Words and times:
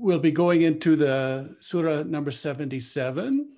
we'll 0.00 0.18
be 0.18 0.30
going 0.32 0.62
into 0.62 0.96
the 0.96 1.54
Surah 1.60 2.02
number 2.04 2.30
77. 2.30 3.48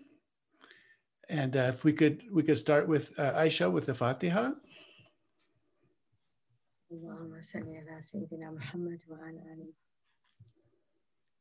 And 1.28 1.56
uh, 1.56 1.60
if 1.72 1.84
we 1.84 1.92
could, 1.92 2.24
we 2.30 2.42
could 2.42 2.58
start 2.58 2.88
with 2.88 3.18
uh, 3.18 3.32
Aisha 3.32 3.70
with 3.70 3.86
the 3.86 3.94
Fatiha. 3.94 4.52
اللهم 6.92 7.40
صل 7.40 7.64
على 7.76 8.02
سيدنا 8.02 8.50
محمد 8.50 9.00
وعلى 9.08 9.40
آله 9.52 9.72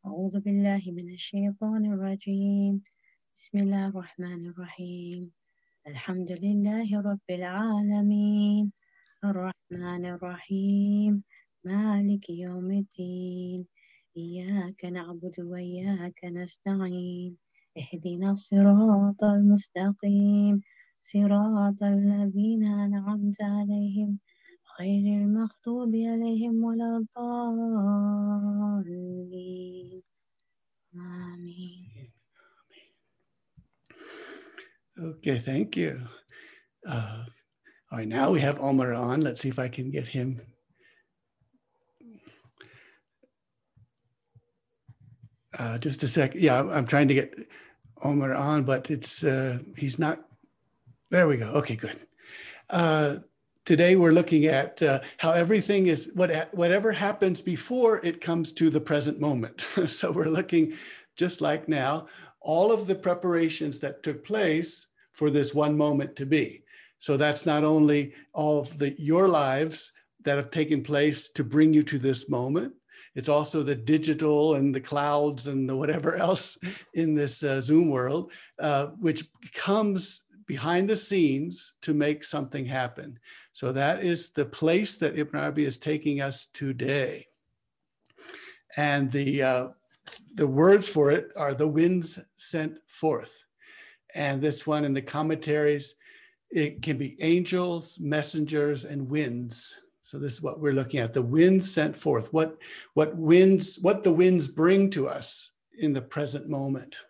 أعوذ 0.05 0.39
بالله 0.39 0.81
من 0.87 1.13
الشيطان 1.13 1.93
الرجيم 1.93 2.83
بسم 3.35 3.57
الله 3.57 3.87
الرحمن 3.87 4.47
الرحيم 4.47 5.31
الحمد 5.87 6.31
لله 6.31 7.01
رب 7.01 7.27
العالمين 7.29 8.71
الرحمن 9.23 10.05
الرحيم 10.05 11.23
مالك 11.63 12.29
يوم 12.29 12.71
الدين 12.71 13.67
إياك 14.16 14.84
نعبد 14.84 15.40
وإياك 15.40 16.24
نستعين 16.24 17.36
اهدنا 17.78 18.30
الصراط 18.30 19.24
المستقيم 19.24 20.60
صراط 21.00 21.82
الذين 21.82 22.64
أنعمت 22.64 23.42
عليهم 23.42 24.18
غير 24.80 25.22
المغضوب 25.22 25.96
عليهم 25.96 26.64
ولا 26.64 26.96
الضالين 28.76 30.02
آمين 30.94 32.12
Okay, 34.98 35.38
thank 35.38 35.76
you. 35.76 36.00
Uh, 36.88 37.24
all 37.92 37.98
right, 37.98 38.08
now 38.08 38.30
we 38.30 38.40
have 38.40 38.58
Omar 38.58 38.94
on. 38.94 39.20
Let's 39.20 39.42
see 39.42 39.50
if 39.50 39.58
I 39.58 39.68
can 39.68 39.90
get 39.90 40.08
him. 40.08 40.40
Uh, 45.58 45.78
just 45.78 46.02
a 46.02 46.08
sec. 46.08 46.34
Yeah, 46.34 46.62
I'm 46.62 46.86
trying 46.86 47.08
to 47.08 47.14
get 47.14 47.34
Omar 48.02 48.34
on, 48.34 48.64
but 48.64 48.90
it's 48.90 49.24
uh, 49.24 49.58
he's 49.76 49.98
not. 49.98 50.20
There 51.10 51.28
we 51.28 51.36
go. 51.36 51.46
Okay, 51.48 51.76
good. 51.76 52.06
Uh, 52.68 53.16
today 53.64 53.96
we're 53.96 54.12
looking 54.12 54.46
at 54.46 54.82
uh, 54.82 55.00
how 55.18 55.32
everything 55.32 55.86
is 55.86 56.10
what 56.14 56.54
whatever 56.54 56.92
happens 56.92 57.42
before 57.42 58.04
it 58.04 58.20
comes 58.20 58.52
to 58.52 58.70
the 58.70 58.80
present 58.80 59.20
moment. 59.20 59.66
so 59.86 60.10
we're 60.10 60.26
looking 60.26 60.74
just 61.16 61.40
like 61.40 61.68
now 61.68 62.06
all 62.40 62.70
of 62.70 62.86
the 62.86 62.94
preparations 62.94 63.78
that 63.80 64.02
took 64.02 64.24
place 64.24 64.86
for 65.12 65.30
this 65.30 65.54
one 65.54 65.76
moment 65.76 66.14
to 66.16 66.26
be. 66.26 66.62
So 66.98 67.16
that's 67.16 67.44
not 67.46 67.64
only 67.64 68.14
all 68.32 68.60
of 68.60 68.78
the 68.78 68.94
your 69.00 69.28
lives 69.28 69.92
that 70.24 70.36
have 70.36 70.50
taken 70.50 70.82
place 70.82 71.28
to 71.30 71.44
bring 71.44 71.72
you 71.72 71.82
to 71.84 71.98
this 71.98 72.28
moment. 72.28 72.74
It's 73.16 73.28
also 73.28 73.62
the 73.62 73.74
digital 73.74 74.54
and 74.54 74.72
the 74.72 74.80
clouds 74.80 75.48
and 75.48 75.68
the 75.68 75.74
whatever 75.74 76.16
else 76.28 76.58
in 76.94 77.14
this 77.14 77.42
uh, 77.42 77.60
Zoom 77.60 77.90
world, 77.90 78.30
uh, 78.60 78.88
which 79.00 79.24
comes 79.54 80.22
behind 80.46 80.88
the 80.88 80.96
scenes 80.96 81.72
to 81.82 81.92
make 81.92 82.22
something 82.22 82.66
happen. 82.66 83.18
So 83.52 83.72
that 83.72 84.04
is 84.04 84.30
the 84.30 84.44
place 84.44 84.94
that 84.96 85.18
Ibn 85.18 85.40
Arabi 85.40 85.64
is 85.64 85.78
taking 85.78 86.20
us 86.20 86.46
today. 86.52 87.26
And 88.76 89.10
the 89.10 89.42
uh, 89.42 89.68
the 90.34 90.46
words 90.46 90.88
for 90.88 91.10
it 91.10 91.32
are 91.36 91.54
the 91.54 91.66
winds 91.66 92.18
sent 92.36 92.78
forth. 92.86 93.44
And 94.14 94.40
this 94.40 94.66
one 94.66 94.84
in 94.84 94.92
the 94.92 95.02
commentaries, 95.02 95.94
it 96.50 96.82
can 96.82 96.96
be 96.96 97.16
angels, 97.20 97.98
messengers, 98.00 98.84
and 98.84 99.08
winds. 99.08 99.80
So 100.06 100.20
this 100.20 100.34
is 100.34 100.40
what 100.40 100.60
we're 100.60 100.72
looking 100.72 101.00
at. 101.00 101.14
The 101.14 101.20
winds 101.20 101.68
sent 101.68 101.96
forth. 101.96 102.32
What, 102.32 102.58
what 102.94 103.16
winds, 103.16 103.80
what 103.80 104.04
the 104.04 104.12
winds 104.12 104.46
bring 104.46 104.88
to 104.90 105.08
us 105.08 105.50
in 105.80 105.92
the 105.92 106.00
present 106.00 106.48
moment. 106.48 107.00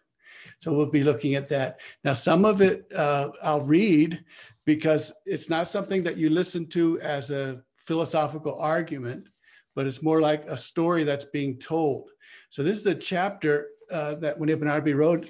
So 0.60 0.72
we'll 0.72 0.86
be 0.86 1.04
looking 1.04 1.34
at 1.34 1.46
that. 1.50 1.80
Now, 2.04 2.14
some 2.14 2.46
of 2.46 2.62
it 2.62 2.86
uh, 2.96 3.32
I'll 3.42 3.60
read 3.60 4.24
because 4.64 5.12
it's 5.26 5.50
not 5.50 5.68
something 5.68 6.04
that 6.04 6.16
you 6.16 6.30
listen 6.30 6.68
to 6.68 6.98
as 7.00 7.30
a 7.30 7.62
philosophical 7.76 8.58
argument, 8.58 9.28
but 9.74 9.86
it's 9.86 10.02
more 10.02 10.22
like 10.22 10.46
a 10.46 10.56
story 10.56 11.04
that's 11.04 11.26
being 11.26 11.58
told. 11.58 12.08
So 12.48 12.62
this 12.62 12.78
is 12.78 12.82
the 12.82 12.94
chapter 12.94 13.68
uh, 13.90 14.14
that 14.16 14.38
when 14.38 14.48
Ibn 14.48 14.68
Arabi 14.68 14.94
wrote 14.94 15.28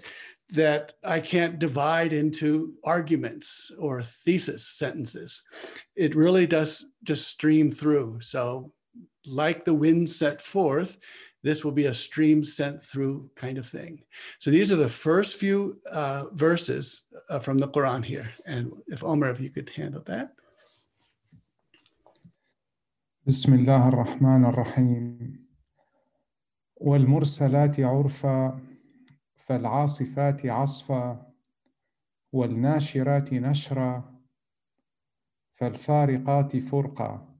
that 0.49 0.94
I 1.03 1.19
can't 1.22 1.59
divide 1.59 2.11
into 2.11 2.73
arguments 2.83 3.72
or 3.79 4.03
thesis 4.03 4.67
sentences. 4.67 5.44
It 5.95 6.16
really 6.16 6.45
does 6.45 6.85
just 7.03 7.27
stream 7.27 7.72
through. 7.72 8.19
So 8.22 8.73
like 9.25 9.63
the 9.63 9.73
wind 9.73 10.09
set 10.09 10.41
forth, 10.41 10.97
this 11.44 11.63
will 11.63 11.72
be 11.72 11.85
a 11.85 11.94
stream 11.94 12.44
sent 12.44 12.83
through 12.83 13.29
kind 13.35 13.57
of 13.57 13.67
thing. 13.67 14.03
So 14.39 14.51
these 14.51 14.72
are 14.72 14.75
the 14.75 14.89
first 14.89 15.38
few 15.38 15.79
uh, 15.91 16.25
verses 16.33 17.03
uh, 17.29 17.39
from 17.39 17.57
the 17.57 17.67
Quran 17.67 18.03
here. 18.03 18.29
And 18.45 18.72
if 18.88 19.03
Omar, 19.03 19.31
if 19.31 19.39
you 19.39 19.49
could 19.49 19.69
handle 19.69 20.03
that. 20.05 20.31
بسم 23.27 23.53
الله 23.53 23.88
الرحمن 23.89 24.45
الرحيم 24.45 25.45
والمرسلات 26.75 27.79
عرفا 27.79 28.64
فالعاصفات 29.46 30.46
عصفا 30.46 31.32
والناشرات 32.32 33.32
نشرا 33.32 34.22
فالفارقات 35.54 36.56
فرقا 36.56 37.38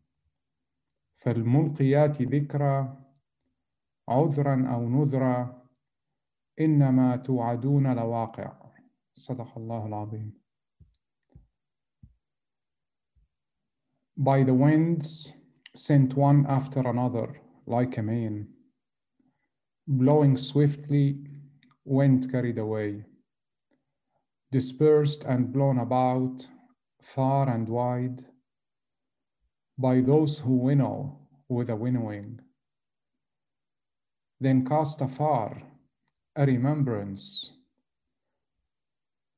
فالملقيات 1.17 2.23
ذكرا 2.23 3.05
عذرا 4.09 4.69
أو 4.75 4.89
نذرا 4.89 5.69
إنما 6.61 7.17
توعدون 7.17 7.97
لواقع. 7.97 8.53
صدق 9.13 9.59
الله 9.59 9.87
العظيم. 9.87 10.33
By 14.17 14.43
the 14.45 14.55
winds 14.55 15.33
sent 15.75 16.15
one 16.15 16.47
after 16.47 16.81
another 16.81 17.41
like 17.67 17.99
a 17.99 18.03
mane 18.03 18.49
blowing 19.87 20.37
swiftly, 20.37 21.36
wind 21.87 22.31
carried 22.31 22.59
away, 22.59 23.05
dispersed 24.51 25.25
and 25.25 25.53
blown 25.53 25.79
about 25.79 26.47
far 27.01 27.49
and 27.49 27.69
wide 27.69 28.25
by 29.79 30.01
those 30.01 30.41
who 30.41 30.57
winnow 30.57 31.19
with 31.49 31.71
a 31.71 31.77
winnowing. 31.77 32.41
Then 34.41 34.67
cast 34.67 35.01
afar 35.01 35.63
a 36.35 36.45
remembrance, 36.45 37.53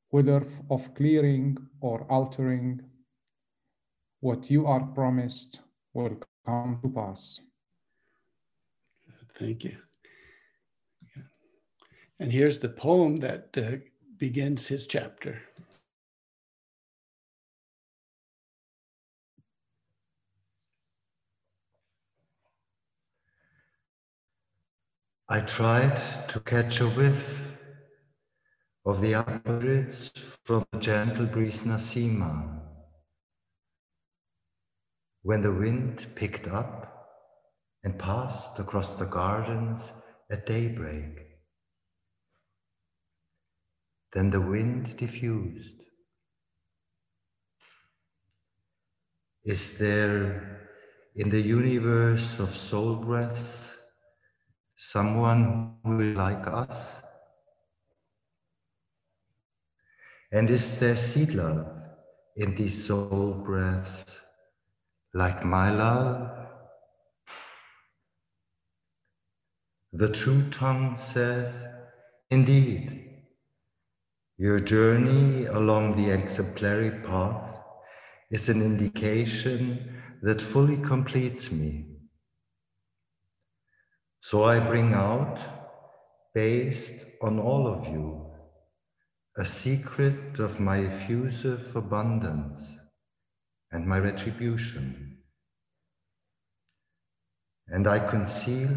whether 0.09 0.45
of 0.69 0.93
clearing 0.95 1.57
or 1.79 2.01
altering, 2.09 2.81
what 4.19 4.49
you 4.49 4.65
are 4.65 4.85
promised 4.87 5.61
will 5.93 6.17
come 6.45 6.79
to 6.81 6.89
pass. 6.89 7.39
Thank 9.35 9.63
you. 9.63 9.88
And 12.19 12.33
here's 12.33 12.59
the 12.59 12.69
poem 12.69 13.17
that 13.17 13.49
uh, 13.57 13.77
begins 14.17 14.67
his 14.67 14.85
chapter. 14.87 15.41
I 25.29 25.41
tried 25.41 26.01
to 26.29 26.39
catch 26.39 26.81
a 26.81 26.89
whiff 26.89 27.23
of 28.83 28.99
the 28.99 29.13
upper 29.13 29.87
from 30.43 30.65
the 30.71 30.79
gentle 30.79 31.27
breeze 31.27 31.61
Nasima. 31.61 32.59
When 35.21 35.43
the 35.43 35.51
wind 35.51 36.07
picked 36.15 36.47
up 36.47 36.89
and 37.83 37.97
passed 37.99 38.57
across 38.57 38.95
the 38.95 39.05
gardens 39.05 39.91
at 40.31 40.47
daybreak. 40.47 41.28
Then 44.13 44.31
the 44.31 44.41
wind 44.41 44.97
diffused. 44.97 45.75
Is 49.43 49.77
there 49.77 50.69
in 51.15 51.29
the 51.29 51.41
universe 51.41 52.39
of 52.39 52.55
soul 52.55 52.95
breaths 52.95 53.75
someone 54.77 55.75
who 55.83 55.99
is 55.99 56.17
like 56.17 56.45
us? 56.47 56.89
And 60.31 60.49
is 60.49 60.79
there 60.79 60.97
seed 60.97 61.33
love 61.33 61.67
in 62.35 62.55
these 62.55 62.85
soul 62.85 63.33
breaths 63.45 64.05
like 65.13 65.43
my 65.43 65.71
love? 65.71 66.29
The 69.93 70.09
true 70.09 70.49
tongue 70.51 70.97
says, 70.99 71.51
indeed, 72.29 72.98
your 74.39 74.61
journey 74.61 75.47
along 75.47 75.97
the 75.97 76.09
exemplary 76.09 76.91
path 77.05 77.57
is 78.31 78.47
an 78.47 78.61
indication 78.61 79.99
that 80.21 80.41
fully 80.41 80.77
completes 80.77 81.51
me. 81.51 81.85
So 84.21 84.45
I 84.45 84.61
bring 84.61 84.93
out, 84.93 85.37
based 86.33 86.93
on 87.21 87.37
all 87.37 87.67
of 87.67 87.91
you, 87.91 88.31
a 89.37 89.45
secret 89.45 90.39
of 90.39 90.57
my 90.57 90.85
effusive 90.85 91.75
abundance 91.75 92.61
and 93.73 93.85
my 93.85 93.99
retribution. 93.99 95.17
And 97.67 97.87
I 97.87 97.99
conceal 97.99 98.69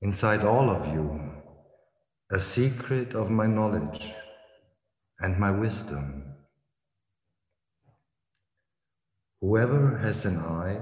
inside 0.00 0.46
all 0.46 0.70
of 0.70 0.94
you 0.94 1.30
a 2.30 2.40
secret 2.40 3.14
of 3.14 3.30
my 3.30 3.46
knowledge 3.46 4.14
and 5.22 5.38
my 5.38 5.50
wisdom. 5.50 6.34
Whoever 9.40 9.98
has 9.98 10.24
an 10.24 10.38
eye 10.38 10.80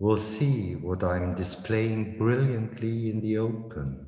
will 0.00 0.18
see 0.18 0.74
what 0.74 1.02
I'm 1.02 1.34
displaying 1.34 2.18
brilliantly 2.18 3.10
in 3.10 3.20
the 3.20 3.38
open. 3.38 4.06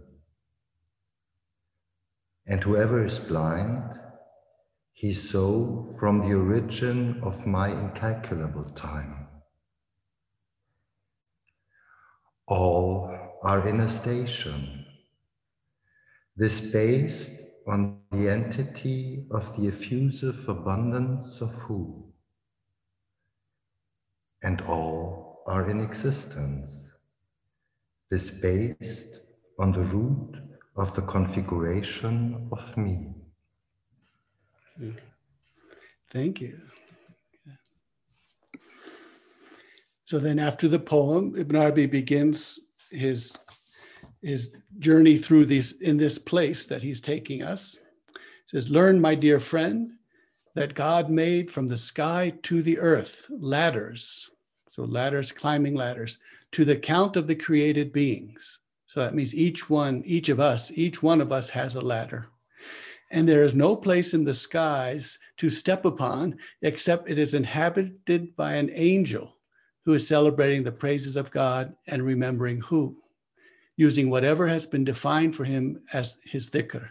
And 2.47 2.63
whoever 2.63 3.05
is 3.05 3.19
blind, 3.19 3.83
he 4.93 5.13
saw 5.13 5.97
from 5.99 6.21
the 6.21 6.35
origin 6.35 7.21
of 7.23 7.47
my 7.47 7.69
incalculable 7.69 8.71
time. 8.71 9.27
All 12.47 13.17
are 13.43 13.67
in 13.69 13.81
a 13.81 13.89
station. 13.89 14.85
This 16.37 16.61
based 16.61 17.31
on 17.67 17.99
the 18.13 18.29
entity 18.29 19.25
of 19.31 19.57
the 19.57 19.69
effusive 19.69 20.49
abundance 20.49 21.41
of 21.41 21.53
who 21.55 22.05
and 24.43 24.61
all 24.63 25.43
are 25.47 25.69
in 25.69 25.81
existence. 25.81 26.75
This 28.11 28.31
based 28.31 29.21
on 29.59 29.73
the 29.73 29.83
root 29.83 30.37
of 30.77 30.95
the 30.95 31.03
configuration 31.03 32.49
of 32.51 32.77
me. 32.77 33.15
Thank 36.11 36.41
you. 36.41 36.59
So 40.07 40.19
then 40.19 40.41
after 40.41 40.67
the 40.67 40.81
poem, 40.81 41.37
Ibn 41.37 41.55
Arabi 41.55 41.87
begins 41.87 42.59
his, 42.91 43.37
his 44.23 44.55
journey 44.79 45.17
through 45.17 45.47
these 45.47 45.81
in 45.81 45.97
this 45.97 46.19
place 46.19 46.67
that 46.67 46.83
he's 46.83 47.01
taking 47.01 47.43
us. 47.43 47.77
Says, 48.47 48.71
learn, 48.71 49.01
my 49.01 49.15
dear 49.15 49.39
friend, 49.41 49.93
that 50.55 50.75
God 50.75 51.11
made 51.11 51.51
from 51.51 51.69
the 51.69 51.77
sky 51.77 52.33
to 52.43 52.63
the 52.63 52.79
earth 52.79 53.27
ladders. 53.31 54.31
So 54.69 54.85
ladders, 54.85 55.33
climbing 55.33 55.75
ladders, 55.75 56.19
to 56.53 56.65
the 56.65 56.77
count 56.77 57.17
of 57.17 57.27
the 57.27 57.35
created 57.35 57.93
beings. 57.93 58.59
So 58.87 59.01
that 59.01 59.15
means 59.15 59.35
each 59.35 59.71
one, 59.71 60.03
each 60.05 60.29
of 60.29 60.41
us, 60.41 60.73
each 60.75 61.03
one 61.03 61.21
of 61.21 61.31
us 61.31 61.49
has 61.51 61.77
a 61.77 61.81
ladder. 61.81 62.29
And 63.13 63.29
there 63.29 63.45
is 63.45 63.55
no 63.55 63.77
place 63.77 64.15
in 64.15 64.25
the 64.25 64.35
skies 64.35 65.19
to 65.37 65.51
step 65.51 65.85
upon 65.85 66.39
except 66.63 67.09
it 67.09 67.19
is 67.19 67.35
inhabited 67.35 68.35
by 68.37 68.55
an 68.55 68.71
angel 68.73 69.37
who 69.85 69.93
is 69.93 70.07
celebrating 70.07 70.63
the 70.63 70.73
praises 70.73 71.17
of 71.17 71.31
God 71.31 71.75
and 71.87 72.03
remembering 72.03 72.61
who, 72.61 72.97
using 73.81 74.11
whatever 74.11 74.47
has 74.47 74.67
been 74.67 74.85
defined 74.85 75.35
for 75.35 75.45
him 75.45 75.81
as 75.95 76.19
his 76.27 76.51
dhikr, 76.51 76.87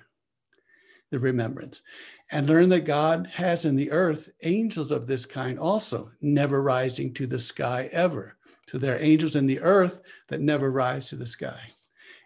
the 1.12 1.20
remembrance. 1.20 1.84
And 2.32 2.48
learn 2.48 2.70
that 2.70 2.80
God 2.80 3.30
has 3.32 3.64
in 3.64 3.76
the 3.76 3.92
earth 3.92 4.32
angels 4.42 4.90
of 4.90 5.06
this 5.06 5.24
kind 5.24 5.60
also, 5.60 6.10
never 6.20 6.64
rising 6.64 7.14
to 7.14 7.28
the 7.28 7.40
sky 7.40 7.90
ever. 7.92 8.38
So 8.70 8.80
there 8.80 8.96
are 8.96 9.04
angels 9.04 9.36
in 9.36 9.46
the 9.46 9.60
earth 9.60 10.02
that 10.30 10.42
never 10.42 10.72
rise 10.72 11.10
to 11.10 11.16
the 11.16 11.28
sky. 11.28 11.62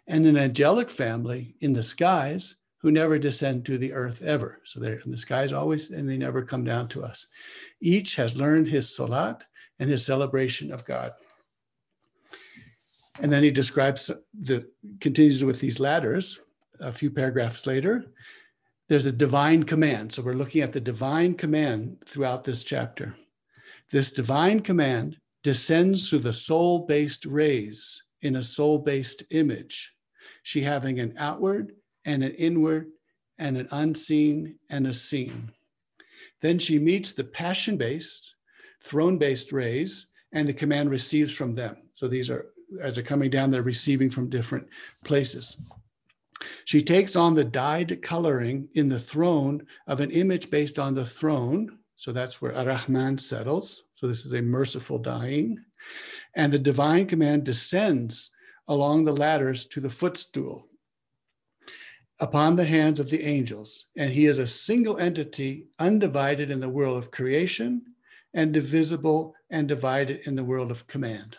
And 0.06 0.26
an 0.26 0.38
angelic 0.38 0.88
family 0.88 1.56
in 1.60 1.74
the 1.74 1.82
skies 1.82 2.54
who 2.78 2.90
never 2.90 3.18
descend 3.18 3.66
to 3.66 3.76
the 3.76 3.92
earth 3.92 4.22
ever. 4.22 4.62
So 4.64 4.80
they're 4.80 5.00
in 5.04 5.10
the 5.10 5.18
skies 5.18 5.52
always, 5.52 5.90
and 5.90 6.08
they 6.08 6.16
never 6.16 6.40
come 6.40 6.64
down 6.64 6.88
to 6.88 7.04
us. 7.04 7.26
Each 7.82 8.16
has 8.16 8.34
learned 8.34 8.68
his 8.68 8.96
salat 8.96 9.44
and 9.78 9.90
his 9.90 10.06
celebration 10.06 10.72
of 10.72 10.86
God. 10.86 11.12
And 13.20 13.32
then 13.32 13.42
he 13.42 13.50
describes 13.50 14.10
the 14.38 14.68
continues 15.00 15.44
with 15.44 15.60
these 15.60 15.78
ladders 15.80 16.40
a 16.80 16.92
few 16.92 17.10
paragraphs 17.10 17.66
later. 17.66 18.04
There's 18.88 19.06
a 19.06 19.12
divine 19.12 19.62
command. 19.62 20.12
So 20.12 20.22
we're 20.22 20.34
looking 20.34 20.62
at 20.62 20.72
the 20.72 20.80
divine 20.80 21.34
command 21.34 21.98
throughout 22.06 22.44
this 22.44 22.64
chapter. 22.64 23.16
This 23.90 24.10
divine 24.10 24.60
command 24.60 25.18
descends 25.42 26.08
through 26.08 26.20
the 26.20 26.32
soul 26.32 26.80
based 26.86 27.24
rays 27.24 28.02
in 28.22 28.36
a 28.36 28.42
soul 28.42 28.78
based 28.78 29.22
image, 29.30 29.92
she 30.42 30.62
having 30.62 30.98
an 30.98 31.14
outward 31.18 31.74
and 32.04 32.24
an 32.24 32.32
inward 32.32 32.88
and 33.38 33.56
an 33.56 33.68
unseen 33.70 34.56
and 34.70 34.86
a 34.86 34.94
seen. 34.94 35.50
Then 36.40 36.58
she 36.58 36.78
meets 36.78 37.12
the 37.12 37.24
passion 37.24 37.76
based, 37.76 38.34
throne 38.82 39.18
based 39.18 39.52
rays, 39.52 40.08
and 40.32 40.48
the 40.48 40.54
command 40.54 40.90
receives 40.90 41.32
from 41.32 41.54
them. 41.54 41.76
So 41.92 42.08
these 42.08 42.30
are, 42.30 42.46
as 42.80 42.94
they're 42.94 43.04
coming 43.04 43.30
down, 43.30 43.50
they're 43.50 43.62
receiving 43.62 44.10
from 44.10 44.30
different 44.30 44.66
places. 45.04 45.56
She 46.64 46.82
takes 46.82 47.16
on 47.16 47.34
the 47.34 47.44
dyed 47.44 48.02
coloring 48.02 48.68
in 48.74 48.88
the 48.88 48.98
throne 48.98 49.66
of 49.86 50.00
an 50.00 50.10
image 50.10 50.50
based 50.50 50.78
on 50.78 50.94
the 50.94 51.06
throne. 51.06 51.78
So 51.96 52.12
that's 52.12 52.42
where 52.42 52.54
Ar-Rahman 52.54 53.18
settles. 53.18 53.84
So 53.94 54.06
this 54.06 54.26
is 54.26 54.32
a 54.32 54.42
merciful 54.42 54.98
dyeing. 54.98 55.58
And 56.34 56.52
the 56.52 56.58
divine 56.58 57.06
command 57.06 57.44
descends 57.44 58.30
along 58.66 59.04
the 59.04 59.12
ladders 59.12 59.66
to 59.66 59.80
the 59.80 59.90
footstool 59.90 60.68
upon 62.20 62.56
the 62.56 62.64
hands 62.64 63.00
of 63.00 63.10
the 63.10 63.22
angels. 63.22 63.86
And 63.96 64.10
he 64.10 64.26
is 64.26 64.38
a 64.38 64.46
single 64.46 64.98
entity, 64.98 65.66
undivided 65.78 66.50
in 66.50 66.60
the 66.60 66.68
world 66.68 66.96
of 66.96 67.10
creation 67.10 67.82
and 68.32 68.52
divisible 68.52 69.34
and 69.50 69.68
divided 69.68 70.26
in 70.26 70.34
the 70.34 70.44
world 70.44 70.70
of 70.70 70.86
command. 70.86 71.36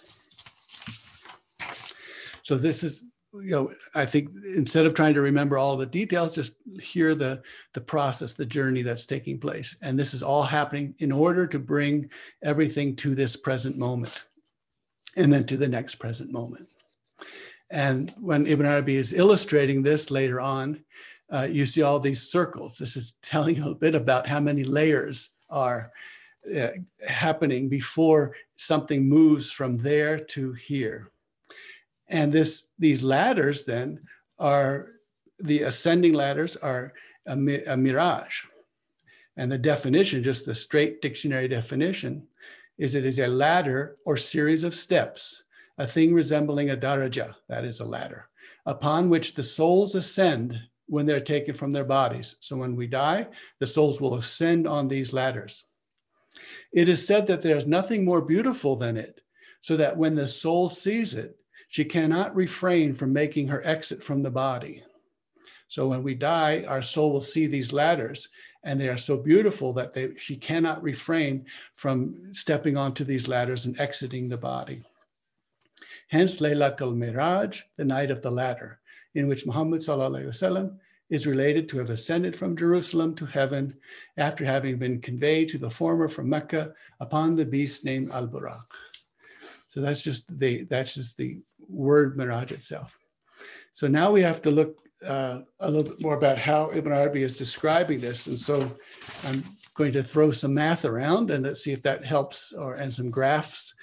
So 2.46 2.58
this 2.58 2.84
is, 2.84 3.04
you 3.34 3.50
know, 3.50 3.74
I 3.96 4.06
think 4.06 4.30
instead 4.56 4.86
of 4.86 4.94
trying 4.94 5.16
to 5.16 5.22
remember 5.22 5.58
all 5.58 5.76
the 5.76 5.86
details, 5.86 6.36
just 6.36 6.54
hear 6.80 7.16
the, 7.16 7.42
the 7.74 7.82
process, 7.82 8.34
the 8.34 8.46
journey 8.46 8.84
that's 8.84 9.06
taking 9.06 9.40
place. 9.40 9.76
And 9.82 10.00
this 10.00 10.14
is 10.14 10.22
all 10.22 10.44
happening 10.44 10.94
in 11.00 11.12
order 11.12 11.48
to 11.48 11.60
bring 11.60 12.10
everything 12.44 12.96
to 12.98 13.16
this 13.16 13.36
present 13.36 13.78
moment 13.78 14.28
and 15.18 15.34
then 15.34 15.46
to 15.48 15.58
the 15.58 15.68
next 15.68 15.96
present 15.96 16.32
moment. 16.32 16.70
And 17.72 18.14
when 18.20 18.46
Ibn 18.46 18.66
Arabi 18.66 18.96
is 18.96 19.12
illustrating 19.12 19.82
this 19.82 20.12
later 20.12 20.40
on, 20.40 20.84
uh, 21.32 21.48
you 21.50 21.66
see 21.66 21.82
all 21.82 22.00
these 22.00 22.30
circles. 22.30 22.78
This 22.78 22.96
is 22.96 23.16
telling 23.24 23.56
you 23.56 23.72
a 23.72 23.76
bit 23.76 23.96
about 23.96 24.28
how 24.28 24.40
many 24.40 24.64
layers 24.64 25.32
are 25.50 25.92
uh, 26.56 26.68
happening 27.08 27.70
before 27.70 28.36
something 28.56 29.10
moves 29.10 29.52
from 29.52 29.74
there 29.74 30.20
to 30.20 30.54
here. 30.54 31.12
And 32.08 32.32
this, 32.32 32.68
these 32.78 33.04
ladders 33.04 33.64
then 33.64 34.02
are 34.38 34.92
the 35.40 35.64
ascending 35.64 36.14
ladders 36.14 36.56
are 36.56 36.94
a, 37.26 37.34
a 37.34 37.76
Miraj. 37.76 38.30
And 39.38 39.52
the 39.52 39.58
definition, 39.58 40.24
just 40.24 40.46
the 40.46 40.56
straight 40.56 41.02
dictionary 41.02 41.48
definition, 41.48 42.28
is 42.78 42.96
it 42.96 43.06
is 43.06 43.20
a 43.20 43.28
ladder 43.28 43.98
or 44.06 44.18
series 44.18 44.64
of 44.64 44.74
steps 44.74 45.44
a 45.78 45.88
thing 45.88 46.14
resembling 46.14 46.70
a 46.70 46.78
daraja, 46.78 47.36
that 47.50 47.66
is 47.66 47.80
a 47.80 47.86
ladder, 47.86 48.30
upon 48.66 49.10
which 49.10 49.36
the 49.36 49.44
souls 49.44 49.96
ascend 49.96 50.58
when 50.88 51.06
they're 51.06 51.20
taken 51.20 51.54
from 51.54 51.72
their 51.72 51.84
bodies. 51.84 52.36
So 52.40 52.56
when 52.58 52.76
we 52.76 52.88
die, 52.88 53.28
the 53.60 53.68
souls 53.68 54.00
will 54.00 54.16
ascend 54.16 54.68
on 54.68 54.88
these 54.88 55.14
ladders. 55.14 55.68
It 56.72 56.90
is 56.90 57.06
said 57.06 57.28
that 57.28 57.42
there's 57.42 57.68
nothing 57.68 58.06
more 58.06 58.22
beautiful 58.22 58.76
than 58.76 58.98
it, 58.98 59.22
so 59.62 59.76
that 59.78 59.98
when 59.98 60.16
the 60.16 60.28
soul 60.28 60.70
sees 60.70 61.14
it, 61.14 61.38
she 61.69 61.85
cannot 61.85 62.35
refrain 62.35 62.95
from 62.95 63.13
making 63.13 63.49
her 63.49 63.65
exit 63.67 64.03
from 64.03 64.23
the 64.23 64.31
body. 64.31 64.83
So 65.69 65.87
when 65.87 66.03
we 66.03 66.15
die, 66.15 66.65
our 66.67 66.83
soul 66.83 67.13
will 67.13 67.21
see 67.21 67.47
these 67.47 67.73
ladders, 67.73 68.29
and 68.65 68.79
they 68.79 68.89
are 68.89 68.97
so 68.97 69.17
beautiful 69.17 69.73
that 69.75 69.93
they, 69.93 70.17
she 70.17 70.37
cannot 70.37 70.83
refrain 70.83 71.47
from 71.77 72.33
stepping 72.33 72.77
onto 72.77 73.05
these 73.05 73.29
ladders 73.29 73.67
and 73.67 73.79
exiting 73.79 74.29
the 74.29 74.37
body. 74.37 74.83
Hence, 76.09 76.41
Laylat 76.41 76.81
al 76.81 76.93
Miraj, 76.93 77.63
the 77.77 77.85
night 77.85 78.11
of 78.11 78.21
the 78.21 78.33
ladder, 78.33 78.81
in 79.15 79.29
which 79.29 79.47
Muhammad 79.47 79.81
وسلم, 79.81 80.77
is 81.09 81.27
related 81.27 81.69
to 81.69 81.79
have 81.79 81.91
ascended 81.91 82.35
from 82.35 82.57
Jerusalem 82.57 83.15
to 83.17 83.27
heaven 83.27 83.75
after 84.17 84.45
having 84.45 84.77
been 84.79 85.01
conveyed 85.01 85.49
to 85.51 85.59
the 85.59 85.71
former 85.71 86.09
from 86.09 86.29
Mecca 86.29 86.73
upon 87.01 87.37
the 87.37 87.45
beast 87.45 87.85
named 87.85 88.11
Al 88.11 88.29
Buraq. 88.29 88.65
So 89.69 89.81
that's 89.81 90.03
just 90.03 90.39
the 90.39 90.65
that's 90.65 90.95
just 90.95 91.17
the 91.17 91.39
word 91.68 92.18
Miraj 92.18 92.52
itself. 92.52 92.98
So 93.74 93.88
now 93.88 94.12
we 94.12 94.22
have 94.22 94.42
to 94.44 94.52
look 94.52 94.80
uh, 95.06 95.42
a 95.60 95.70
little 95.70 95.92
bit 95.92 96.02
more 96.02 96.16
about 96.16 96.38
how 96.38 96.72
Ibn 96.72 96.92
Arabi 96.92 97.24
is 97.24 97.38
describing 97.38 98.00
this, 98.00 98.28
and 98.28 98.40
so 98.40 98.72
I'm 99.26 99.44
going 99.74 99.92
to 99.94 100.04
throw 100.04 100.32
some 100.32 100.54
math 100.54 100.86
around 100.86 101.32
and 101.32 101.44
let's 101.44 101.64
see 101.64 101.74
if 101.74 101.82
that 101.84 102.04
helps, 102.04 102.54
or 102.54 102.76
and 102.76 102.94
some 102.94 103.12
graphs. 103.12 103.74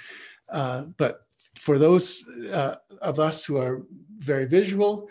Uh, 0.49 0.85
but 0.97 1.27
for 1.57 1.79
those 1.79 2.25
uh, 2.53 2.77
of 3.01 3.21
us 3.21 3.45
who 3.45 3.59
are 3.59 3.83
very 4.19 4.47
visual, 4.47 5.09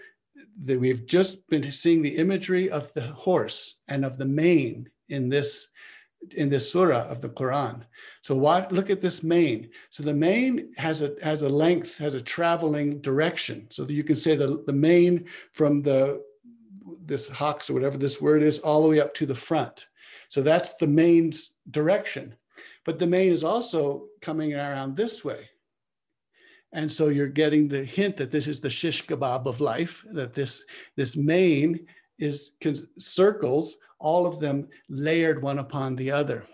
that 0.64 0.80
we've 0.80 1.06
just 1.06 1.48
been 1.48 1.72
seeing 1.72 2.02
the 2.02 2.18
imagery 2.18 2.70
of 2.70 2.92
the 2.94 3.02
horse 3.02 3.80
and 3.88 4.04
of 4.04 4.18
the 4.18 4.26
mane 4.26 4.90
in 5.10 5.30
this 5.30 5.68
in 6.32 6.50
this 6.50 6.72
surah 6.72 7.08
of 7.08 7.22
the 7.22 7.30
Quran. 7.30 7.84
So 8.22 8.36
what 8.36 8.72
look 8.72 8.90
at 8.90 9.02
this 9.02 9.24
mane. 9.24 9.70
So 9.90 10.04
the 10.04 10.14
mane 10.14 10.72
has 10.78 11.02
a 11.02 11.16
has 11.22 11.44
a 11.44 11.50
length, 11.50 11.98
has 11.98 12.16
a 12.16 12.22
traveling 12.22 13.02
direction. 13.02 13.68
So 13.72 13.86
that 13.86 13.94
you 13.94 14.04
can 14.04 14.16
say 14.16 14.36
the, 14.36 14.64
the 14.66 14.74
mane 14.74 15.26
from 15.52 15.82
the 15.82 16.24
this 17.04 17.28
hox 17.28 17.70
or 17.70 17.74
whatever 17.74 17.98
this 17.98 18.22
word 18.22 18.44
is, 18.44 18.60
all 18.60 18.84
the 18.84 18.90
way 18.90 19.00
up 19.00 19.14
to 19.16 19.26
the 19.26 19.36
front. 19.36 19.88
So 20.30 20.42
that's 20.42 20.76
the 20.76 20.88
mane's 20.88 21.54
direction. 21.70 22.36
But 22.86 23.00
the 23.00 23.08
mane 23.08 23.32
is 23.32 23.44
also 23.44 24.06
coming 24.22 24.54
around 24.54 24.96
this 24.96 25.24
way. 25.24 25.50
And 26.74 26.90
so 26.92 27.10
you're 27.10 27.28
getting 27.28 27.68
the 27.68 27.84
hint 27.84 28.18
that 28.18 28.32
this 28.32 28.48
is 28.48 28.62
the 28.62 28.70
shish 28.70 29.06
kebab 29.06 29.46
of 29.46 29.60
life, 29.60 30.06
that 30.14 30.34
this, 30.34 30.64
this 30.96 31.18
mane 31.18 31.86
is 32.18 32.52
circles, 32.98 33.78
all 34.02 34.26
of 34.26 34.40
them 34.40 34.68
layered 34.90 35.42
one 35.42 35.60
upon 35.60 35.96
the 35.96 36.12
other. 36.12 36.46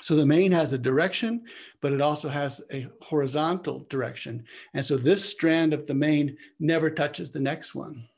So 0.00 0.16
the 0.16 0.24
mane 0.24 0.52
has 0.52 0.72
a 0.72 0.78
direction, 0.78 1.44
but 1.80 1.92
it 1.92 2.00
also 2.00 2.28
has 2.28 2.62
a 2.72 2.88
horizontal 3.02 3.86
direction. 3.90 4.44
And 4.72 4.84
so 4.84 4.96
this 4.96 5.22
strand 5.24 5.74
of 5.74 5.86
the 5.86 5.94
mane 5.94 6.38
never 6.58 6.90
touches 6.90 7.30
the 7.30 7.40
next 7.40 7.74
one. 7.74 8.08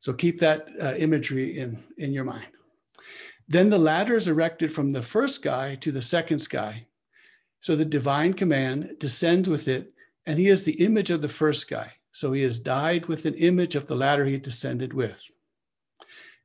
So 0.00 0.12
keep 0.12 0.38
that 0.40 0.68
uh, 0.80 0.94
imagery 0.96 1.58
in, 1.58 1.82
in 1.98 2.12
your 2.12 2.24
mind. 2.24 2.46
Then 3.48 3.70
the 3.70 3.78
ladder 3.78 4.16
is 4.16 4.28
erected 4.28 4.72
from 4.72 4.90
the 4.90 5.02
first 5.02 5.36
sky 5.36 5.76
to 5.80 5.92
the 5.92 6.02
second 6.02 6.38
sky. 6.38 6.86
So 7.60 7.74
the 7.74 7.84
divine 7.84 8.34
command 8.34 8.96
descends 8.98 9.48
with 9.48 9.68
it, 9.68 9.92
and 10.26 10.38
he 10.38 10.48
is 10.48 10.62
the 10.62 10.84
image 10.84 11.10
of 11.10 11.22
the 11.22 11.28
first 11.28 11.62
sky. 11.62 11.92
So 12.12 12.32
he 12.32 12.42
has 12.42 12.58
dyed 12.58 13.06
with 13.06 13.26
an 13.26 13.34
image 13.34 13.74
of 13.74 13.86
the 13.86 13.96
ladder 13.96 14.24
he 14.24 14.38
descended 14.38 14.92
with. 14.92 15.22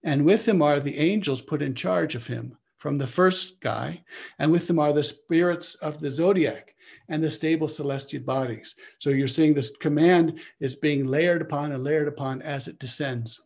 And 0.03 0.25
with 0.25 0.47
him 0.47 0.61
are 0.61 0.79
the 0.79 0.97
angels 0.97 1.41
put 1.41 1.61
in 1.61 1.75
charge 1.75 2.15
of 2.15 2.27
him 2.27 2.57
from 2.77 2.97
the 2.97 3.07
first 3.07 3.55
sky, 3.55 4.03
and 4.39 4.51
with 4.51 4.67
them 4.67 4.77
are 4.77 4.91
the 4.91 5.03
spirits 5.03 5.75
of 5.75 6.01
the 6.01 6.11
zodiac 6.11 6.75
and 7.07 7.23
the 7.23 7.31
stable 7.31 7.67
celestial 7.67 8.23
bodies. 8.23 8.75
So 8.99 9.09
you're 9.09 9.27
seeing 9.27 9.53
this 9.53 9.75
command 9.77 10.39
is 10.59 10.75
being 10.75 11.05
layered 11.05 11.41
upon 11.41 11.71
and 11.71 11.83
layered 11.83 12.09
upon 12.09 12.41
as 12.41 12.67
it 12.67 12.79
descends. 12.79 13.41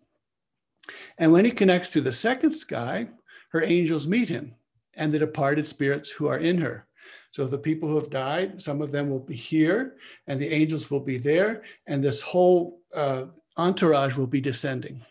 And 1.17 1.31
when 1.31 1.45
he 1.45 1.51
connects 1.51 1.91
to 1.91 2.01
the 2.01 2.11
second 2.11 2.51
sky, 2.51 3.09
her 3.51 3.63
angels 3.63 4.07
meet 4.07 4.29
him 4.29 4.55
and 4.95 5.13
the 5.13 5.19
departed 5.19 5.67
spirits 5.67 6.09
who 6.09 6.27
are 6.27 6.39
in 6.39 6.57
her. 6.59 6.87
So 7.31 7.45
the 7.45 7.57
people 7.57 7.87
who 7.87 7.95
have 7.95 8.09
died, 8.09 8.61
some 8.61 8.81
of 8.81 8.91
them 8.91 9.09
will 9.09 9.19
be 9.19 9.35
here, 9.35 9.97
and 10.25 10.39
the 10.39 10.51
angels 10.51 10.89
will 10.89 10.99
be 10.99 11.17
there, 11.17 11.63
and 11.85 12.03
this 12.03 12.21
whole 12.21 12.79
uh, 12.95 13.25
entourage 13.57 14.17
will 14.17 14.27
be 14.27 14.41
descending. 14.41 15.05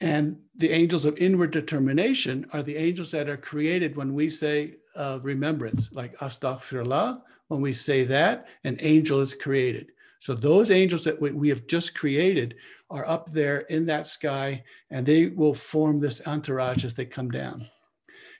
And 0.00 0.36
the 0.56 0.70
angels 0.70 1.04
of 1.04 1.16
inward 1.18 1.50
determination 1.50 2.46
are 2.52 2.62
the 2.62 2.76
angels 2.76 3.10
that 3.12 3.28
are 3.28 3.36
created 3.36 3.96
when 3.96 4.14
we 4.14 4.28
say 4.28 4.76
uh, 4.96 5.18
remembrance, 5.22 5.88
like 5.92 6.16
astaghfirullah. 6.18 7.22
When 7.48 7.60
we 7.60 7.72
say 7.72 8.04
that, 8.04 8.46
an 8.64 8.76
angel 8.80 9.20
is 9.20 9.34
created. 9.34 9.92
So 10.18 10.34
those 10.34 10.70
angels 10.70 11.04
that 11.04 11.20
we, 11.20 11.32
we 11.32 11.48
have 11.50 11.66
just 11.66 11.94
created 11.94 12.56
are 12.88 13.06
up 13.06 13.30
there 13.30 13.60
in 13.68 13.84
that 13.86 14.06
sky, 14.06 14.64
and 14.90 15.04
they 15.04 15.26
will 15.26 15.54
form 15.54 16.00
this 16.00 16.26
entourage 16.26 16.84
as 16.84 16.94
they 16.94 17.04
come 17.04 17.30
down. 17.30 17.68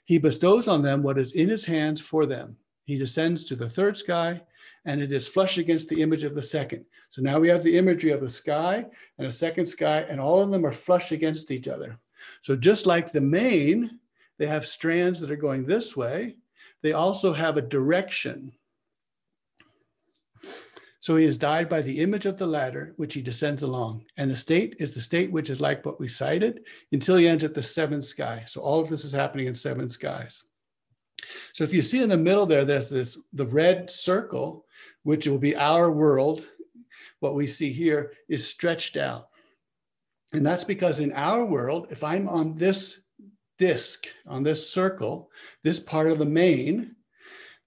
He 0.05 0.17
bestows 0.17 0.67
on 0.67 0.81
them 0.81 1.03
what 1.03 1.17
is 1.17 1.33
in 1.33 1.49
his 1.49 1.65
hands 1.65 2.01
for 2.01 2.25
them. 2.25 2.57
He 2.85 2.97
descends 2.97 3.43
to 3.45 3.55
the 3.55 3.69
third 3.69 3.97
sky, 3.97 4.41
and 4.85 5.01
it 5.01 5.11
is 5.11 5.27
flush 5.27 5.57
against 5.57 5.89
the 5.89 6.01
image 6.01 6.23
of 6.23 6.33
the 6.33 6.41
second. 6.41 6.85
So 7.09 7.21
now 7.21 7.39
we 7.39 7.49
have 7.49 7.63
the 7.63 7.77
imagery 7.77 8.11
of 8.11 8.21
the 8.21 8.29
sky 8.29 8.85
and 9.17 9.27
a 9.27 9.31
second 9.31 9.65
sky, 9.65 10.01
and 10.01 10.19
all 10.19 10.41
of 10.41 10.51
them 10.51 10.65
are 10.65 10.71
flush 10.71 11.11
against 11.11 11.51
each 11.51 11.67
other. 11.67 11.99
So 12.41 12.55
just 12.55 12.85
like 12.85 13.11
the 13.11 13.21
mane, 13.21 13.99
they 14.37 14.47
have 14.47 14.65
strands 14.65 15.19
that 15.19 15.31
are 15.31 15.35
going 15.35 15.65
this 15.65 15.95
way. 15.95 16.35
They 16.81 16.93
also 16.93 17.33
have 17.33 17.57
a 17.57 17.61
direction. 17.61 18.53
So 20.99 21.15
he 21.15 21.25
is 21.25 21.37
dyed 21.37 21.69
by 21.69 21.83
the 21.83 21.99
image 21.99 22.25
of 22.25 22.37
the 22.37 22.47
ladder, 22.47 22.93
which 22.97 23.13
he 23.13 23.21
descends 23.21 23.61
along. 23.61 24.05
And 24.17 24.29
the 24.29 24.35
state 24.35 24.77
is 24.79 24.91
the 24.91 25.01
state 25.01 25.31
which 25.31 25.51
is 25.51 25.61
like 25.61 25.85
what 25.85 25.99
we 25.99 26.07
cited 26.07 26.61
until 26.91 27.17
he 27.17 27.27
ends 27.27 27.43
at 27.43 27.53
the 27.53 27.61
seventh 27.61 28.05
sky. 28.05 28.43
So 28.47 28.61
all 28.61 28.79
of 28.79 28.89
this 28.89 29.05
is 29.05 29.13
happening 29.13 29.45
in 29.45 29.53
seven 29.53 29.89
skies. 29.89 30.45
So 31.53 31.63
if 31.63 31.73
you 31.73 31.81
see 31.81 32.01
in 32.01 32.09
the 32.09 32.17
middle 32.17 32.45
there, 32.45 32.65
there's 32.65 32.89
this 32.89 33.17
the 33.33 33.45
red 33.45 33.89
circle, 33.89 34.65
which 35.03 35.27
will 35.27 35.37
be 35.37 35.55
our 35.55 35.91
world. 35.91 36.45
What 37.19 37.35
we 37.35 37.47
see 37.47 37.71
here 37.71 38.13
is 38.27 38.47
stretched 38.47 38.97
out. 38.97 39.29
And 40.33 40.45
that's 40.45 40.63
because 40.63 40.99
in 40.99 41.13
our 41.13 41.45
world, 41.45 41.87
if 41.91 42.03
I'm 42.03 42.27
on 42.27 42.55
this 42.55 42.99
disk, 43.57 44.07
on 44.27 44.43
this 44.43 44.69
circle, 44.69 45.31
this 45.63 45.79
part 45.79 46.07
of 46.07 46.19
the 46.19 46.25
mane, 46.25 46.95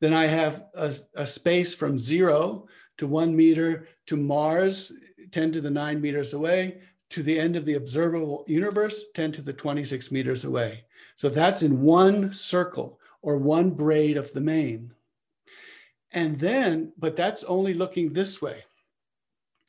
then 0.01 0.13
I 0.13 0.27
have 0.27 0.67
a, 0.75 0.95
a 1.15 1.27
space 1.27 1.75
from 1.75 1.99
zero 1.99 2.67
to 2.99 3.07
one 3.07 3.35
meter 3.35 3.89
to 4.07 4.17
Mars, 4.17 4.93
10 5.33 5.53
to 5.53 5.61
the 5.61 5.71
nine 5.71 6.01
meters 6.01 6.35
away, 6.35 6.81
to 7.11 7.23
the 7.23 7.39
end 7.39 7.57
of 7.57 7.65
the 7.65 7.75
observable 7.75 8.45
universe, 8.47 9.05
10 9.15 9.33
to 9.33 9.43
the 9.43 9.53
26 9.53 10.13
meters 10.13 10.45
away. 10.45 10.85
So 11.17 11.29
that's 11.29 11.63
in 11.63 11.81
one 11.81 12.33
circle 12.33 12.98
or 13.23 13.39
one 13.39 13.71
braid 13.71 14.17
of 14.17 14.33
the 14.33 14.41
mane. 14.41 14.93
And 16.13 16.39
then, 16.39 16.93
but 16.99 17.17
that's 17.17 17.45
only 17.45 17.75
looking 17.75 18.13
this 18.13 18.41
way. 18.41 18.65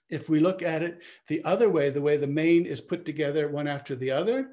If 0.10 0.30
we 0.30 0.40
look 0.40 0.64
at 0.64 0.82
it 0.82 1.00
the 1.28 1.44
other 1.44 1.70
way, 1.70 1.90
the 1.90 2.02
way 2.02 2.18
the 2.18 2.28
mane 2.28 2.66
is 2.66 2.82
put 2.82 3.06
together 3.06 3.50
one 3.50 3.68
after 3.68 3.96
the 3.96 4.12
other, 4.12 4.52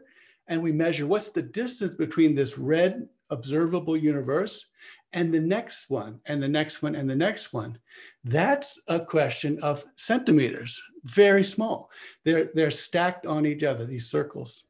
and 0.49 0.62
we 0.62 0.73
measure 0.73 1.07
what's 1.07 1.31
the 1.31 1.43
distance 1.43 1.95
between 1.95 2.35
this 2.35 2.59
red 2.59 3.09
observable 3.31 3.97
universe 3.97 4.67
and 5.12 5.33
the 5.33 5.41
next 5.41 5.88
one, 5.88 6.21
and 6.26 6.43
the 6.43 6.49
next 6.49 6.83
one, 6.83 6.95
and 6.95 7.09
the 7.09 7.17
next 7.17 7.53
one, 7.53 7.79
that's 8.25 8.79
a 8.88 9.00
question 9.00 9.59
of 9.62 9.85
centimeters, 9.97 10.83
very 11.05 11.43
small. 11.45 11.91
They're, 12.25 12.50
they're 12.53 12.71
stacked 12.71 13.25
on 13.25 13.47
each 13.47 13.62
other, 13.62 13.87
these 13.87 14.11
circles. 14.11 14.67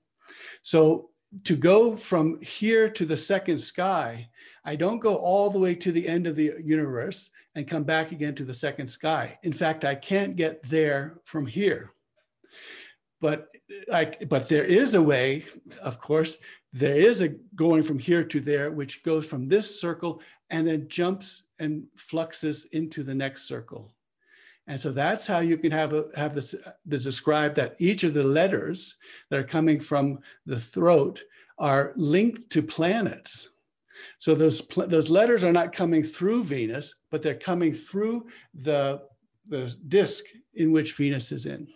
So 0.62 1.10
to 1.44 1.56
go 1.56 1.96
from 1.96 2.40
here 2.40 2.88
to 2.90 3.04
the 3.04 3.16
second 3.16 3.58
sky, 3.58 4.28
I 4.64 4.76
don't 4.76 5.00
go 5.00 5.16
all 5.16 5.50
the 5.50 5.58
way 5.58 5.74
to 5.76 5.92
the 5.92 6.06
end 6.06 6.26
of 6.26 6.36
the 6.36 6.54
universe 6.62 7.30
and 7.54 7.68
come 7.68 7.84
back 7.84 8.12
again 8.12 8.34
to 8.36 8.44
the 8.44 8.54
second 8.54 8.86
sky. 8.86 9.38
In 9.42 9.52
fact, 9.52 9.84
I 9.84 9.94
can't 9.94 10.36
get 10.36 10.62
there 10.62 11.20
from 11.24 11.46
here. 11.46 11.92
But 13.20 13.48
I, 13.92 14.12
but 14.28 14.48
there 14.48 14.64
is 14.64 14.94
a 14.94 15.02
way, 15.02 15.44
of 15.82 15.98
course, 15.98 16.36
there 16.72 16.96
is 16.96 17.22
a 17.22 17.28
going 17.54 17.82
from 17.82 17.98
here 17.98 18.22
to 18.24 18.40
there, 18.40 18.70
which 18.70 19.02
goes 19.02 19.26
from 19.26 19.46
this 19.46 19.80
circle 19.80 20.20
and 20.50 20.66
then 20.66 20.88
jumps 20.88 21.44
and 21.58 21.84
fluxes 21.96 22.66
into 22.72 23.02
the 23.02 23.14
next 23.14 23.48
circle. 23.48 23.95
And 24.68 24.78
so 24.80 24.90
that's 24.90 25.26
how 25.26 25.38
you 25.38 25.56
can 25.56 25.70
have 25.70 25.92
a, 25.92 26.06
have 26.16 26.34
this, 26.34 26.54
this 26.84 27.04
describe 27.04 27.54
that 27.54 27.76
each 27.78 28.02
of 28.02 28.14
the 28.14 28.24
letters 28.24 28.96
that 29.30 29.38
are 29.38 29.44
coming 29.44 29.78
from 29.78 30.18
the 30.44 30.58
throat 30.58 31.22
are 31.58 31.92
linked 31.94 32.50
to 32.50 32.62
planets. 32.62 33.50
So 34.18 34.34
those, 34.34 34.66
those 34.66 35.08
letters 35.08 35.44
are 35.44 35.52
not 35.52 35.72
coming 35.72 36.02
through 36.02 36.44
Venus, 36.44 36.94
but 37.10 37.22
they're 37.22 37.34
coming 37.34 37.72
through 37.72 38.26
the, 38.54 39.02
the 39.48 39.74
disk 39.88 40.24
in 40.54 40.72
which 40.72 40.96
Venus 40.96 41.32
is 41.32 41.46
in. 41.46 41.68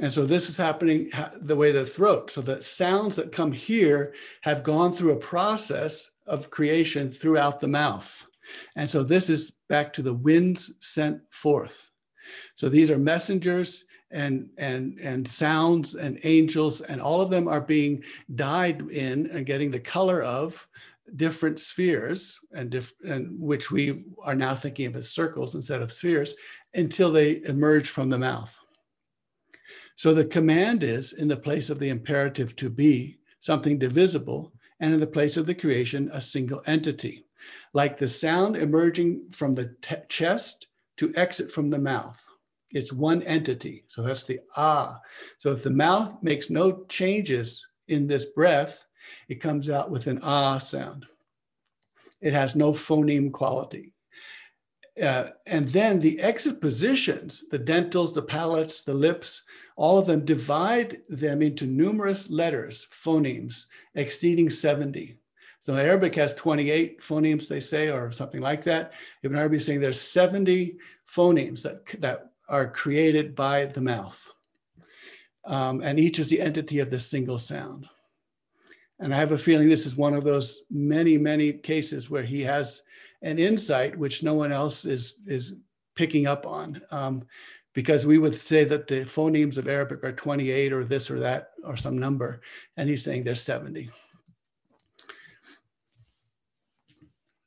And 0.00 0.10
so 0.10 0.24
this 0.24 0.48
is 0.48 0.56
happening 0.56 1.10
the 1.42 1.56
way 1.56 1.72
the 1.72 1.84
throat. 1.84 2.30
So 2.30 2.40
the 2.40 2.62
sounds 2.62 3.16
that 3.16 3.32
come 3.32 3.52
here 3.52 4.14
have 4.40 4.62
gone 4.62 4.92
through 4.92 5.12
a 5.12 5.16
process 5.16 6.10
of 6.26 6.50
creation 6.50 7.10
throughout 7.10 7.60
the 7.60 7.68
mouth. 7.68 8.26
And 8.76 8.88
so 8.88 9.02
this 9.02 9.30
is 9.30 9.52
back 9.68 9.92
to 9.94 10.02
the 10.02 10.14
winds 10.14 10.72
sent 10.80 11.20
forth. 11.30 11.90
So 12.54 12.68
these 12.68 12.90
are 12.90 12.98
messengers 12.98 13.84
and 14.10 14.50
and 14.58 14.98
and 15.00 15.26
sounds 15.26 15.94
and 15.94 16.18
angels 16.24 16.80
and 16.80 17.00
all 17.00 17.20
of 17.20 17.30
them 17.30 17.46
are 17.46 17.60
being 17.60 18.02
dyed 18.34 18.90
in 18.90 19.30
and 19.30 19.46
getting 19.46 19.70
the 19.70 19.78
color 19.78 20.22
of 20.22 20.66
different 21.16 21.58
spheres 21.58 22.38
and, 22.52 22.70
diff- 22.70 22.94
and 23.04 23.38
which 23.40 23.70
we 23.70 24.04
are 24.22 24.34
now 24.34 24.54
thinking 24.54 24.86
of 24.86 24.96
as 24.96 25.10
circles 25.10 25.54
instead 25.54 25.82
of 25.82 25.92
spheres 25.92 26.34
until 26.74 27.10
they 27.10 27.42
emerge 27.44 27.88
from 27.88 28.08
the 28.08 28.18
mouth. 28.18 28.56
So 29.96 30.14
the 30.14 30.24
command 30.24 30.82
is 30.82 31.12
in 31.12 31.28
the 31.28 31.36
place 31.36 31.68
of 31.68 31.78
the 31.78 31.88
imperative 31.88 32.54
to 32.56 32.70
be 32.70 33.18
something 33.40 33.78
divisible 33.78 34.52
and 34.78 34.94
in 34.94 35.00
the 35.00 35.06
place 35.06 35.36
of 35.36 35.46
the 35.46 35.54
creation 35.54 36.10
a 36.12 36.20
single 36.20 36.62
entity 36.66 37.24
like 37.72 37.96
the 37.96 38.08
sound 38.08 38.56
emerging 38.56 39.30
from 39.30 39.54
the 39.54 39.74
chest 40.08 40.66
to 40.98 41.12
exit 41.16 41.50
from 41.50 41.70
the 41.70 41.78
mouth. 41.78 42.20
It's 42.70 42.92
one 42.92 43.22
entity. 43.22 43.84
So 43.88 44.02
that's 44.02 44.24
the 44.24 44.40
ah. 44.56 45.00
So 45.38 45.52
if 45.52 45.62
the 45.62 45.70
mouth 45.70 46.22
makes 46.22 46.50
no 46.50 46.84
changes 46.88 47.66
in 47.88 48.06
this 48.06 48.26
breath, 48.26 48.86
it 49.28 49.40
comes 49.40 49.68
out 49.70 49.90
with 49.90 50.06
an 50.06 50.20
ah 50.22 50.58
sound. 50.58 51.06
it 52.20 52.32
has 52.32 52.54
no 52.54 52.72
phoneme 52.72 53.32
quality. 53.32 53.92
Uh, 55.02 55.28
and 55.46 55.68
then 55.68 55.98
the 55.98 56.20
exit 56.20 56.60
positions, 56.60 57.44
the 57.50 57.58
dentals, 57.58 58.12
the 58.12 58.22
palates, 58.22 58.82
the 58.82 58.92
lips, 58.92 59.42
all 59.76 59.98
of 59.98 60.06
them 60.06 60.24
divide 60.24 60.98
them 61.08 61.40
into 61.40 61.66
numerous 61.66 62.28
letters, 62.28 62.86
phonemes, 62.92 63.66
exceeding 63.94 64.50
70. 64.50 65.18
So 65.60 65.76
Arabic 65.76 66.14
has 66.14 66.34
28 66.34 67.00
phonemes, 67.00 67.46
they 67.46 67.60
say, 67.60 67.90
or 67.90 68.10
something 68.10 68.40
like 68.40 68.64
that. 68.64 68.94
Ibn 69.22 69.36
Arabi 69.36 69.58
is 69.58 69.66
saying 69.66 69.80
there's 69.80 70.00
70 70.00 70.76
phonemes 71.06 71.62
that, 71.62 71.86
that 72.00 72.30
are 72.48 72.70
created 72.70 73.36
by 73.36 73.66
the 73.66 73.82
mouth. 73.82 74.26
Um, 75.44 75.82
and 75.82 76.00
each 76.00 76.18
is 76.18 76.28
the 76.28 76.40
entity 76.40 76.78
of 76.78 76.90
this 76.90 77.06
single 77.06 77.38
sound. 77.38 77.86
And 78.98 79.14
I 79.14 79.18
have 79.18 79.32
a 79.32 79.38
feeling 79.38 79.68
this 79.68 79.86
is 79.86 79.96
one 79.96 80.14
of 80.14 80.24
those 80.24 80.62
many, 80.70 81.18
many 81.18 81.52
cases 81.52 82.10
where 82.10 82.22
he 82.22 82.42
has 82.42 82.82
an 83.22 83.38
insight 83.38 83.96
which 83.96 84.22
no 84.22 84.34
one 84.34 84.52
else 84.52 84.84
is, 84.86 85.20
is 85.26 85.56
picking 85.94 86.26
up 86.26 86.46
on. 86.46 86.80
Um, 86.90 87.24
because 87.74 88.04
we 88.04 88.18
would 88.18 88.34
say 88.34 88.64
that 88.64 88.86
the 88.86 89.04
phonemes 89.04 89.56
of 89.56 89.68
Arabic 89.68 90.02
are 90.04 90.12
28 90.12 90.72
or 90.72 90.84
this 90.84 91.10
or 91.10 91.20
that 91.20 91.50
or 91.64 91.76
some 91.76 91.98
number. 91.98 92.40
And 92.76 92.88
he's 92.88 93.04
saying 93.04 93.24
there's 93.24 93.42
70. 93.42 93.90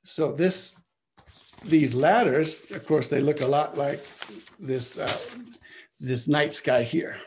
So 0.03 0.31
this, 0.31 0.75
these 1.63 1.93
ladders, 1.93 2.69
of 2.71 2.85
course, 2.85 3.07
they 3.07 3.21
look 3.21 3.41
a 3.41 3.47
lot 3.47 3.77
like 3.77 4.05
this, 4.59 4.97
uh, 4.97 5.11
this 5.99 6.27
night 6.27 6.53
sky 6.53 6.83
here. 6.83 7.17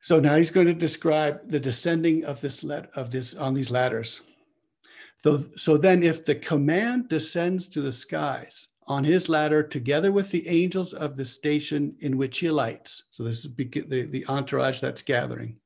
So 0.00 0.18
now 0.18 0.36
he's 0.36 0.50
going 0.50 0.66
to 0.66 0.74
describe 0.74 1.48
the 1.48 1.60
descending 1.60 2.24
of 2.24 2.40
this 2.40 2.64
let 2.64 2.90
of 2.96 3.10
this 3.10 3.34
on 3.34 3.54
these 3.54 3.70
ladders. 3.70 4.22
So, 5.18 5.44
so 5.56 5.76
then 5.76 6.02
if 6.02 6.24
the 6.24 6.36
command 6.36 7.08
descends 7.08 7.68
to 7.70 7.82
the 7.82 7.92
skies 7.92 8.68
on 8.86 9.04
his 9.04 9.28
ladder 9.28 9.62
together 9.62 10.10
with 10.10 10.30
the 10.30 10.48
angels 10.48 10.94
of 10.94 11.16
the 11.16 11.24
station 11.24 11.94
in 12.00 12.16
which 12.16 12.38
he 12.38 12.46
alights. 12.46 13.04
So 13.10 13.22
this 13.22 13.44
is 13.44 13.54
the, 13.54 14.08
the 14.10 14.24
entourage 14.28 14.80
that's 14.80 15.02
gathering. 15.02 15.56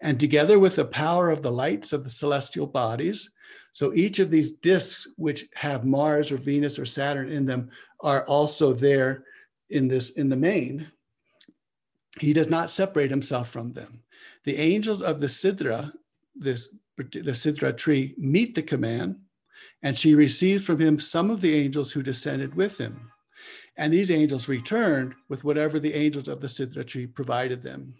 And 0.00 0.18
together 0.18 0.58
with 0.58 0.76
the 0.76 0.86
power 0.86 1.30
of 1.30 1.42
the 1.42 1.52
lights 1.52 1.92
of 1.92 2.04
the 2.04 2.10
celestial 2.10 2.66
bodies, 2.66 3.30
so 3.74 3.92
each 3.92 4.20
of 4.20 4.30
these 4.30 4.52
disks, 4.52 5.08
which 5.16 5.48
have 5.54 5.84
Mars 5.84 6.30
or 6.30 6.36
Venus 6.36 6.78
or 6.78 6.86
Saturn 6.86 7.28
in 7.28 7.44
them, 7.44 7.70
are 8.00 8.24
also 8.26 8.72
there 8.72 9.24
in 9.68 9.88
this 9.88 10.10
in 10.10 10.28
the 10.28 10.36
mane. 10.36 10.86
He 12.20 12.32
does 12.32 12.48
not 12.48 12.70
separate 12.70 13.10
himself 13.10 13.48
from 13.48 13.72
them. 13.72 14.04
The 14.44 14.56
angels 14.56 15.02
of 15.02 15.18
the 15.20 15.26
Sidra, 15.26 15.92
this 16.36 16.72
the 16.96 17.32
Sidra 17.32 17.76
tree, 17.76 18.14
meet 18.16 18.54
the 18.54 18.62
command, 18.62 19.16
and 19.82 19.98
she 19.98 20.14
receives 20.14 20.64
from 20.64 20.78
him 20.78 20.96
some 21.00 21.28
of 21.28 21.40
the 21.40 21.56
angels 21.56 21.90
who 21.90 22.02
descended 22.04 22.54
with 22.54 22.78
him. 22.78 23.10
And 23.76 23.92
these 23.92 24.12
angels 24.12 24.48
returned 24.48 25.16
with 25.28 25.42
whatever 25.42 25.80
the 25.80 25.94
angels 25.94 26.28
of 26.28 26.40
the 26.40 26.46
Sidra 26.46 26.86
tree 26.86 27.08
provided 27.08 27.60
them. 27.60 27.96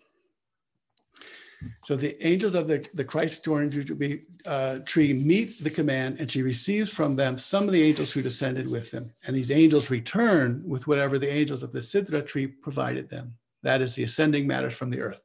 So 1.85 1.97
the 1.97 2.17
angels 2.27 2.55
of 2.55 2.69
the, 2.69 2.87
the 2.95 3.05
Christ 3.05 3.47
uh, 3.47 4.79
tree 4.85 5.13
meet 5.13 5.63
the 5.63 5.71
command, 5.71 6.17
and 6.19 6.31
she 6.31 6.43
receives 6.43 6.91
from 6.91 7.17
them 7.17 7.39
some 7.39 7.65
of 7.65 7.73
the 7.73 7.83
angels 7.83 8.13
who 8.13 8.23
descended 8.23 8.71
with 8.71 8.91
them. 8.91 9.13
And 9.27 9.35
these 9.35 9.51
angels 9.51 9.91
return 9.91 10.63
with 10.67 10.87
whatever 10.87 11.19
the 11.19 11.31
angels 11.31 11.63
of 11.63 11.73
the 11.73 11.81
Sidra 11.81 12.27
tree 12.27 12.47
provided 12.47 13.09
them. 13.09 13.35
That 13.63 13.81
is 13.81 13.95
the 13.95 14.05
ascending 14.05 14.47
matters 14.47 14.75
from 14.75 14.91
the 14.91 15.01
earth. 15.01 15.23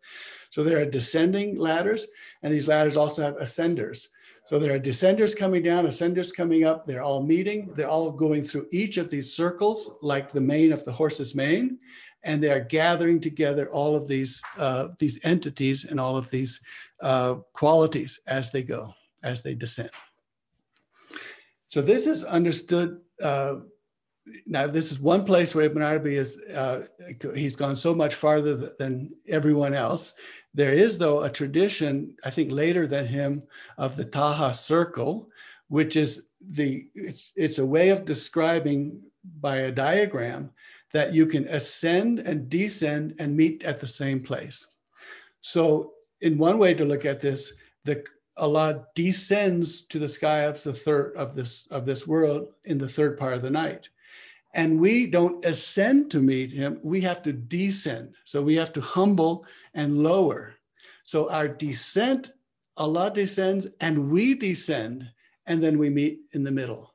So 0.52 0.64
there 0.64 0.80
are 0.80 0.86
descending 0.86 1.58
ladders, 1.58 2.08
and 2.42 2.54
these 2.54 2.68
ladders 2.68 2.98
also 2.98 3.22
have 3.22 3.36
ascenders. 3.36 4.08
So 4.46 4.58
there 4.58 4.74
are 4.74 4.80
descenders 4.80 5.38
coming 5.38 5.62
down, 5.62 5.86
ascenders 5.86 6.34
coming 6.36 6.64
up. 6.64 6.88
They're 6.88 7.04
all 7.04 7.22
meeting. 7.22 7.72
They're 7.76 7.90
all 7.90 8.10
going 8.10 8.44
through 8.44 8.68
each 8.72 8.98
of 8.98 9.10
these 9.10 9.32
circles, 9.32 9.92
like 10.02 10.32
the 10.32 10.42
mane 10.42 10.74
of 10.74 10.84
the 10.84 10.92
horse's 10.92 11.36
mane 11.36 11.78
and 12.24 12.44
they 12.44 12.52
are 12.52 12.60
gathering 12.60 13.22
together 13.22 13.70
all 13.70 13.96
of 13.96 14.08
these 14.08 14.42
uh, 14.58 14.90
these 15.00 15.20
entities 15.24 15.86
and 15.86 16.00
all 16.00 16.18
of 16.18 16.30
these 16.30 16.60
uh, 17.02 17.36
qualities 17.54 18.20
as 18.28 18.52
they 18.52 18.64
go, 18.64 18.94
as 19.24 19.42
they 19.42 19.56
descend. 19.56 19.92
So 21.68 21.82
this 21.82 22.08
is 22.08 22.24
understood. 22.24 23.00
Uh, 23.24 23.58
now, 24.46 24.68
this 24.68 24.92
is 24.92 25.00
one 25.00 25.26
place 25.26 25.56
where 25.56 25.66
Ibn 25.66 25.82
Arabi 25.82 26.16
is, 26.16 26.40
uh, 26.54 26.86
he's 27.34 27.56
gone 27.56 27.76
so 27.76 27.96
much 27.96 28.16
farther 28.16 28.74
than 28.78 29.12
everyone 29.28 29.74
else. 29.74 30.14
There 30.54 30.74
is, 30.74 30.98
though, 30.98 31.22
a 31.22 31.30
tradition, 31.30 32.16
I 32.24 32.30
think 32.30 32.52
later 32.52 32.86
than 32.86 33.08
him, 33.08 33.44
of 33.78 33.96
the 33.96 34.06
Taha 34.06 34.54
circle, 34.54 35.30
which 35.68 35.96
is 35.96 36.28
the, 36.42 36.88
it's, 36.94 37.32
it's 37.36 37.60
a 37.60 37.66
way 37.66 37.90
of 37.90 38.06
describing 38.06 39.02
by 39.40 39.58
a 39.58 39.72
diagram 39.72 40.52
that 40.94 41.14
you 41.14 41.26
can 41.26 41.46
ascend 41.48 42.20
and 42.20 42.50
descend 42.50 43.16
and 43.20 43.36
meet 43.36 43.64
at 43.64 43.80
the 43.80 43.88
same 43.88 44.22
place. 44.22 44.66
So, 45.42 45.94
in 46.22 46.38
one 46.38 46.58
way 46.58 46.74
to 46.74 46.86
look 46.86 47.06
at 47.06 47.22
this, 47.22 47.54
the 47.86 48.04
Allah 48.38 48.88
descends 48.96 49.82
to 49.82 50.00
the 50.00 50.08
sky 50.08 50.40
of 50.40 50.62
the 50.64 50.74
third 50.74 51.16
of 51.16 51.36
this 51.36 51.68
of 51.68 51.86
this 51.86 52.08
world 52.08 52.54
in 52.66 52.78
the 52.78 52.90
third 52.90 53.18
part 53.18 53.34
of 53.34 53.42
the 53.42 53.50
night. 53.50 53.90
And 54.54 54.80
we 54.80 55.06
don't 55.06 55.46
ascend 55.46 56.10
to 56.12 56.20
meet 56.20 56.52
him, 56.52 56.80
we 56.82 57.02
have 57.02 57.22
to 57.24 57.34
descend. 57.34 58.16
So 58.26 58.42
we 58.42 58.56
have 58.56 58.74
to 58.74 58.82
humble 58.82 59.46
and 59.76 60.02
lower. 60.02 60.56
So 61.04 61.30
our 61.30 61.48
descent, 61.48 62.32
Allah 62.76 63.12
descends 63.12 63.68
and 63.80 64.10
we 64.10 64.34
descend, 64.34 65.08
and 65.46 65.62
then 65.62 65.78
we 65.78 65.90
meet 65.90 66.22
in 66.32 66.44
the 66.44 66.52
middle. 66.52 66.94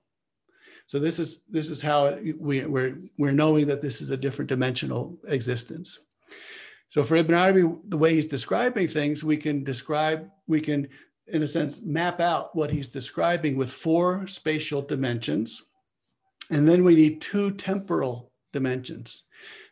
So 0.86 0.98
this 0.98 1.18
is 1.18 1.40
this 1.48 1.70
is 1.70 1.82
how 1.82 2.18
we, 2.38 2.66
we're 2.66 2.98
we're 3.18 3.32
knowing 3.32 3.66
that 3.66 3.82
this 3.82 4.00
is 4.00 4.10
a 4.10 4.16
different 4.16 4.48
dimensional 4.48 5.18
existence. 5.26 6.00
So 6.94 7.02
for 7.02 7.16
Ibn 7.16 7.34
Arabi, 7.34 7.62
the 7.88 7.96
way 7.96 8.14
he's 8.14 8.28
describing 8.28 8.86
things, 8.86 9.24
we 9.24 9.36
can 9.36 9.64
describe, 9.64 10.30
we 10.46 10.60
can, 10.60 10.86
in 11.26 11.42
a 11.42 11.46
sense, 11.46 11.82
map 11.82 12.20
out 12.20 12.54
what 12.54 12.70
he's 12.70 12.86
describing 12.86 13.56
with 13.56 13.72
four 13.72 14.28
spatial 14.28 14.80
dimensions. 14.80 15.64
And 16.50 16.68
then 16.68 16.84
we 16.84 16.94
need 16.94 17.20
two 17.20 17.50
temporal 17.50 18.30
dimensions. 18.52 19.24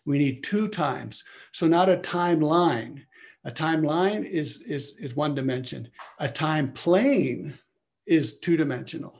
We 0.05 0.18
need 0.18 0.42
two 0.42 0.66
times. 0.66 1.22
So 1.53 1.68
not 1.68 1.88
a 1.88 1.98
timeline. 1.98 3.05
A 3.44 3.53
timeline 3.53 4.29
is, 4.29 4.62
is, 4.62 4.96
is 4.96 5.14
one 5.14 5.37
dimension. 5.37 5.92
A 6.18 6.29
time 6.29 6.72
plane 6.72 7.57
is 8.05 8.40
two 8.40 8.57
dimensional. 8.57 9.14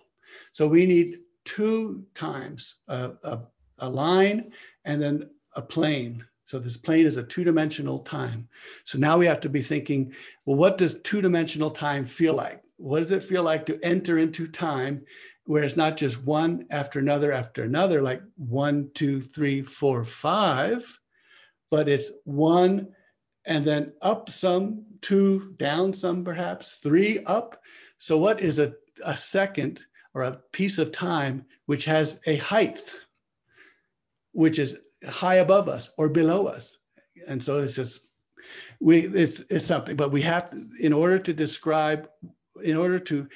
So 0.50 0.66
we 0.66 0.87
need 0.87 1.20
two 1.44 2.05
times 2.14 2.76
a, 2.88 3.12
a, 3.24 3.40
a 3.78 3.88
line 3.88 4.52
and 4.85 5.00
then 5.00 5.31
a 5.57 5.62
plane. 5.62 6.24
So 6.44 6.59
this 6.59 6.76
plane 6.76 7.07
is 7.07 7.16
a 7.16 7.22
two-dimensional 7.22 8.00
time. 8.00 8.48
So 8.85 8.98
now 8.98 9.16
we 9.16 9.26
have 9.26 9.40
to 9.40 9.48
be 9.48 9.62
thinking, 9.62 10.12
well, 10.44 10.57
what 10.57 10.78
does 10.78 11.00
two-dimensional 11.02 11.70
time 11.70 12.05
feel 12.05 12.35
like? 12.35 12.62
What 12.76 12.98
does 12.98 13.11
it 13.11 13.24
feel 13.24 13.42
like 13.42 13.64
to 13.66 13.78
enter 13.83 14.18
into 14.18 14.46
time 14.48 15.05
where 15.44 15.62
it's 15.62 15.76
not 15.76 15.96
just 15.96 16.22
one 16.24 16.66
after 16.70 16.98
another 16.98 17.33
after 17.33 17.62
another, 17.62 18.02
like 18.02 18.22
one, 18.37 18.90
two, 18.94 19.20
three, 19.20 19.62
four, 19.62 20.05
five, 20.05 21.00
but 21.70 21.88
it's 21.88 22.11
one 22.24 22.88
and 23.44 23.64
then 23.64 23.92
up 24.02 24.31
some, 24.31 24.85
two, 25.00 25.55
down 25.57 25.92
some 25.92 26.24
perhaps, 26.24 26.74
three 26.74 27.20
up. 27.24 27.61
So 27.98 28.18
what 28.18 28.40
is 28.40 28.59
a, 28.59 28.74
a 29.05 29.16
second 29.16 29.85
or 30.14 30.22
a 30.22 30.40
piece 30.53 30.79
of 30.79 30.92
time 30.92 31.44
which 31.66 31.85
has 31.85 32.20
a 32.27 32.37
height 32.37 32.81
which 34.33 34.59
is 34.59 34.79
high 35.09 35.37
above 35.37 35.68
us 35.68 35.90
or 35.98 36.09
below 36.09 36.46
us. 36.46 36.79
And 37.29 37.42
so 37.42 37.59
it's 37.59 37.77
just 37.77 38.01
we 38.81 39.01
it's 39.01 39.40
it's 39.51 39.66
something 39.66 39.96
but 39.96 40.11
we 40.11 40.22
have 40.22 40.51
to, 40.51 40.66
in 40.81 40.92
order 40.92 41.18
to 41.18 41.33
describe 41.33 42.09
in 42.62 42.77
order 42.77 42.98
to 42.98 43.29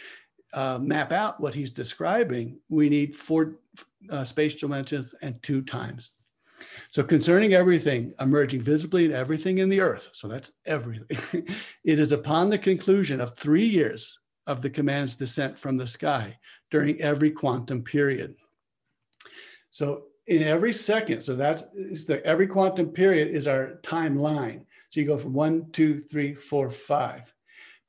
uh, 0.52 0.78
map 0.80 1.12
out 1.12 1.40
what 1.40 1.54
he's 1.54 1.70
describing 1.70 2.58
we 2.68 2.88
need 2.88 3.14
four 3.14 3.56
uh, 4.10 4.24
spatial 4.24 4.68
dimensions 4.68 5.14
and 5.22 5.40
two 5.42 5.62
times. 5.62 6.16
So 6.90 7.02
concerning 7.02 7.54
everything 7.54 8.14
emerging 8.20 8.62
visibly 8.62 9.04
in 9.04 9.12
everything 9.12 9.58
in 9.58 9.68
the 9.68 9.80
earth 9.80 10.08
so 10.12 10.26
that's 10.26 10.52
everything 10.64 11.46
it 11.84 11.98
is 11.98 12.12
upon 12.12 12.50
the 12.50 12.58
conclusion 12.58 13.20
of 13.20 13.36
three 13.36 13.66
years 13.66 14.18
of 14.46 14.62
the 14.62 14.70
command's 14.70 15.16
descent 15.16 15.58
from 15.58 15.76
the 15.76 15.86
sky 15.86 16.38
during 16.70 17.00
every 17.00 17.30
quantum 17.30 17.82
period. 17.82 18.34
So 19.70 20.04
in 20.26 20.42
every 20.42 20.72
second, 20.72 21.20
so 21.20 21.36
that's 21.36 21.62
the, 21.62 22.20
every 22.24 22.46
quantum 22.46 22.88
period 22.88 23.28
is 23.28 23.46
our 23.46 23.80
timeline. 23.82 24.64
So 24.88 25.00
you 25.00 25.06
go 25.06 25.18
from 25.18 25.32
one, 25.32 25.70
two, 25.72 25.98
three, 25.98 26.34
four, 26.34 26.70
five. 26.70 27.32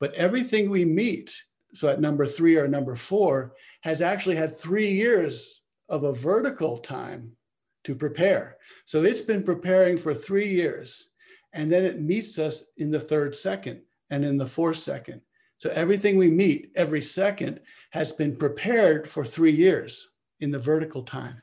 But 0.00 0.14
everything 0.14 0.70
we 0.70 0.84
meet, 0.84 1.34
so 1.72 1.88
at 1.88 2.00
number 2.00 2.26
three 2.26 2.56
or 2.56 2.68
number 2.68 2.96
four, 2.96 3.54
has 3.82 4.02
actually 4.02 4.36
had 4.36 4.56
three 4.56 4.90
years 4.90 5.62
of 5.88 6.04
a 6.04 6.12
vertical 6.12 6.78
time 6.78 7.32
to 7.84 7.94
prepare. 7.94 8.58
So 8.84 9.02
it's 9.02 9.20
been 9.20 9.42
preparing 9.42 9.96
for 9.96 10.14
three 10.14 10.48
years. 10.48 11.08
And 11.52 11.72
then 11.72 11.84
it 11.84 12.00
meets 12.00 12.38
us 12.38 12.64
in 12.76 12.90
the 12.90 13.00
third 13.00 13.34
second 13.34 13.80
and 14.10 14.24
in 14.24 14.36
the 14.36 14.46
fourth 14.46 14.76
second 14.76 15.22
So 15.58 15.70
everything 15.70 16.16
we 16.16 16.30
meet 16.30 16.70
every 16.76 17.02
second 17.02 17.60
has 17.90 18.12
been 18.12 18.36
prepared 18.36 19.08
for 19.08 19.24
three 19.24 19.50
years 19.50 20.08
in 20.40 20.50
the 20.50 20.58
vertical 20.58 21.02
time. 21.02 21.42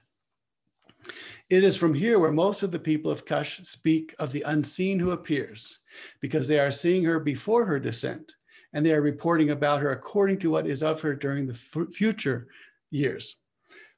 It 1.49 1.63
is 1.63 1.77
from 1.77 1.93
here 1.93 2.17
where 2.17 2.31
most 2.31 2.63
of 2.63 2.71
the 2.71 2.79
people 2.79 3.11
of 3.11 3.25
Kashf 3.25 3.67
speak 3.67 4.15
of 4.17 4.31
the 4.31 4.41
unseen 4.43 4.99
who 4.99 5.11
appears, 5.11 5.79
because 6.21 6.47
they 6.47 6.59
are 6.59 6.71
seeing 6.71 7.03
her 7.03 7.19
before 7.19 7.65
her 7.65 7.79
descent, 7.79 8.33
and 8.73 8.85
they 8.85 8.93
are 8.93 9.01
reporting 9.01 9.51
about 9.51 9.81
her 9.81 9.91
according 9.91 10.39
to 10.39 10.49
what 10.49 10.65
is 10.65 10.81
of 10.81 11.01
her 11.01 11.13
during 11.13 11.45
the 11.45 11.53
future 11.53 12.47
years. 12.89 13.37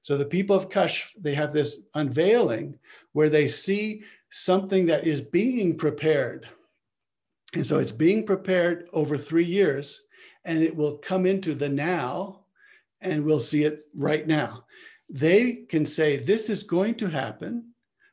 So 0.02 0.18
the 0.18 0.26
people 0.26 0.56
of 0.56 0.70
Kashf, 0.70 1.12
they 1.20 1.36
have 1.36 1.54
this 1.54 1.84
unveiling 1.94 2.80
where 3.14 3.30
they 3.30 3.48
see 3.48 4.04
something 4.30 4.88
that 4.88 5.06
is 5.06 5.22
being 5.22 5.78
prepared. 5.78 6.48
And 7.54 7.66
so 7.66 7.78
it's 7.78 7.92
being 7.92 8.26
prepared 8.26 8.90
over 8.94 9.18
three 9.18 9.46
years, 9.46 10.04
and 10.46 10.64
it 10.64 10.76
will 10.76 10.98
come 10.98 11.26
into 11.26 11.54
the 11.54 11.70
now, 11.70 12.42
and 13.02 13.24
we'll 13.24 13.40
see 13.40 13.64
it 13.64 13.86
right 13.94 14.26
now 14.26 14.66
they 15.10 15.54
can 15.70 15.86
say 15.86 16.18
this 16.18 16.50
is 16.50 16.64
going 16.64 16.96
to 16.96 17.08
happen 17.08 17.72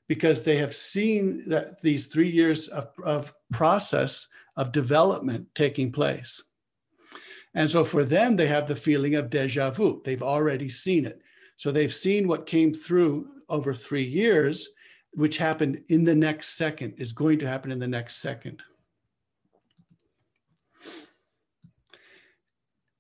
because 0.09 0.43
they 0.43 0.57
have 0.57 0.75
seen 0.75 1.49
that 1.49 1.81
these 1.81 2.07
three 2.07 2.29
years 2.29 2.69
of, 2.69 2.89
of 3.03 3.35
process 3.53 4.27
of 4.57 4.73
development 4.73 5.47
taking 5.55 5.91
place. 5.91 6.43
And 7.55 7.69
so 7.71 7.85
for 7.85 8.05
them, 8.05 8.37
they 8.37 8.47
have 8.47 8.67
the 8.67 8.77
feeling 8.77 9.15
of 9.15 9.31
deja 9.31 9.71
vu. 9.71 10.03
They've 10.05 10.23
already 10.23 10.69
seen 10.69 11.05
it. 11.07 11.21
So 11.57 11.71
they've 11.71 11.95
seen 11.95 12.29
what 12.29 12.47
came 12.47 12.75
through 12.75 13.29
over 13.49 13.75
three 13.75 14.03
years, 14.03 14.71
which 15.13 15.39
happened 15.39 15.83
in 15.89 16.05
the 16.05 16.17
next 16.17 16.57
second, 16.57 16.95
is 16.99 17.13
going 17.13 17.39
to 17.41 17.49
happen 17.49 17.71
in 17.71 17.79
the 17.79 17.89
next 17.89 18.17
second. 18.17 18.63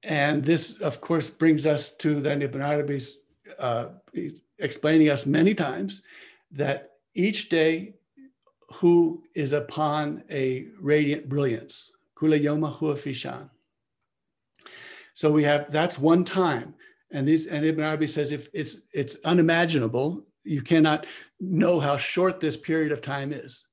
And 0.05 0.45
this, 0.45 0.79
of 0.81 1.01
course, 1.01 1.31
brings 1.31 1.67
us 1.67 1.95
to 1.97 2.21
then 2.21 2.43
Ibn 2.43 2.61
Arabi's 2.61 3.21
uh, 3.59 3.87
explaining 4.59 5.09
us 5.11 5.27
many 5.27 5.55
times 5.55 6.03
that 6.53 6.93
each 7.15 7.49
day 7.49 7.95
who 8.75 9.23
is 9.35 9.53
upon 9.53 10.23
a 10.31 10.67
radiant 10.81 11.29
brilliance, 11.29 11.91
kula 12.17 12.43
yoma 12.43 12.77
fishan. 12.79 13.49
So 15.15 15.31
we 15.31 15.45
have 15.45 15.71
that's 15.71 15.99
one 15.99 16.25
time, 16.25 16.75
and 17.13 17.27
these 17.27 17.47
and 17.47 17.65
Ibn 17.65 17.85
Arabi 17.85 18.09
says 18.09 18.33
if 18.33 18.49
it's 18.53 18.79
it's 18.93 19.17
unimaginable, 19.25 20.27
you 20.43 20.61
cannot 20.61 21.07
know 21.41 21.79
how 21.79 21.97
short 21.97 22.41
this 22.41 22.57
period 22.57 22.91
of 22.91 23.01
time 23.01 23.33
is. 23.33 23.65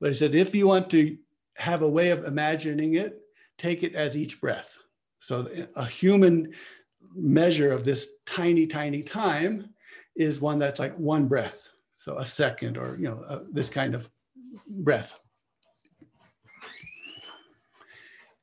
But 0.00 0.08
he 0.08 0.14
said 0.14 0.34
if 0.34 0.54
you 0.54 0.68
want 0.68 0.88
to 0.90 1.18
have 1.56 1.82
a 1.82 1.88
way 1.88 2.10
of 2.10 2.24
imagining 2.24 2.94
it, 2.94 3.20
take 3.58 3.82
it 3.82 3.94
as 3.94 4.16
each 4.16 4.40
breath. 4.40 4.78
So 5.26 5.46
a 5.74 5.86
human 5.86 6.52
measure 7.14 7.72
of 7.72 7.84
this 7.84 8.10
tiny, 8.26 8.66
tiny 8.66 9.02
time 9.02 9.70
is 10.14 10.40
one 10.40 10.58
that's 10.58 10.78
like 10.78 10.94
one 10.98 11.26
breath. 11.28 11.68
So 11.96 12.18
a 12.18 12.26
second 12.26 12.76
or, 12.76 12.98
you 12.98 13.08
know, 13.08 13.22
uh, 13.26 13.40
this 13.50 13.70
kind 13.70 13.94
of 13.94 14.10
breath. 14.68 15.18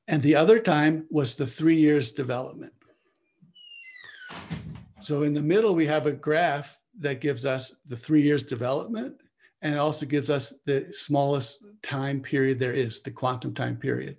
And 0.07 0.23
the 0.23 0.35
other 0.35 0.59
time 0.59 1.05
was 1.11 1.35
the 1.35 1.45
three 1.45 1.77
years 1.77 2.11
development. 2.11 2.73
So 5.01 5.21
in 5.21 5.33
the 5.33 5.41
middle, 5.41 5.75
we 5.75 5.85
have 5.85 6.07
a 6.07 6.11
graph 6.11 6.79
that 6.99 7.21
gives 7.21 7.45
us 7.45 7.75
the 7.87 7.95
three 7.95 8.21
years 8.21 8.43
development 8.43 9.15
and 9.61 9.75
it 9.75 9.77
also 9.77 10.07
gives 10.07 10.31
us 10.31 10.55
the 10.65 10.91
smallest 10.91 11.63
time 11.83 12.21
period 12.21 12.59
there 12.59 12.73
is, 12.73 13.01
the 13.01 13.11
quantum 13.11 13.53
time 13.53 13.77
period. 13.77 14.17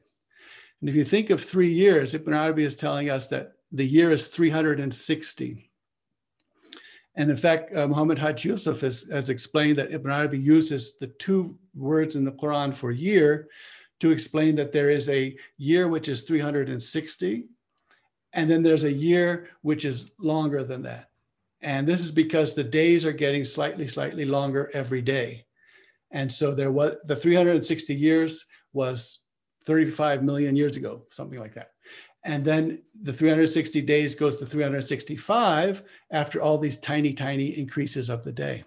And 0.82 0.88
if 0.88 0.96
you 0.96 1.04
think 1.04 1.30
of 1.30 1.40
three 1.40 1.70
years, 1.70 2.12
Ibn 2.12 2.34
Arabi 2.34 2.64
is 2.64 2.74
telling 2.74 3.08
us 3.08 3.28
that 3.28 3.52
the 3.70 3.86
year 3.86 4.10
is 4.10 4.26
360. 4.26 5.70
And 7.14 7.30
in 7.30 7.36
fact, 7.36 7.72
uh, 7.76 7.86
Muhammad 7.86 8.18
Haj 8.18 8.44
Yusuf 8.44 8.80
has, 8.80 9.06
has 9.12 9.28
explained 9.28 9.76
that 9.76 9.92
Ibn 9.92 10.10
Arabi 10.10 10.40
uses 10.40 10.98
the 10.98 11.06
two 11.06 11.56
words 11.72 12.16
in 12.16 12.24
the 12.24 12.32
Quran 12.32 12.74
for 12.74 12.90
year 12.90 13.48
to 14.00 14.10
explain 14.10 14.56
that 14.56 14.72
there 14.72 14.90
is 14.90 15.08
a 15.08 15.36
year 15.56 15.86
which 15.86 16.08
is 16.08 16.22
360, 16.22 17.44
and 18.32 18.50
then 18.50 18.64
there's 18.64 18.82
a 18.82 18.92
year 18.92 19.50
which 19.60 19.84
is 19.84 20.10
longer 20.18 20.64
than 20.64 20.82
that. 20.82 21.10
And 21.60 21.86
this 21.86 22.00
is 22.00 22.10
because 22.10 22.54
the 22.54 22.64
days 22.64 23.04
are 23.04 23.12
getting 23.12 23.44
slightly, 23.44 23.86
slightly 23.86 24.24
longer 24.24 24.68
every 24.74 25.00
day. 25.00 25.46
And 26.10 26.32
so 26.32 26.56
there 26.56 26.72
was 26.72 27.00
the 27.06 27.14
360 27.14 27.94
years 27.94 28.46
was 28.72 29.21
35 29.64 30.22
million 30.22 30.56
years 30.56 30.76
ago, 30.76 31.06
something 31.10 31.38
like 31.38 31.54
that. 31.54 31.70
And 32.24 32.44
then 32.44 32.82
the 33.02 33.12
360 33.12 33.82
days 33.82 34.14
goes 34.14 34.36
to 34.36 34.46
365 34.46 35.82
after 36.10 36.40
all 36.40 36.58
these 36.58 36.78
tiny, 36.78 37.14
tiny 37.14 37.58
increases 37.58 38.08
of 38.08 38.22
the 38.22 38.32
day. 38.32 38.64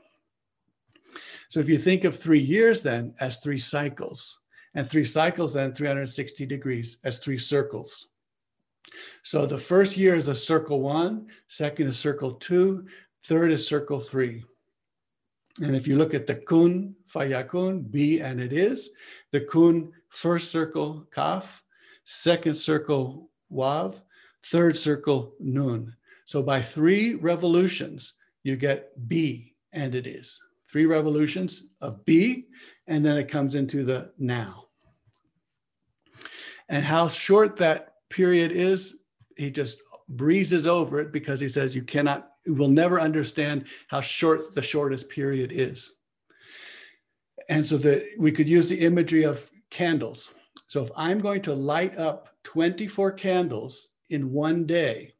So 1.47 1.59
if 1.59 1.69
you 1.69 1.77
think 1.77 2.03
of 2.03 2.17
three 2.17 2.39
years 2.39 2.81
then 2.81 3.13
as 3.19 3.37
three 3.37 3.57
cycles, 3.57 4.39
and 4.73 4.87
three 4.87 5.05
cycles 5.05 5.53
then 5.53 5.73
360 5.73 6.45
degrees 6.45 6.97
as 7.03 7.19
three 7.19 7.37
circles. 7.37 8.07
So 9.23 9.45
the 9.45 9.57
first 9.57 9.97
year 9.97 10.15
is 10.15 10.27
a 10.27 10.35
circle 10.35 10.81
one, 10.81 11.27
second 11.47 11.87
is 11.87 11.97
circle 11.97 12.33
two, 12.33 12.85
third 13.23 13.51
is 13.51 13.67
circle 13.67 13.99
three. 13.99 14.43
And 15.61 15.75
if 15.75 15.87
you 15.87 15.95
look 15.95 16.13
at 16.13 16.27
the 16.27 16.35
kun, 16.35 16.95
fayakun, 17.09 17.89
be 17.89 18.19
and 18.19 18.41
it 18.41 18.51
is, 18.51 18.89
the 19.31 19.41
kun, 19.41 19.93
first 20.15 20.49
circle, 20.49 21.07
kaf, 21.13 21.63
second 22.05 22.55
circle, 22.55 23.29
Waw, 23.49 23.91
third 24.45 24.77
circle 24.77 25.35
Nun. 25.39 25.95
So 26.25 26.41
by 26.41 26.61
three 26.61 27.15
revolutions, 27.15 28.13
you 28.43 28.55
get 28.55 29.07
B, 29.07 29.53
and 29.73 29.93
it 29.93 30.07
is. 30.07 30.39
Three 30.71 30.85
revolutions 30.85 31.67
of 31.81 32.03
B, 32.05 32.45
and 32.87 33.05
then 33.05 33.17
it 33.17 33.27
comes 33.27 33.55
into 33.55 33.83
the 33.83 34.11
now. 34.17 34.65
And 36.69 36.83
how 36.83 37.07
short 37.07 37.57
that 37.57 37.95
period 38.09 38.51
is, 38.51 38.99
he 39.37 39.51
just 39.51 39.79
breezes 40.07 40.65
over 40.65 40.99
it 40.99 41.11
because 41.11 41.39
he 41.39 41.49
says 41.49 41.75
you 41.75 41.83
cannot, 41.83 42.31
you 42.45 42.55
will 42.55 42.69
never 42.69 42.99
understand 42.99 43.65
how 43.87 44.01
short 44.01 44.55
the 44.55 44.61
shortest 44.61 45.09
period 45.09 45.51
is. 45.51 45.97
And 47.49 47.65
so 47.65 47.77
that 47.77 48.07
we 48.17 48.31
could 48.31 48.49
use 48.49 48.69
the 48.69 48.79
imagery 48.79 49.23
of 49.23 49.51
candles. 49.75 50.31
So 50.67 50.81
if 50.83 50.89
I'm 50.95 51.19
going 51.19 51.41
to 51.43 51.53
light 51.53 51.97
up 51.97 52.29
24 52.43 53.11
candles 53.11 53.89
in 54.09 54.31
one 54.31 54.65
day, 54.65 55.15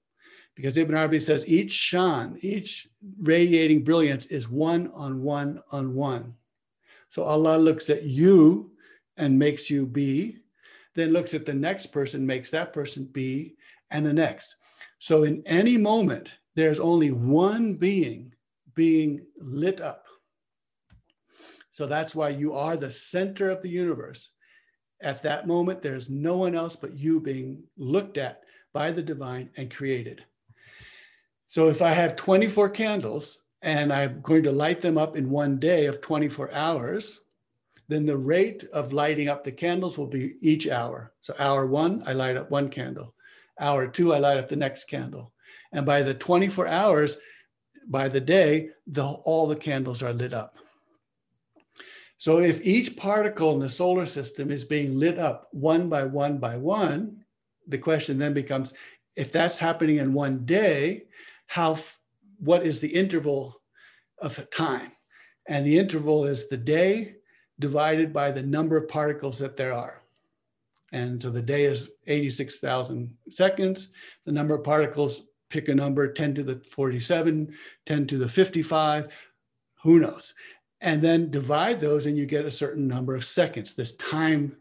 because 0.55 0.77
Ibn 0.77 0.95
Arabi 0.95 1.19
says 1.19 1.47
each 1.47 1.73
shan, 1.73 2.37
each 2.39 2.87
radiating 3.21 3.83
brilliance 3.83 4.27
is 4.27 4.49
one 4.49 4.89
on 4.95 5.21
one 5.21 5.61
on 5.73 5.93
one. 5.93 6.35
So 7.09 7.23
Allah 7.23 7.57
looks 7.57 7.89
at 7.89 8.03
you 8.03 8.71
and 9.17 9.37
makes 9.37 9.69
you 9.69 9.85
be, 9.85 10.37
then 10.93 11.11
looks 11.11 11.33
at 11.33 11.45
the 11.45 11.53
next 11.53 11.87
person, 11.87 12.25
makes 12.25 12.49
that 12.51 12.71
person 12.71 13.03
be, 13.03 13.57
and 13.91 14.05
the 14.05 14.13
next. 14.13 14.55
So 14.99 15.23
in 15.23 15.43
any 15.45 15.75
moment, 15.75 16.31
there's 16.55 16.79
only 16.79 17.11
one 17.11 17.73
being 17.73 18.33
being 18.73 19.25
lit 19.37 19.81
up. 19.81 20.05
So 21.71 21.85
that's 21.87 22.15
why 22.15 22.29
you 22.29 22.53
are 22.53 22.77
the 22.77 22.91
center 22.91 23.49
of 23.49 23.61
the 23.61 23.69
universe. 23.69 24.29
At 25.05 25.21
that 25.21 25.45
moment, 25.45 25.83
there's 25.83 26.09
no 26.09 26.35
one 26.35 26.55
else 26.55 26.75
but 26.75 26.97
you 26.97 27.19
being 27.19 27.61
looked 27.77 28.17
at 28.17 28.41
by 28.73 28.91
the 28.91 29.03
divine 29.03 29.51
and 29.55 29.73
created. 29.73 30.25
So 31.45 31.69
if 31.69 31.83
I 31.83 31.91
have 31.91 32.15
24 32.15 32.69
candles 32.69 33.43
and 33.61 33.93
I'm 33.93 34.21
going 34.21 34.41
to 34.43 34.51
light 34.51 34.81
them 34.81 34.97
up 34.97 35.15
in 35.15 35.29
one 35.29 35.59
day 35.59 35.85
of 35.85 36.01
24 36.01 36.51
hours, 36.53 37.21
then 37.87 38.07
the 38.07 38.17
rate 38.17 38.63
of 38.73 38.93
lighting 38.93 39.29
up 39.29 39.43
the 39.43 39.51
candles 39.51 39.95
will 39.95 40.07
be 40.07 40.37
each 40.41 40.67
hour. 40.67 41.13
So 41.21 41.35
hour 41.37 41.67
one, 41.67 42.01
I 42.07 42.13
light 42.13 42.35
up 42.35 42.49
one 42.49 42.69
candle. 42.69 43.13
Hour 43.59 43.87
two, 43.87 44.11
I 44.11 44.17
light 44.17 44.39
up 44.39 44.49
the 44.49 44.55
next 44.55 44.85
candle. 44.85 45.33
And 45.71 45.85
by 45.85 46.01
the 46.01 46.15
24 46.15 46.67
hours, 46.67 47.17
by 47.87 48.07
the 48.07 48.21
day, 48.21 48.69
the, 48.87 49.05
all 49.05 49.45
the 49.45 49.55
candles 49.55 50.01
are 50.01 50.13
lit 50.13 50.33
up. 50.33 50.57
So 52.17 52.39
if 52.39 52.65
each 52.65 52.95
particle 52.95 53.53
in 53.53 53.59
the 53.59 53.69
solar 53.69 54.05
system 54.05 54.51
is 54.51 54.63
being 54.63 54.97
lit 54.97 55.19
up 55.19 55.49
one 55.51 55.89
by 55.89 56.03
one 56.03 56.37
by 56.37 56.57
one, 56.57 57.23
the 57.67 57.77
question 57.77 58.17
then 58.17 58.33
becomes 58.33 58.73
if 59.15 59.31
that's 59.31 59.57
happening 59.57 59.97
in 59.97 60.13
one 60.13 60.45
day, 60.45 61.03
how 61.47 61.77
what 62.39 62.65
is 62.65 62.79
the 62.79 62.93
interval 62.93 63.61
of 64.19 64.49
time? 64.49 64.91
And 65.47 65.65
the 65.65 65.77
interval 65.77 66.25
is 66.25 66.47
the 66.47 66.57
day 66.57 67.15
divided 67.59 68.11
by 68.11 68.31
the 68.31 68.43
number 68.43 68.77
of 68.77 68.89
particles 68.89 69.39
that 69.39 69.55
there 69.55 69.73
are. 69.73 70.01
And 70.91 71.21
so 71.21 71.29
the 71.29 71.41
day 71.41 71.65
is 71.65 71.89
86,000 72.07 73.15
seconds. 73.29 73.93
The 74.25 74.31
number 74.31 74.55
of 74.55 74.63
particles, 74.63 75.23
pick 75.49 75.69
a 75.69 75.75
number 75.75 76.11
10 76.11 76.35
to 76.35 76.43
the 76.43 76.61
47, 76.69 77.53
10 77.85 78.07
to 78.07 78.17
the 78.17 78.27
55, 78.27 79.07
who 79.83 79.99
knows? 79.99 80.33
And 80.85 81.01
then 81.01 81.31
divide 81.31 81.79
those 81.79 82.05
and 82.05 82.15
you 82.15 82.27
get 82.27 82.45
a 82.45 82.51
certain 82.51 82.87
number 82.87 83.15
of 83.15 83.25
seconds, 83.25 83.73
this 83.73 83.95
time, 83.95 84.55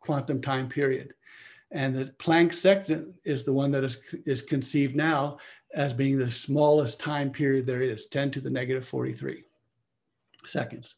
quantum 0.00 0.40
time 0.40 0.68
period. 0.68 1.12
And 1.70 1.94
the 1.94 2.06
Planck 2.18 2.54
second 2.54 3.12
is 3.24 3.42
the 3.42 3.52
one 3.52 3.70
that 3.72 3.84
is, 3.84 4.14
is 4.24 4.40
conceived 4.40 4.96
now 4.96 5.36
as 5.74 5.92
being 5.92 6.16
the 6.16 6.30
smallest 6.30 6.98
time 6.98 7.30
period 7.30 7.66
there 7.66 7.82
is, 7.82 8.06
10 8.06 8.30
to 8.32 8.40
the 8.40 8.48
negative 8.48 8.86
43 8.86 9.44
seconds. 10.46 10.94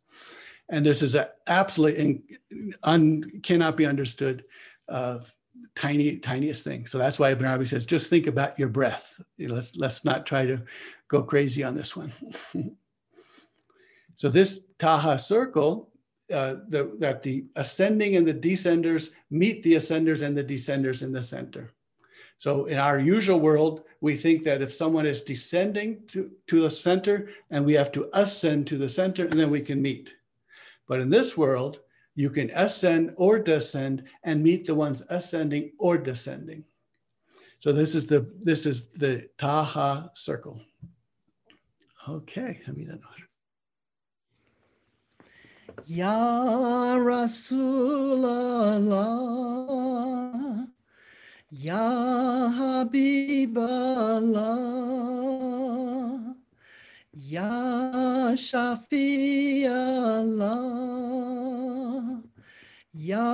And 0.69 0.87
this 0.87 1.03
is 1.03 1.17
a 1.17 1.31
absolutely 1.49 2.23
in, 2.51 2.75
un, 2.85 3.41
cannot 3.43 3.77
be 3.77 3.87
understood 3.87 4.45
uh, 4.89 5.19
tiny, 5.75 6.19
tiniest 6.19 6.63
thing. 6.63 6.87
So 6.87 6.99
that's 6.99 7.19
why 7.19 7.31
Ibn 7.31 7.47
Arabi 7.47 7.67
says, 7.67 7.85
just 7.85 8.11
think 8.11 8.29
about 8.29 8.59
your 8.61 8.69
breath. 8.69 9.21
Let's, 9.41 9.75
let's 9.75 10.05
not 10.05 10.25
try 10.25 10.47
to 10.47 10.63
go 11.09 11.25
crazy 11.25 11.65
on 11.65 11.75
this 11.75 11.97
one. 11.97 12.13
so 14.19 14.29
this 14.29 14.65
Taha 14.81 15.17
circle, 15.17 15.91
uh, 16.33 16.57
the, 16.69 16.93
that 16.99 17.23
the 17.23 17.45
ascending 17.55 18.17
and 18.17 18.27
the 18.27 18.35
descenders 18.35 19.11
meet 19.31 19.63
the 19.63 19.75
ascenders 19.75 20.23
and 20.23 20.37
the 20.37 20.43
descenders 20.43 21.05
in 21.05 21.13
the 21.13 21.23
center. 21.23 21.71
So 22.37 22.65
in 22.65 22.79
our 22.79 22.99
usual 22.99 23.39
world, 23.39 23.85
we 24.01 24.17
think 24.17 24.43
that 24.43 24.61
if 24.61 24.73
someone 24.73 25.07
is 25.07 25.23
descending 25.23 26.05
to, 26.09 26.33
to 26.49 26.61
the 26.61 26.71
center 26.71 27.29
and 27.51 27.65
we 27.65 27.75
have 27.75 27.93
to 27.93 28.11
ascend 28.13 28.67
to 28.67 28.77
the 28.77 28.89
center 28.89 29.23
and 29.23 29.39
then 29.39 29.51
we 29.51 29.61
can 29.61 29.81
meet. 29.81 30.15
But 30.89 30.99
in 30.99 31.11
this 31.11 31.37
world, 31.37 31.79
you 32.17 32.29
can 32.29 32.51
ascend 32.51 33.15
or 33.17 33.39
descend 33.39 34.03
and 34.25 34.43
meet 34.43 34.67
the 34.67 34.75
ones 34.75 35.01
ascending 35.11 35.73
or 35.79 35.97
descending. 35.97 36.65
So 37.61 37.71
this 37.73 37.95
is 37.95 38.09
the 38.09 38.29
this 38.41 38.67
is 38.67 38.89
the 38.89 39.29
Taha 39.39 40.11
circle. 40.15 40.61
Okay, 42.09 42.61
let 42.67 42.77
me 42.77 42.85
that 42.85 43.01
Ya 45.87 46.97
Rasulallah 46.99 48.69
Ya 51.49 51.81
Habiballah, 52.53 53.17
Ya 57.13 58.37
Shafi 58.37 59.65
Allah, 59.65 60.61
Ya 62.93 63.33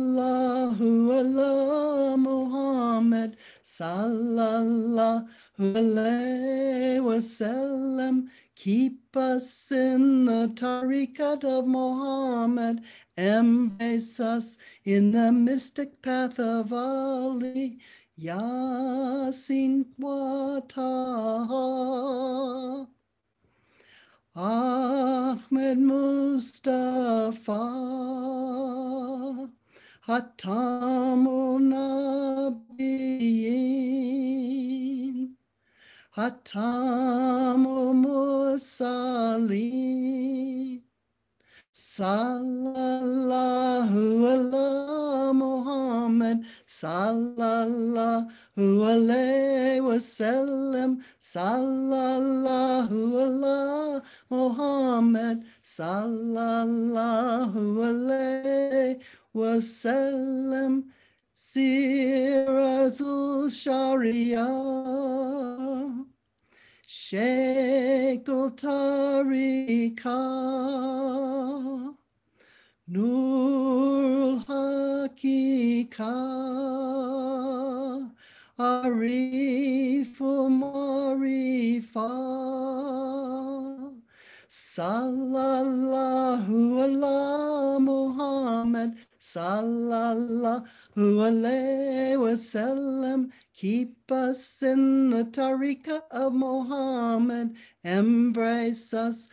ala 1.19 2.15
Muhammad, 2.17 3.35
Sallallahu 3.61 5.27
alayhi 5.59 7.01
wasallam. 7.03 8.29
Keep 8.55 9.17
us 9.17 9.71
in 9.71 10.25
the 10.25 10.47
tariqat 10.55 11.43
of 11.43 11.67
Muhammad. 11.67 12.85
Embrace 13.17 14.21
us 14.21 14.57
in 14.85 15.11
the 15.11 15.33
mystic 15.33 16.01
path 16.01 16.39
of 16.39 16.71
Ali. 16.71 17.79
Yasin 18.17 19.87
Wataha. 19.99 21.59
Ahmed 24.35 25.77
Mustafa. 25.79 27.59
Hatamul 30.07 31.59
Nabiyyin. 32.77 33.29
Hatamu 36.15 37.93
Mursali 38.03 39.69
Sallallahu 41.99 43.91
ala 44.23 45.35
Muhammad 45.35 46.47
Sallallahu 46.63 48.31
alayhi 48.55 49.83
wasallam 49.83 51.03
Sallallahu 51.19 52.95
ala 53.19 53.99
Muhammad 54.31 55.43
Sallallahu 55.59 56.95
alayhi 57.83 59.03
wasallam 59.35 60.87
Sirazul 61.35 63.51
Sharia 63.51 64.47
Sheikul 66.89 68.49
Tariqa 68.57 70.17
Nurul 72.89 74.43
Hakika 74.43 76.15
Ariful 78.57 80.49
Marifa 80.49 82.09
Sallallahu 84.49 85.69
ala 86.85 87.79
Muhammad 87.79 88.97
Sallallahu 89.29 90.65
alayhi 90.95 92.17
wasallam. 92.17 93.31
Keep 93.53 94.11
us 94.11 94.63
in 94.63 95.11
the 95.11 95.25
tariqah 95.25 96.01
of 96.09 96.33
Muhammad. 96.33 97.55
Embrace 97.83 98.91
us 98.93 99.27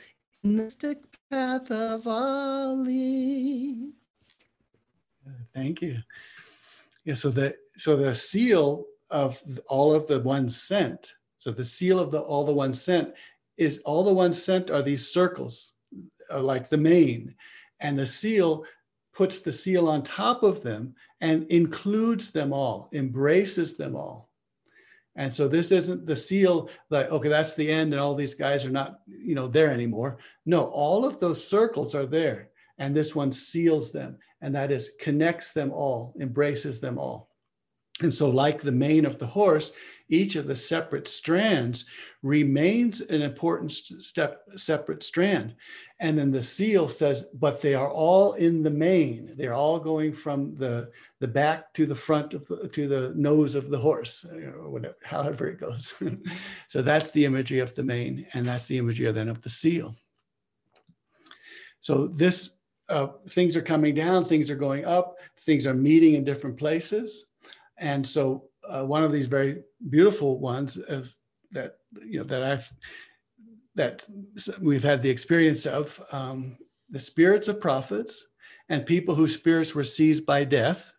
in 0.45 0.59
the 0.59 0.69
stick 0.69 0.99
path 1.31 1.71
of 1.71 2.07
Ali. 2.07 3.93
Thank 5.55 5.81
you. 5.81 5.99
Yeah, 7.07 7.15
so 7.15 7.31
the 7.31 7.57
so 7.79 7.97
the 7.97 8.15
seal 8.15 8.85
of 9.09 9.43
all 9.69 9.95
of 9.95 10.07
the 10.07 10.21
ones 10.21 10.61
sent. 10.61 11.15
So 11.39 11.51
the 11.51 11.65
seal 11.65 11.99
of 11.99 12.11
the 12.11 12.21
all 12.21 12.45
the 12.45 12.53
ones 12.53 12.83
sent 12.83 13.15
is 13.57 13.79
all 13.87 14.05
the 14.05 14.13
ones 14.13 14.43
sent 14.43 14.71
are 14.71 14.83
these 14.83 15.09
circles, 15.09 15.73
uh, 16.31 16.43
like 16.43 16.69
the 16.69 16.77
mane, 16.77 17.35
and 17.81 17.99
the 17.99 18.07
seal 18.07 18.65
puts 19.17 19.41
the 19.41 19.53
seal 19.53 19.89
on 19.89 20.03
top 20.03 20.43
of 20.43 20.63
them 20.63 20.95
and 21.23 21.47
includes 21.51 22.31
them 22.31 22.53
all, 22.53 22.91
embraces 22.93 23.77
them 23.77 23.97
all. 23.97 24.29
And 25.17 25.35
so 25.35 25.49
this 25.49 25.73
isn't 25.73 26.05
the 26.05 26.15
seal 26.15 26.69
like, 26.91 27.11
okay, 27.11 27.31
that's 27.31 27.55
the 27.55 27.71
end 27.71 27.95
and 27.95 28.01
all 28.01 28.15
these 28.15 28.35
guys 28.35 28.67
are 28.67 28.71
not, 28.71 29.01
you 29.07 29.35
know, 29.35 29.49
there 29.49 29.71
anymore. 29.71 30.19
No, 30.45 30.67
all 30.67 31.07
of 31.07 31.19
those 31.19 31.43
circles 31.43 31.95
are 31.95 32.05
there. 32.05 32.51
And 32.77 32.95
this 32.95 33.15
one 33.15 33.33
seals 33.33 33.91
them. 33.91 34.19
And 34.43 34.55
that 34.55 34.71
is 34.71 34.93
connects 35.01 35.53
them 35.53 35.73
all, 35.73 36.15
embraces 36.21 36.81
them 36.81 36.99
all. 36.99 37.31
And 38.03 38.13
so, 38.13 38.29
like 38.29 38.61
the 38.61 38.73
mane 38.73 39.07
of 39.07 39.19
the 39.19 39.27
horse, 39.27 39.73
each 40.09 40.37
of 40.37 40.47
the 40.47 40.55
separate 40.55 41.09
strands 41.09 41.87
remains 42.23 43.01
an 43.01 43.23
important 43.23 43.73
step, 43.73 44.43
separate 44.55 45.03
strand. 45.03 45.55
And 45.99 46.17
then 46.17 46.31
the 46.31 46.43
seal 46.43 46.89
says, 46.89 47.29
but 47.35 47.61
they 47.61 47.75
are 47.75 47.91
all 47.91 48.35
in 48.35 48.63
the 48.63 48.71
mane. 48.71 49.33
They're 49.37 49.55
all 49.55 49.81
going 49.81 50.13
from 50.13 50.55
the, 50.57 50.91
the 51.21 51.27
back 51.27 51.73
to 51.75 51.87
the 51.87 51.95
front 51.95 52.35
of 52.35 52.47
the, 52.47 52.69
to 52.69 52.87
the 52.87 53.15
nose 53.17 53.55
of 53.55 53.71
the 53.71 53.79
horse, 53.79 54.25
or 54.25 54.69
whatever, 54.69 54.97
however 55.03 55.49
it 55.49 55.59
goes. 55.59 55.95
so 56.69 56.83
that's 56.83 57.11
the 57.11 57.25
imagery 57.25 57.59
of 57.61 57.75
the 57.75 57.83
mane, 57.83 58.27
and 58.35 58.47
that's 58.47 58.67
the 58.67 58.79
imagery 58.79 59.11
then 59.11 59.29
of 59.29 59.41
the 59.41 59.51
seal. 59.51 59.97
So 61.81 62.09
this 62.09 62.53
uh, 62.89 63.09
things 63.31 63.57
are 63.57 63.63
coming 63.63 63.95
down, 63.95 64.25
things 64.25 64.49
are 64.49 64.57
going 64.57 64.85
up, 64.85 65.19
things 65.41 65.67
are 65.67 65.75
meeting 65.75 66.15
in 66.15 66.23
different 66.23 66.57
places. 66.57 67.27
And 67.79 68.07
so 68.07 68.49
uh, 68.69 68.85
one 68.85 69.05
of 69.05 69.13
these 69.13 69.27
very 69.27 69.63
beautiful 69.91 70.39
ones 70.39 70.77
of, 70.77 71.15
that 71.53 71.77
you 72.05 72.19
know 72.19 72.25
that 72.25 72.43
I've 72.43 72.73
that 73.77 74.07
we've 74.61 74.83
had 74.83 75.03
the 75.03 75.11
experience 75.11 75.65
of 75.67 76.03
um, 76.11 76.57
the 76.91 76.99
spirits 76.99 77.47
of 77.47 77.61
prophets 77.61 78.27
and 78.69 78.85
people 78.85 79.15
whose 79.15 79.35
spirits 79.35 79.75
were 79.75 79.85
seized 79.85 80.27
by 80.27 80.45
death 80.45 80.93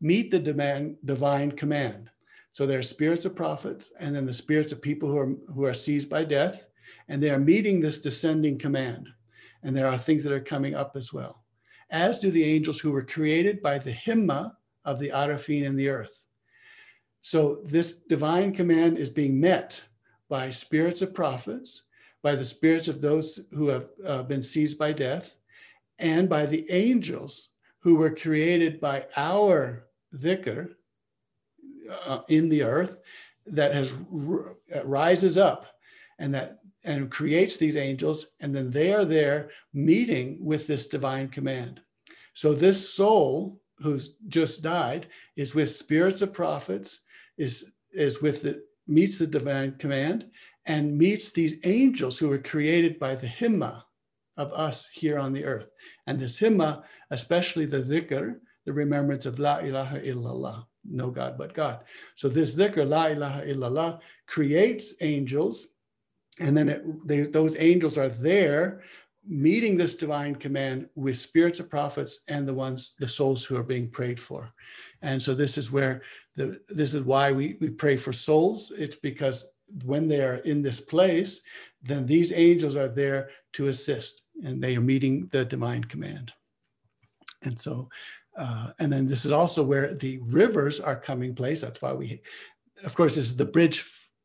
meet 0.00 0.30
the 0.30 0.38
demand, 0.38 0.96
divine 1.04 1.50
command. 1.50 2.10
So 2.52 2.66
there 2.66 2.78
are 2.78 2.84
spirits 2.84 3.24
of 3.24 3.34
prophets 3.34 3.92
and 3.98 4.14
then 4.14 4.26
the 4.26 4.32
spirits 4.32 4.72
of 4.72 4.82
people 4.82 5.08
who 5.08 5.18
are 5.18 5.34
who 5.54 5.64
are 5.64 5.74
seized 5.74 6.08
by 6.08 6.24
death, 6.24 6.66
and 7.08 7.22
they 7.22 7.30
are 7.30 7.38
meeting 7.38 7.80
this 7.80 8.00
descending 8.00 8.58
command. 8.58 9.08
And 9.62 9.76
there 9.76 9.88
are 9.88 9.98
things 9.98 10.22
that 10.24 10.32
are 10.32 10.40
coming 10.40 10.74
up 10.74 10.92
as 10.96 11.12
well, 11.12 11.44
as 11.90 12.20
do 12.20 12.30
the 12.30 12.44
angels 12.44 12.78
who 12.78 12.92
were 12.92 13.04
created 13.04 13.60
by 13.60 13.78
the 13.78 13.92
himma 13.92 14.52
of 14.88 14.98
the 14.98 15.10
Arafin 15.10 15.64
in 15.64 15.76
the 15.76 15.88
earth. 15.88 16.24
So 17.20 17.60
this 17.64 17.88
divine 18.14 18.54
command 18.54 18.98
is 18.98 19.10
being 19.10 19.38
met 19.38 19.70
by 20.28 20.50
spirits 20.50 21.02
of 21.02 21.14
prophets, 21.14 21.82
by 22.22 22.34
the 22.34 22.44
spirits 22.44 22.88
of 22.88 23.00
those 23.00 23.40
who 23.52 23.68
have 23.68 23.86
uh, 24.04 24.22
been 24.22 24.42
seized 24.42 24.78
by 24.78 24.92
death, 24.92 25.36
and 25.98 26.28
by 26.28 26.46
the 26.46 26.64
angels 26.70 27.50
who 27.80 27.96
were 27.96 28.22
created 28.24 28.80
by 28.80 29.06
our 29.16 29.88
dhikr 30.14 30.74
uh, 32.06 32.20
in 32.28 32.48
the 32.48 32.62
earth 32.62 32.98
that 33.46 33.74
has 33.74 33.92
rises 34.84 35.36
up 35.36 35.66
and 36.18 36.32
that 36.34 36.58
and 36.84 37.10
creates 37.10 37.56
these 37.56 37.76
angels, 37.76 38.26
and 38.40 38.54
then 38.54 38.70
they 38.70 38.92
are 38.92 39.04
there 39.04 39.50
meeting 39.74 40.38
with 40.40 40.66
this 40.66 40.86
divine 40.86 41.28
command. 41.28 41.80
So 42.32 42.54
this 42.54 42.94
soul 42.94 43.60
who's 43.80 44.16
just 44.28 44.62
died 44.62 45.08
is 45.36 45.54
with 45.54 45.70
spirits 45.70 46.22
of 46.22 46.32
prophets, 46.32 47.04
is 47.36 47.72
is 47.92 48.20
with 48.20 48.42
the 48.42 48.62
meets 48.86 49.18
the 49.18 49.26
divine 49.26 49.76
command, 49.78 50.26
and 50.66 50.96
meets 50.96 51.30
these 51.30 51.56
angels 51.64 52.18
who 52.18 52.28
were 52.28 52.38
created 52.38 52.98
by 52.98 53.14
the 53.14 53.26
himma 53.26 53.82
of 54.36 54.52
us 54.52 54.88
here 54.88 55.18
on 55.18 55.32
the 55.32 55.44
earth. 55.44 55.70
And 56.06 56.18
this 56.18 56.38
himma, 56.38 56.84
especially 57.10 57.66
the 57.66 57.80
dhikr, 57.80 58.38
the 58.64 58.72
remembrance 58.72 59.26
of 59.26 59.38
La 59.38 59.58
ilaha 59.58 60.00
illallah, 60.00 60.64
no 60.84 61.10
God 61.10 61.36
but 61.36 61.54
God. 61.54 61.80
So 62.16 62.28
this 62.28 62.54
dhikr, 62.54 62.86
La 62.88 63.06
ilaha 63.06 63.42
illallah, 63.42 64.00
creates 64.26 64.94
angels 65.00 65.68
and 66.40 66.56
then 66.56 66.68
it, 66.68 66.82
they, 67.06 67.22
those 67.22 67.56
angels 67.58 67.98
are 67.98 68.08
there 68.08 68.82
meeting 69.28 69.76
this 69.76 69.94
divine 69.94 70.34
command 70.34 70.88
with 70.94 71.16
spirits 71.16 71.60
of 71.60 71.68
prophets 71.68 72.20
and 72.28 72.48
the 72.48 72.54
ones 72.54 72.94
the 72.98 73.06
souls 73.06 73.44
who 73.44 73.56
are 73.56 73.62
being 73.62 73.88
prayed 73.88 74.18
for. 74.18 74.50
And 75.02 75.22
so 75.22 75.34
this 75.34 75.58
is 75.58 75.70
where 75.70 76.02
the 76.34 76.60
this 76.68 76.94
is 76.94 77.02
why 77.02 77.32
we, 77.32 77.56
we 77.60 77.68
pray 77.68 77.96
for 77.96 78.12
souls. 78.12 78.72
It's 78.76 78.96
because 78.96 79.46
when 79.84 80.08
they 80.08 80.22
are 80.22 80.36
in 80.36 80.62
this 80.62 80.80
place 80.80 81.42
then 81.82 82.06
these 82.06 82.32
angels 82.32 82.74
are 82.74 82.88
there 82.88 83.30
to 83.52 83.68
assist 83.68 84.22
and 84.42 84.62
they 84.62 84.76
are 84.76 84.80
meeting 84.80 85.28
the 85.30 85.44
divine 85.44 85.84
command. 85.84 86.32
And 87.42 87.60
so 87.60 87.88
uh, 88.36 88.70
and 88.78 88.90
then 88.90 89.04
this 89.04 89.24
is 89.24 89.32
also 89.32 89.62
where 89.62 89.94
the 89.94 90.18
rivers 90.18 90.80
are 90.80 90.96
coming 90.96 91.34
place. 91.34 91.60
That's 91.60 91.82
why 91.82 91.92
we 91.92 92.22
of 92.82 92.94
course 92.94 93.16
this 93.16 93.26
is 93.26 93.36
the 93.36 93.44
bridge 93.44 93.80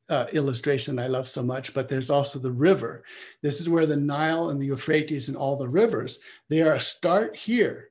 uh, 0.10 0.26
illustration 0.34 1.00
I 1.00 1.08
love 1.08 1.28
so 1.28 1.42
much, 1.42 1.74
but 1.74 1.88
there's 1.88 2.10
also 2.10 2.40
the 2.40 2.52
river. 2.52 3.04
This 3.42 3.62
is 3.62 3.70
where 3.70 3.86
the 3.86 3.96
Nile 3.96 4.50
and 4.50 4.62
the 4.62 4.66
Euphrates 4.66 5.30
and 5.30 5.38
all 5.38 5.56
the 5.56 5.68
rivers, 5.68 6.20
they 6.50 6.62
are 6.62 6.80
start 6.80 7.36
here. 7.36 7.90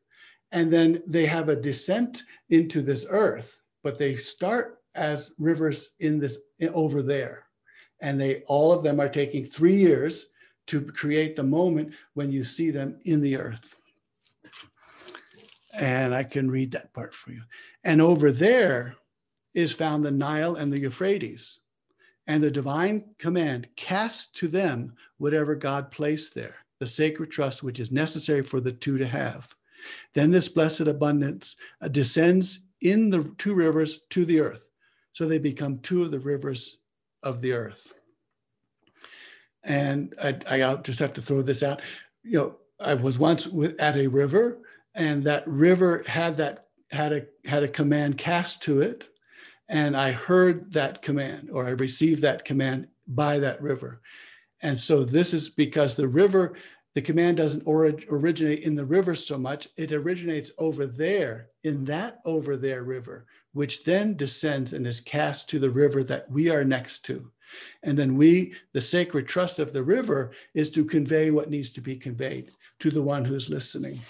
And 0.51 0.71
then 0.71 1.03
they 1.07 1.25
have 1.27 1.49
a 1.49 1.57
descent 1.57 2.25
into 2.51 2.83
this 2.83 3.07
earth, 3.09 3.63
but 3.83 3.97
they 3.97 4.17
start 4.17 4.81
as 4.95 5.33
rivers 5.39 5.93
in 6.01 6.19
this 6.19 6.39
over 6.75 7.03
there. 7.03 7.47
And 8.01 8.21
they 8.21 8.43
all 8.47 8.73
of 8.73 8.83
them 8.83 9.01
are 9.01 9.09
taking 9.09 9.45
three 9.45 9.77
years 9.77 10.27
to 10.67 10.83
create 10.83 11.37
the 11.37 11.43
moment 11.43 11.95
when 12.15 12.31
you 12.31 12.45
see 12.45 12.71
them 12.71 12.99
in 13.05 13.23
the 13.23 13.39
earth. 13.39 13.75
And 15.73 16.15
I 16.15 16.25
can 16.25 16.51
read 16.51 16.73
that 16.73 16.93
part 16.93 17.15
for 17.15 17.33
you. 17.33 17.43
And 17.83 18.03
over 18.03 18.31
there 18.31 18.97
is 19.55 19.73
found 19.73 20.05
the 20.05 20.11
Nile 20.11 20.57
and 20.57 20.71
the 20.71 20.79
Euphrates 20.79 21.61
and 22.27 22.43
the 22.43 22.51
divine 22.51 23.05
command 23.19 23.69
cast 23.77 24.37
to 24.37 24.49
them 24.49 24.95
whatever 25.19 25.55
God 25.55 25.91
placed 25.91 26.35
there, 26.35 26.57
the 26.79 26.87
sacred 26.87 27.31
trust 27.31 27.63
which 27.63 27.81
is 27.81 27.91
necessary 27.91 28.43
for 28.43 28.61
the 28.61 28.73
two 28.73 28.99
to 28.99 29.07
have. 29.07 29.55
Then 30.15 30.31
this 30.31 30.49
blessed 30.49 30.83
abundance 30.83 31.57
uh, 31.81 31.89
descends 31.89 32.61
in 32.81 33.11
the 33.11 33.33
two 33.39 33.55
rivers 33.55 34.01
to 34.11 34.25
the 34.25 34.41
earth. 34.41 34.65
So 35.13 35.27
they 35.27 35.39
become 35.39 35.79
two 35.79 36.03
of 36.03 36.11
the 36.11 36.19
rivers 36.19 36.79
of 37.23 37.41
the 37.41 37.53
earth. 37.53 37.93
And 39.65 40.15
I, 40.23 40.39
I 40.51 40.75
just 40.77 41.01
have 41.01 41.13
to 41.15 41.23
throw 41.23 41.43
this 41.43 41.63
out. 41.63 41.83
You 42.23 42.39
know, 42.39 42.57
I 42.81 42.95
was 42.95 43.19
once 43.19 43.47
with, 43.47 43.79
at 43.81 43.97
a 43.97 44.07
river, 44.07 44.59
and 44.95 45.23
that 45.25 45.47
river 45.47 46.03
had 46.07 46.35
that 46.35 46.67
had 46.91 47.13
a 47.13 47.27
had 47.45 47.63
a 47.63 47.69
command 47.69 48.19
cast 48.19 48.63
to 48.65 48.81
it 48.81 49.09
and 49.69 49.97
I 49.97 50.13
heard 50.13 50.73
that 50.73 51.03
command, 51.03 51.51
or 51.51 51.67
I 51.67 51.71
received 51.71 52.23
that 52.23 52.45
command 52.45 52.89
by 53.07 53.39
that 53.39 53.63
river. 53.63 54.01
And 54.63 54.79
so 54.79 55.05
this 55.05 55.35
is 55.35 55.49
because 55.49 55.97
the 55.97 56.09
river, 56.09 56.57
the 56.95 57.03
command 57.03 57.37
doesn't 57.39 57.67
orig- 57.67 58.07
originate 58.11 58.61
in 58.61 58.75
the 58.75 58.85
river 58.85 59.15
so 59.15 59.39
much, 59.39 59.69
it 59.77 59.93
originates 59.93 60.53
over 60.59 60.87
there, 60.87 61.49
in 61.65 61.85
that 61.87 62.21
over 62.25 62.57
there 62.57 62.85
river, 62.85 63.27
which 63.53 63.85
then 63.85 64.17
descends 64.17 64.73
and 64.73 64.87
is 64.87 65.01
cast 65.01 65.49
to 65.51 65.59
the 65.59 65.71
river 65.71 66.05
that 66.05 66.31
we 66.31 66.51
are 66.51 66.65
next 66.65 67.05
to. 67.07 67.31
And 67.83 67.99
then 67.99 68.17
we, 68.17 68.55
the 68.73 68.81
sacred 68.81 69.29
trust 69.29 69.59
of 69.59 69.73
the 69.73 69.83
river, 69.83 70.33
is 70.55 70.71
to 70.71 70.85
convey 70.85 71.31
what 71.31 71.51
needs 71.51 71.71
to 71.71 71.81
be 71.81 71.97
conveyed 71.97 72.51
to 72.81 72.91
the 72.91 73.03
one 73.03 73.25
who's 73.25 73.51
listening. 73.51 74.01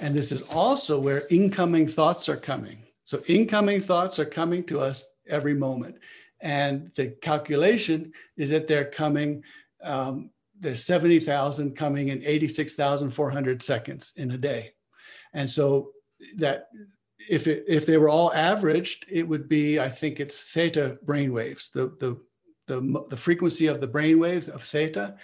And 0.00 0.14
this 0.14 0.32
is 0.32 0.42
also 0.42 0.98
where 0.98 1.26
incoming 1.30 1.88
thoughts 1.88 2.28
are 2.28 2.36
coming. 2.36 2.78
So 3.04 3.22
incoming 3.28 3.80
thoughts 3.80 4.18
are 4.18 4.26
coming 4.26 4.64
to 4.64 4.80
us 4.80 5.06
every 5.28 5.54
moment. 5.54 5.96
And 6.40 6.90
the 6.96 7.08
calculation 7.08 8.12
is 8.36 8.50
that 8.50 8.68
they're 8.68 8.90
coming, 8.90 9.42
um, 9.82 10.30
there's 10.58 10.84
70,000 10.84 11.74
coming 11.74 12.08
in 12.08 12.22
86,400 12.24 13.62
seconds 13.62 14.12
in 14.16 14.32
a 14.32 14.38
day. 14.38 14.72
And 15.32 15.48
so 15.48 15.92
that 16.38 16.68
if, 17.28 17.46
it, 17.46 17.64
if 17.66 17.86
they 17.86 17.96
were 17.96 18.08
all 18.08 18.32
averaged, 18.32 19.06
it 19.10 19.26
would 19.26 19.48
be, 19.48 19.80
I 19.80 19.88
think 19.88 20.20
it's 20.20 20.42
theta 20.42 20.98
brainwaves, 21.04 21.70
the, 21.72 21.94
the, 22.00 22.20
the, 22.66 23.04
the 23.08 23.16
frequency 23.16 23.66
of 23.66 23.80
the 23.80 23.88
brainwaves 23.88 24.48
of 24.48 24.62
theta 24.62 25.16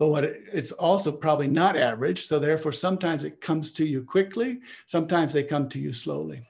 but 0.00 0.08
what 0.08 0.24
it, 0.24 0.44
it's 0.50 0.72
also 0.72 1.12
probably 1.12 1.46
not 1.46 1.76
average. 1.76 2.26
So 2.26 2.38
therefore, 2.38 2.72
sometimes 2.72 3.22
it 3.22 3.42
comes 3.42 3.70
to 3.72 3.84
you 3.84 4.02
quickly, 4.02 4.60
sometimes 4.86 5.32
they 5.32 5.42
come 5.42 5.68
to 5.68 5.78
you 5.78 5.92
slowly. 5.92 6.42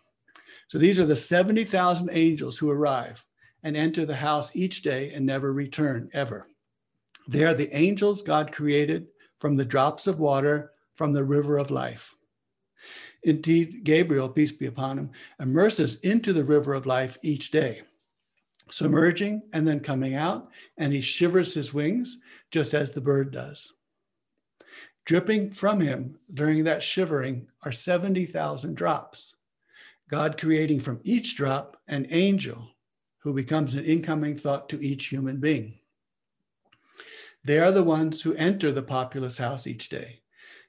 So 0.69 0.79
these 0.79 1.01
are 1.01 1.05
the 1.05 1.17
70,000 1.17 2.09
angels 2.13 2.57
who 2.57 2.71
arrive 2.71 3.27
and 3.65 3.77
enter 3.77 4.07
the 4.07 4.15
house 4.15 4.55
each 4.55 4.83
day 4.83 5.13
and 5.13 5.27
never 5.27 5.53
return 5.53 6.09
ever. 6.13 6.47
They 7.27 7.45
are 7.45 7.53
the 7.53 7.77
angels 7.77 8.23
God 8.23 8.53
created 8.53 9.09
from 9.41 9.57
the 9.57 9.65
drops 9.65 10.07
of 10.07 10.21
water 10.21 10.71
from 10.95 11.13
the 11.13 11.25
river 11.25 11.59
of 11.59 11.73
life. 11.73 12.15
Indeed, 13.25 13.83
Gabriel, 13.83 14.29
peace 14.29 14.53
be 14.53 14.67
upon 14.67 14.97
him, 14.97 15.11
immerses 15.41 15.99
into 16.01 16.33
the 16.33 16.45
river 16.45 16.73
of 16.73 16.87
life 16.87 17.19
each 17.23 17.51
day 17.51 17.83
submerging 18.73 19.43
and 19.53 19.67
then 19.67 19.81
coming 19.81 20.15
out, 20.15 20.49
and 20.79 20.93
he 20.93 21.01
shivers 21.01 21.55
his 21.55 21.75
wings 21.75 22.19
just 22.51 22.75
as 22.75 22.91
the 22.91 23.01
bird 23.01 23.33
does. 23.33 23.73
Dripping 25.05 25.53
from 25.53 25.81
him 25.81 26.19
during 26.33 26.65
that 26.65 26.83
shivering 26.83 27.49
are 27.63 27.73
70,000 27.73 28.75
drops, 28.75 29.35
God 30.11 30.39
creating 30.39 30.81
from 30.81 31.01
each 31.05 31.37
drop 31.37 31.77
an 31.89 32.07
angel 32.11 32.77
who 33.19 33.33
becomes 33.33 33.75
an 33.75 33.85
incoming 33.85 34.37
thought 34.37 34.69
to 34.69 34.81
each 34.85 35.07
human 35.07 35.39
being. 35.39 35.79
They 37.45 37.59
are 37.59 37.73
the 37.73 37.85
ones 37.85 38.23
who 38.23 38.35
enter 38.35 38.73
the 38.73 38.83
populous 38.83 39.39
house 39.39 39.67
each 39.67 39.89
day. 39.89 40.21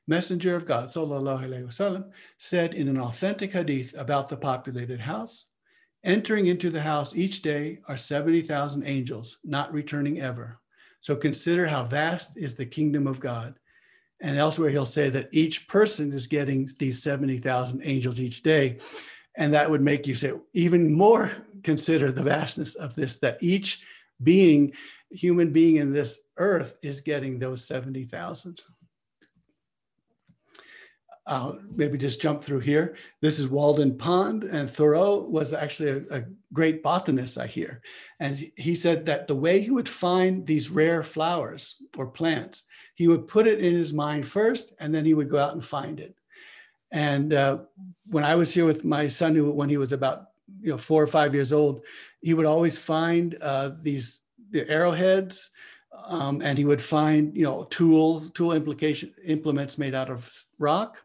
Messenger 0.08 0.56
of 0.56 0.66
God, 0.66 0.90
sallallahu 0.90 1.44
alaihi 1.44 1.66
wasallam, 1.66 2.12
said 2.38 2.74
in 2.74 2.88
an 2.88 3.00
authentic 3.00 3.54
hadith 3.54 3.94
about 3.98 4.30
the 4.30 4.38
populated 4.38 5.00
house, 5.00 5.46
Entering 6.04 6.48
into 6.48 6.72
the 6.72 6.82
house 6.82 7.16
each 7.16 7.44
day 7.44 7.80
are 7.88 7.98
70,000 7.98 8.84
angels, 8.84 9.38
not 9.44 9.72
returning 9.72 10.20
ever. 10.20 10.60
So 11.02 11.16
consider 11.16 11.68
how 11.68 11.84
vast 11.84 12.38
is 12.38 12.56
the 12.56 12.66
kingdom 12.66 13.08
of 13.08 13.20
God. 13.20 13.56
And 14.22 14.38
elsewhere, 14.38 14.70
he'll 14.70 14.86
say 14.86 15.10
that 15.10 15.30
each 15.32 15.68
person 15.68 16.14
is 16.14 16.28
getting 16.28 16.70
these 16.78 17.02
70,000 17.02 17.82
angels 17.84 18.20
each 18.20 18.44
day. 18.44 18.78
And 19.36 19.54
that 19.54 19.70
would 19.70 19.82
make 19.82 20.06
you 20.06 20.14
say, 20.14 20.34
even 20.54 20.94
more 20.94 21.32
consider 21.64 22.12
the 22.12 22.24
vastness 22.24 22.76
of 22.76 22.94
this, 22.94 23.18
that 23.20 23.42
each 23.42 23.82
being, 24.22 24.74
human 25.10 25.52
being 25.52 25.78
in 25.78 25.92
this 25.92 26.20
earth, 26.38 26.78
is 26.84 27.02
getting 27.02 27.40
those 27.40 27.66
70,000. 27.66 28.60
I'll 31.28 31.60
maybe 31.76 31.98
just 31.98 32.22
jump 32.22 32.42
through 32.42 32.62
here. 32.62 32.98
This 33.22 33.38
is 33.40 33.48
Walden 33.48 33.98
Pond, 33.98 34.44
and 34.44 34.70
Thoreau 34.70 35.20
was 35.20 35.54
actually 35.54 35.90
a, 35.90 36.18
a, 36.18 36.24
great 36.54 36.84
botanist, 36.84 37.38
I 37.38 37.48
hear. 37.48 37.82
And 38.20 38.52
he 38.58 38.76
said 38.76 39.06
that 39.06 39.28
the 39.28 39.36
way 39.36 39.62
he 39.62 39.72
would 39.72 39.88
find 39.88 40.46
these 40.46 40.70
rare 40.70 41.02
flowers 41.02 41.78
or 41.96 42.08
plants, 42.08 42.64
he 42.96 43.08
would 43.08 43.28
put 43.28 43.48
it 43.48 43.60
in 43.60 43.74
his 43.74 43.94
mind 43.94 44.28
first, 44.28 44.74
and 44.80 44.94
then 44.94 45.06
he 45.06 45.14
would 45.14 45.30
go 45.30 45.40
out 45.40 45.54
and 45.54 45.64
find 45.64 46.02
it. 46.02 46.14
And 46.92 47.34
uh, 47.34 47.60
when 48.08 48.26
I 48.26 48.36
was 48.36 48.54
here 48.54 48.66
with 48.66 48.84
my 48.84 49.08
son, 49.08 49.34
who, 49.34 49.50
when 49.52 49.70
he 49.70 49.78
was 49.78 49.94
about 49.94 50.26
you 50.60 50.72
know 50.72 50.78
four 50.78 51.02
or 51.02 51.08
five 51.08 51.34
years 51.34 51.54
old, 51.54 51.86
he 52.22 52.34
would 52.34 52.46
always 52.46 52.78
find 52.78 53.38
uh, 53.42 53.72
these 53.82 54.20
the 54.50 54.70
arrowheads, 54.70 55.52
um, 56.08 56.42
and 56.42 56.58
he 56.58 56.66
would 56.66 56.82
find 56.82 57.34
you 57.38 57.44
know 57.44 57.64
tool 57.66 58.30
tool 58.32 58.52
implication 58.52 59.14
implements 59.24 59.78
made 59.78 59.96
out 59.96 60.10
of 60.10 60.30
rock 60.60 60.98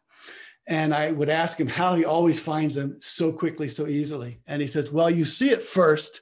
and 0.66 0.92
I 0.94 1.12
would 1.12 1.28
ask 1.28 1.58
him 1.58 1.68
how 1.68 1.94
he 1.94 2.04
always 2.04 2.40
finds 2.40 2.74
them 2.74 2.96
so 3.00 3.32
quickly, 3.32 3.68
so 3.68 3.86
easily. 3.86 4.40
And 4.46 4.60
he 4.60 4.66
says, 4.66 4.90
Well, 4.90 5.10
you 5.10 5.24
see 5.24 5.50
it 5.50 5.62
first, 5.62 6.20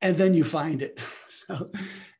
and 0.00 0.16
then 0.16 0.34
you 0.34 0.44
find 0.44 0.82
it. 0.82 1.00
So, 1.48 1.72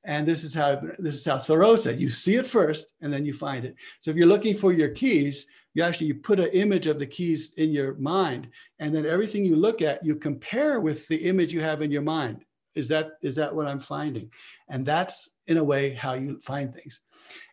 and 0.02 0.26
this 0.26 0.42
is 0.42 0.52
how 0.52 0.80
this 0.98 1.14
is 1.14 1.24
how 1.24 1.38
Thoreau 1.38 1.76
said: 1.76 2.00
you 2.00 2.10
see 2.10 2.34
it 2.36 2.46
first, 2.46 2.88
and 3.02 3.12
then 3.12 3.24
you 3.24 3.32
find 3.32 3.64
it. 3.64 3.76
So 4.00 4.10
if 4.10 4.16
you're 4.16 4.26
looking 4.26 4.56
for 4.56 4.72
your 4.72 4.88
keys, 4.88 5.46
you 5.74 5.84
actually 5.84 6.08
you 6.08 6.16
put 6.16 6.40
an 6.40 6.48
image 6.48 6.88
of 6.88 6.98
the 6.98 7.06
keys 7.06 7.52
in 7.56 7.70
your 7.70 7.94
mind, 7.94 8.48
and 8.80 8.92
then 8.92 9.06
everything 9.06 9.44
you 9.44 9.54
look 9.54 9.80
at, 9.80 10.04
you 10.04 10.16
compare 10.16 10.80
with 10.80 11.06
the 11.06 11.18
image 11.28 11.52
you 11.52 11.60
have 11.60 11.82
in 11.82 11.92
your 11.92 12.02
mind. 12.02 12.44
Is 12.74 12.88
that 12.88 13.12
is 13.22 13.36
that 13.36 13.54
what 13.54 13.66
I'm 13.66 13.78
finding? 13.78 14.30
And 14.68 14.84
that's 14.84 15.30
in 15.46 15.58
a 15.58 15.64
way 15.64 15.94
how 15.94 16.14
you 16.14 16.40
find 16.40 16.74
things. 16.74 17.02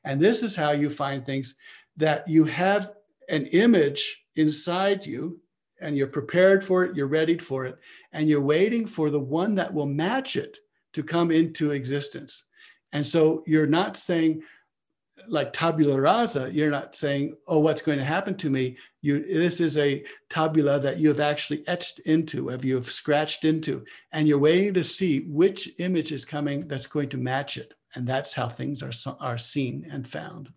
And 0.04 0.20
this 0.20 0.42
is 0.42 0.56
how 0.56 0.72
you 0.72 0.90
find 0.90 1.24
things 1.24 1.56
that 1.98 2.28
you 2.28 2.46
have 2.46 2.94
an 3.30 3.46
image 3.48 4.26
inside 4.36 5.06
you 5.06 5.40
and 5.82 5.96
you're 5.96 6.08
prepared 6.08 6.64
for 6.64 6.84
it, 6.84 6.96
you're 6.96 7.08
ready 7.08 7.38
for 7.38 7.66
it, 7.66 7.78
and 8.12 8.28
you're 8.28 8.42
waiting 8.42 8.86
for 8.86 9.10
the 9.10 9.20
one 9.20 9.56
that 9.56 9.74
will 9.74 9.86
match 9.86 10.36
it 10.36 10.58
to 10.94 11.04
come 11.04 11.32
into 11.32 11.72
existence. 11.72 12.44
And 12.92 13.06
so 13.06 13.44
you're 13.46 13.68
not 13.68 13.96
saying, 13.96 14.42
like 15.28 15.54
tabula 15.54 16.00
rasa, 16.00 16.50
you're 16.52 16.72
not 16.72 16.96
saying, 16.96 17.36
oh, 17.48 17.60
what's 17.60 17.82
going 17.82 18.00
to 18.00 18.06
happen 18.06 18.36
to 18.38 18.50
me? 18.50 18.78
You, 19.02 19.24
this 19.24 19.60
is 19.60 19.78
a 19.78 20.04
tabula 20.30 20.80
that 20.80 20.98
you 20.98 21.10
have 21.10 21.20
actually 21.20 21.68
etched 21.68 22.00
into, 22.00 22.48
have 22.48 22.66
you 22.66 22.76
have 22.76 22.90
scratched 22.90 23.46
into, 23.46 23.86
and 24.12 24.28
you're 24.28 24.40
waiting 24.40 24.74
to 24.74 24.84
see 24.84 25.22
which 25.28 25.70
image 25.78 26.12
is 26.12 26.26
coming 26.26 26.68
that's 26.68 26.88
going 26.88 27.10
to 27.10 27.18
match 27.18 27.58
it. 27.58 27.74
And 27.96 28.08
that's 28.08 28.34
how 28.34 28.48
things 28.48 28.82
are, 28.82 28.92
are 29.20 29.38
seen 29.38 29.86
and 29.92 30.08
found. 30.08 30.52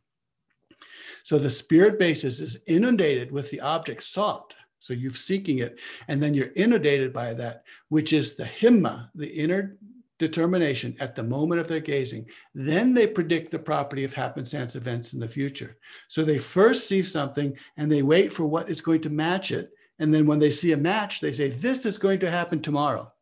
So 1.22 1.38
the 1.38 1.50
spirit 1.50 1.98
basis 1.98 2.40
is 2.40 2.62
inundated 2.66 3.30
with 3.30 3.50
the 3.50 3.60
object 3.60 4.02
sought. 4.02 4.54
So 4.78 4.94
you're 4.94 5.14
seeking 5.14 5.58
it, 5.58 5.78
and 6.08 6.20
then 6.20 6.34
you're 6.34 6.50
inundated 6.56 7.12
by 7.12 7.34
that, 7.34 7.62
which 7.88 8.12
is 8.12 8.34
the 8.34 8.44
himma, 8.44 9.10
the 9.14 9.28
inner 9.28 9.76
determination 10.18 10.96
at 11.00 11.14
the 11.14 11.22
moment 11.22 11.60
of 11.60 11.68
their 11.68 11.80
gazing. 11.80 12.26
Then 12.54 12.94
they 12.94 13.06
predict 13.06 13.50
the 13.50 13.58
property 13.58 14.04
of 14.04 14.12
happenstance 14.12 14.76
events 14.76 15.12
in 15.12 15.20
the 15.20 15.28
future. 15.28 15.76
So 16.08 16.24
they 16.24 16.38
first 16.38 16.86
see 16.86 17.02
something 17.02 17.56
and 17.76 17.90
they 17.90 18.02
wait 18.02 18.32
for 18.32 18.46
what 18.46 18.70
is 18.70 18.80
going 18.80 19.00
to 19.02 19.10
match 19.10 19.50
it. 19.50 19.70
And 19.98 20.12
then 20.12 20.26
when 20.26 20.38
they 20.38 20.50
see 20.50 20.72
a 20.72 20.76
match, 20.76 21.20
they 21.20 21.32
say, 21.32 21.50
This 21.50 21.84
is 21.84 21.98
going 21.98 22.20
to 22.20 22.30
happen 22.30 22.60
tomorrow. 22.62 23.12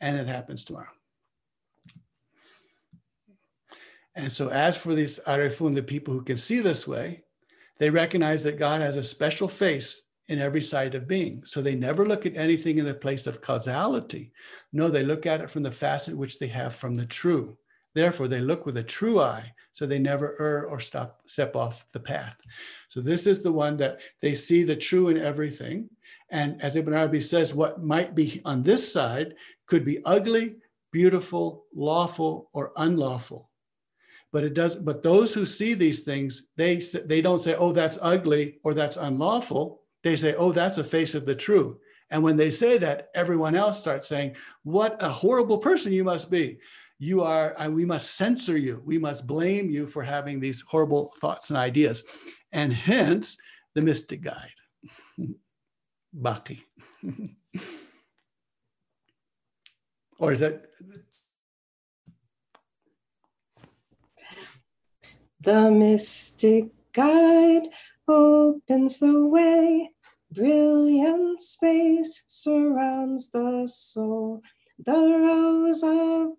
And 0.00 0.16
it 0.16 0.26
happens 0.26 0.64
tomorrow. 0.64 0.90
And 4.14 4.30
so, 4.30 4.48
as 4.48 4.76
for 4.76 4.94
these 4.94 5.20
arifun, 5.26 5.74
the 5.74 5.82
people 5.82 6.12
who 6.12 6.22
can 6.22 6.36
see 6.36 6.60
this 6.60 6.86
way, 6.86 7.24
they 7.82 7.90
recognize 7.90 8.44
that 8.44 8.60
God 8.60 8.80
has 8.80 8.94
a 8.94 9.02
special 9.02 9.48
face 9.48 10.02
in 10.28 10.38
every 10.38 10.60
side 10.60 10.94
of 10.94 11.08
being. 11.08 11.42
So 11.44 11.60
they 11.60 11.74
never 11.74 12.06
look 12.06 12.24
at 12.24 12.36
anything 12.36 12.78
in 12.78 12.84
the 12.84 12.94
place 12.94 13.26
of 13.26 13.40
causality. 13.40 14.30
No, 14.72 14.88
they 14.88 15.02
look 15.02 15.26
at 15.26 15.40
it 15.40 15.50
from 15.50 15.64
the 15.64 15.72
facet 15.72 16.16
which 16.16 16.38
they 16.38 16.46
have 16.46 16.76
from 16.76 16.94
the 16.94 17.06
true. 17.06 17.58
Therefore, 17.92 18.28
they 18.28 18.38
look 18.38 18.66
with 18.66 18.76
a 18.76 18.84
true 18.84 19.18
eye, 19.18 19.52
so 19.72 19.84
they 19.84 19.98
never 19.98 20.36
err 20.38 20.66
or 20.66 20.78
stop, 20.78 21.22
step 21.26 21.56
off 21.56 21.84
the 21.92 21.98
path. 21.98 22.36
So 22.88 23.00
this 23.00 23.26
is 23.26 23.42
the 23.42 23.50
one 23.50 23.76
that 23.78 23.98
they 24.20 24.34
see 24.34 24.62
the 24.62 24.76
true 24.76 25.08
in 25.08 25.18
everything. 25.18 25.90
And 26.30 26.62
as 26.62 26.76
Ibn 26.76 26.94
Arabi 26.94 27.20
says, 27.20 27.52
what 27.52 27.82
might 27.82 28.14
be 28.14 28.40
on 28.44 28.62
this 28.62 28.92
side 28.92 29.34
could 29.66 29.84
be 29.84 30.04
ugly, 30.04 30.54
beautiful, 30.92 31.64
lawful, 31.74 32.48
or 32.52 32.70
unlawful. 32.76 33.50
But 34.32 34.44
it 34.44 34.54
does. 34.54 34.76
But 34.76 35.02
those 35.02 35.34
who 35.34 35.44
see 35.44 35.74
these 35.74 36.00
things, 36.00 36.48
they 36.56 36.80
they 37.04 37.20
don't 37.20 37.40
say, 37.40 37.54
"Oh, 37.54 37.72
that's 37.72 37.98
ugly" 38.00 38.58
or 38.64 38.74
"That's 38.74 38.96
unlawful." 38.96 39.82
they 40.02 40.16
say, 40.16 40.34
oh, 40.34 40.52
that's 40.52 40.78
a 40.78 40.84
face 40.84 41.14
of 41.14 41.26
the 41.26 41.34
true. 41.34 41.78
And 42.10 42.22
when 42.22 42.36
they 42.36 42.50
say 42.50 42.78
that, 42.78 43.08
everyone 43.14 43.54
else 43.54 43.78
starts 43.78 44.08
saying, 44.08 44.36
what 44.64 45.02
a 45.02 45.08
horrible 45.08 45.58
person 45.58 45.92
you 45.92 46.04
must 46.04 46.30
be. 46.30 46.58
You 46.98 47.22
are, 47.22 47.54
and 47.58 47.74
we 47.74 47.84
must 47.84 48.14
censor 48.14 48.56
you. 48.56 48.82
We 48.84 48.98
must 48.98 49.26
blame 49.26 49.70
you 49.70 49.86
for 49.86 50.02
having 50.02 50.38
these 50.38 50.60
horrible 50.60 51.12
thoughts 51.20 51.50
and 51.50 51.56
ideas. 51.56 52.04
And 52.52 52.72
hence 52.72 53.36
the 53.74 53.82
mystic 53.82 54.22
guide, 54.22 54.54
Bhakti. 56.12 56.62
or 60.18 60.32
is 60.32 60.40
that? 60.40 60.66
The 65.44 65.72
mystic 65.72 66.66
guide 66.92 67.68
opens 68.06 69.00
the 69.00 69.26
way. 69.26 69.90
Brilliant 70.30 71.40
space 71.40 72.22
surrounds 72.28 73.28
the 73.30 73.66
soul. 73.66 74.42
The 74.78 74.92
rose 74.92 75.82
of 75.82 76.38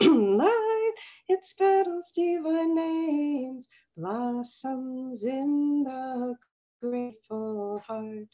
light, 0.02 0.92
its 1.28 1.54
petals 1.54 2.10
divine 2.12 2.74
names, 2.74 3.68
blossoms 3.96 5.22
in 5.22 5.84
the 5.84 6.34
grateful 6.82 7.80
heart. 7.86 8.26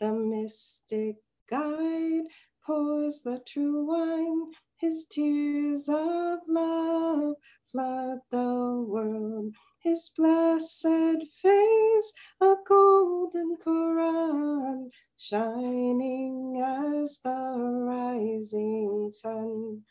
The 0.00 0.12
mystic 0.12 1.16
guide 1.48 2.24
pours 2.66 3.22
the 3.22 3.40
true 3.46 3.86
wine. 3.86 4.52
His 4.82 5.06
tears 5.08 5.88
of 5.88 6.40
love 6.48 7.36
flood 7.64 8.18
the 8.30 8.84
world 8.84 9.54
his 9.78 10.10
blessed 10.16 11.22
face, 11.40 12.12
a 12.40 12.54
golden 12.66 13.56
Quran, 13.64 14.90
shining 15.16 16.60
as 16.64 17.20
the 17.22 17.56
rising 17.86 19.08
sun. 19.10 19.82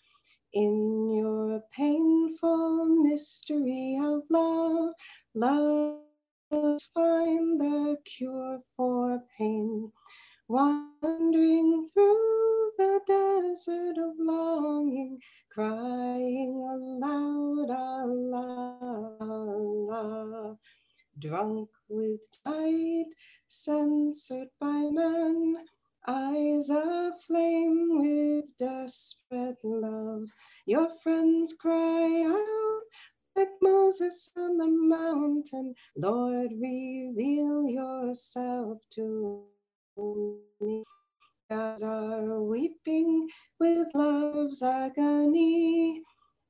In 0.54 1.10
your 1.10 1.62
painful 1.72 2.86
mystery 3.04 3.98
of 4.02 4.24
love, 4.30 4.94
love 5.34 6.00
find 6.94 7.62
the 7.62 7.98
cure 8.04 8.60
for 8.76 9.24
pain. 9.38 9.92
Wandering 10.52 11.88
through 11.88 12.72
the 12.78 12.99
desert 13.08 13.97
of 13.97 14.16
longing, 14.20 15.18
crying 15.49 16.62
aloud, 16.70 17.70
Allah, 17.70 19.16
Allah. 19.22 20.58
Drunk 21.18 21.70
with 21.88 22.20
light, 22.45 23.12
censored 23.47 24.49
by 24.60 24.89
men, 24.91 25.56
eyes 26.06 26.70
aflame 26.70 27.99
with 28.02 28.58
desperate 28.58 29.64
love. 29.64 30.26
Your 30.66 30.89
friends 31.02 31.54
cry 31.54 32.26
out 32.28 32.82
like 33.38 33.54
Moses 33.62 34.30
on 34.36 34.58
the 34.58 34.68
mountain, 34.68 35.76
Lord, 35.95 36.52
reveal 36.60 37.70
yourself 37.70 38.80
to 38.95 39.45
as 41.49 41.84
are 41.84 42.41
weeping 42.41 43.28
with 43.60 43.88
love's 43.93 44.64
agony 44.64 46.02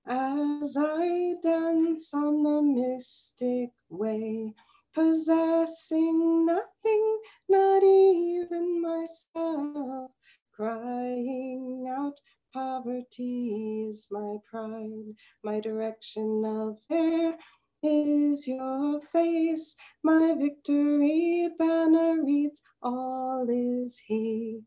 as 0.07 0.77
I 0.77 1.33
dance 1.41 2.13
on 2.13 2.43
the 2.43 2.61
mystic 2.61 3.71
way, 3.89 4.53
possessing 4.93 6.45
nothing, 6.45 7.19
not 7.49 7.83
even 7.83 8.81
myself, 8.81 10.11
crying 10.53 11.85
out, 11.89 12.19
poverty 12.53 13.85
is 13.87 14.07
my 14.11 14.37
pride, 14.49 15.13
my 15.43 15.59
direction 15.59 16.43
of 16.45 16.77
air 16.91 17.37
is 17.83 18.47
your 18.47 19.01
face. 19.13 19.75
My 20.03 20.35
victory 20.39 21.49
banner 21.59 22.23
reads, 22.23 22.63
All 22.81 23.47
is 23.49 24.01
He. 24.05 24.61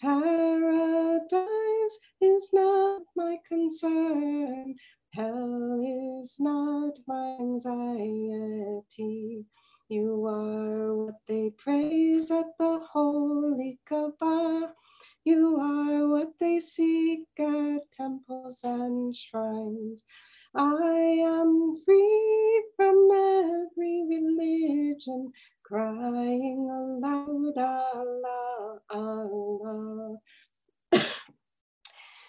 Paradise 0.00 1.40
is 2.20 2.50
not 2.52 3.02
my 3.16 3.38
concern. 3.48 4.76
Hell 5.14 5.80
is 6.20 6.36
not 6.40 6.92
my 7.08 7.36
anxiety. 7.40 7.76
You 9.88 10.26
are 10.26 10.94
what 10.96 11.16
they 11.26 11.50
praise 11.58 12.30
at 12.30 12.46
the 12.58 12.80
holy 12.92 13.78
Kaaba. 13.86 14.74
You 15.24 15.56
are 15.60 16.08
what 16.08 16.38
they 16.40 16.60
seek 16.60 17.26
at 17.38 17.90
temples 17.92 18.60
and 18.64 19.16
shrines. 19.16 20.04
I 20.54 21.20
am 21.26 21.76
free 21.84 22.64
from 22.74 23.08
every 23.12 24.04
religion, 24.08 25.30
crying 25.62 26.68
aloud, 26.70 27.58
Allah, 27.58 28.80
Allah. 28.90 30.16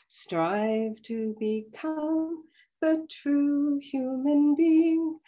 Strive 0.10 1.02
to 1.04 1.36
become 1.40 2.44
the 2.82 3.08
true 3.10 3.80
human 3.82 4.56
being. 4.56 5.20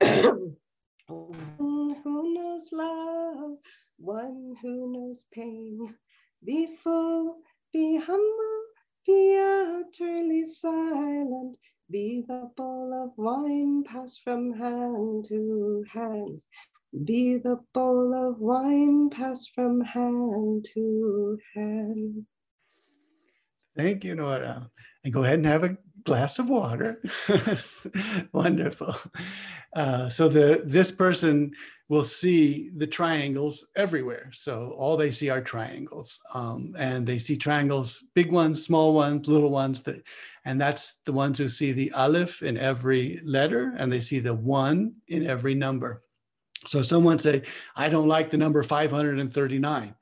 one 1.08 1.96
who 2.04 2.34
knows 2.34 2.70
love, 2.72 3.56
one 3.96 4.54
who 4.60 4.92
knows 4.92 5.24
pain. 5.32 5.94
Be 6.44 6.76
full, 6.84 7.38
be 7.72 7.96
humble, 7.96 8.62
be 9.06 9.38
utterly 9.38 10.44
silent, 10.44 11.56
be 11.90 12.24
the 12.26 12.50
bowl 12.56 12.92
of 13.04 13.12
wine 13.16 13.84
passed 13.84 14.22
from 14.24 14.52
hand 14.52 15.26
to 15.28 15.84
hand, 15.92 16.40
be 17.04 17.36
the 17.38 17.60
bowl 17.74 18.14
of 18.14 18.40
wine 18.40 19.10
passed 19.10 19.52
from 19.54 19.80
hand 19.80 20.66
to 20.74 21.38
hand. 21.54 22.26
Thank 23.76 24.04
you, 24.04 24.14
Nora. 24.14 24.70
And 25.04 25.12
go 25.12 25.22
ahead 25.22 25.34
and 25.34 25.46
have 25.46 25.64
a 25.64 25.76
glass 26.04 26.38
of 26.38 26.48
water. 26.48 27.02
Wonderful. 28.32 28.94
Uh, 29.74 30.08
so 30.08 30.28
the 30.28 30.62
this 30.64 30.90
person 30.90 31.52
will 31.88 32.04
see 32.04 32.70
the 32.76 32.86
triangles 32.86 33.64
everywhere. 33.76 34.30
So 34.32 34.74
all 34.76 34.96
they 34.96 35.10
see 35.10 35.30
are 35.30 35.40
triangles, 35.40 36.20
um, 36.34 36.74
and 36.78 37.06
they 37.06 37.18
see 37.18 37.36
triangles, 37.36 38.02
big 38.14 38.32
ones, 38.32 38.64
small 38.64 38.92
ones, 38.92 39.28
little 39.28 39.50
ones. 39.50 39.82
That, 39.82 40.02
and 40.44 40.60
that's 40.60 40.94
the 41.04 41.12
ones 41.12 41.38
who 41.38 41.48
see 41.48 41.72
the 41.72 41.92
aleph 41.92 42.42
in 42.42 42.56
every 42.56 43.20
letter, 43.24 43.74
and 43.78 43.90
they 43.90 44.00
see 44.00 44.18
the 44.18 44.34
one 44.34 44.94
in 45.06 45.26
every 45.26 45.54
number. 45.54 46.02
So 46.66 46.82
someone 46.82 47.20
say, 47.20 47.42
"I 47.76 47.88
don't 47.88 48.08
like 48.08 48.30
the 48.30 48.36
number 48.36 48.62
539." 48.64 49.94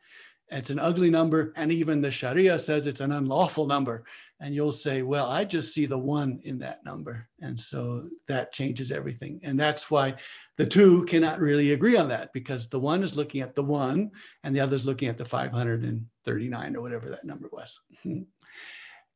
It's 0.50 0.70
an 0.70 0.78
ugly 0.78 1.10
number, 1.10 1.52
and 1.56 1.70
even 1.70 2.00
the 2.00 2.10
Sharia 2.10 2.58
says 2.58 2.86
it's 2.86 3.00
an 3.00 3.12
unlawful 3.12 3.66
number 3.66 4.04
and 4.40 4.54
you'll 4.54 4.72
say, 4.72 5.02
Well, 5.02 5.28
I 5.28 5.44
just 5.44 5.72
see 5.72 5.86
the 5.86 5.98
one 5.98 6.40
in 6.44 6.58
that 6.58 6.84
number. 6.84 7.28
And 7.40 7.58
so 7.58 8.08
that 8.28 8.52
changes 8.52 8.90
everything. 8.90 9.40
And 9.42 9.58
that's 9.58 9.90
why 9.90 10.14
the 10.56 10.66
two 10.66 11.04
cannot 11.04 11.40
really 11.40 11.72
agree 11.72 11.96
on 11.96 12.08
that 12.08 12.32
because 12.32 12.68
the 12.68 12.80
one 12.80 13.02
is 13.02 13.16
looking 13.16 13.40
at 13.40 13.54
the 13.54 13.62
one 13.62 14.10
and 14.42 14.54
the 14.54 14.60
other 14.60 14.76
is 14.76 14.86
looking 14.86 15.08
at 15.08 15.18
the 15.18 15.24
539 15.24 16.76
or 16.76 16.80
whatever 16.80 17.10
that 17.10 17.24
number 17.24 17.48
was. 17.52 17.80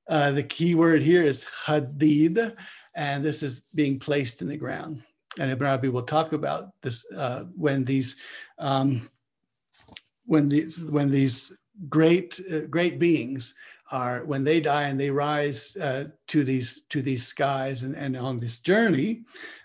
Uh, 0.09 0.31
the 0.31 0.43
key 0.43 0.75
word 0.75 1.03
here 1.03 1.23
is 1.23 1.45
hadid, 1.67 2.57
and 2.95 3.23
this 3.23 3.43
is 3.43 3.63
being 3.75 3.99
placed 3.99 4.41
in 4.41 4.49
the 4.49 4.57
ground. 4.57 5.03
And 5.39 5.51
Ibn 5.51 5.67
Arabi 5.67 5.91
will 5.91 6.03
talk 6.03 6.33
about 6.33 6.71
this 6.81 7.05
uh, 7.15 7.45
when 7.55 7.85
these 7.85 8.17
um, 8.59 9.11
when 10.25 10.49
these 10.49 10.81
when 10.81 11.11
these 11.11 11.53
great 11.91 12.41
uh, 12.51 12.61
great 12.71 12.99
beings 12.99 13.55
are 13.91 14.25
when 14.27 14.45
they 14.45 14.61
die 14.61 14.85
and 14.85 14.99
they 14.99 15.11
rise 15.11 15.77
uh, 15.77 16.05
to 16.29 16.45
these 16.45 16.83
to 16.91 17.03
these 17.03 17.27
skies 17.27 17.83
and, 17.83 17.97
and 17.97 18.17
on 18.17 18.37
this 18.37 18.61
journey, 18.61 19.23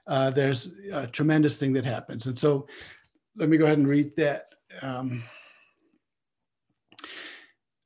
uh, 0.07 0.29
there's 0.29 0.73
a 0.91 1.07
tremendous 1.07 1.57
thing 1.57 1.73
that 1.73 1.85
happens. 1.85 2.27
And 2.27 2.37
so, 2.37 2.67
let 3.35 3.49
me 3.49 3.57
go 3.57 3.65
ahead 3.65 3.79
and 3.79 3.87
read 3.87 4.15
that. 4.17 4.45
Um, 4.81 5.23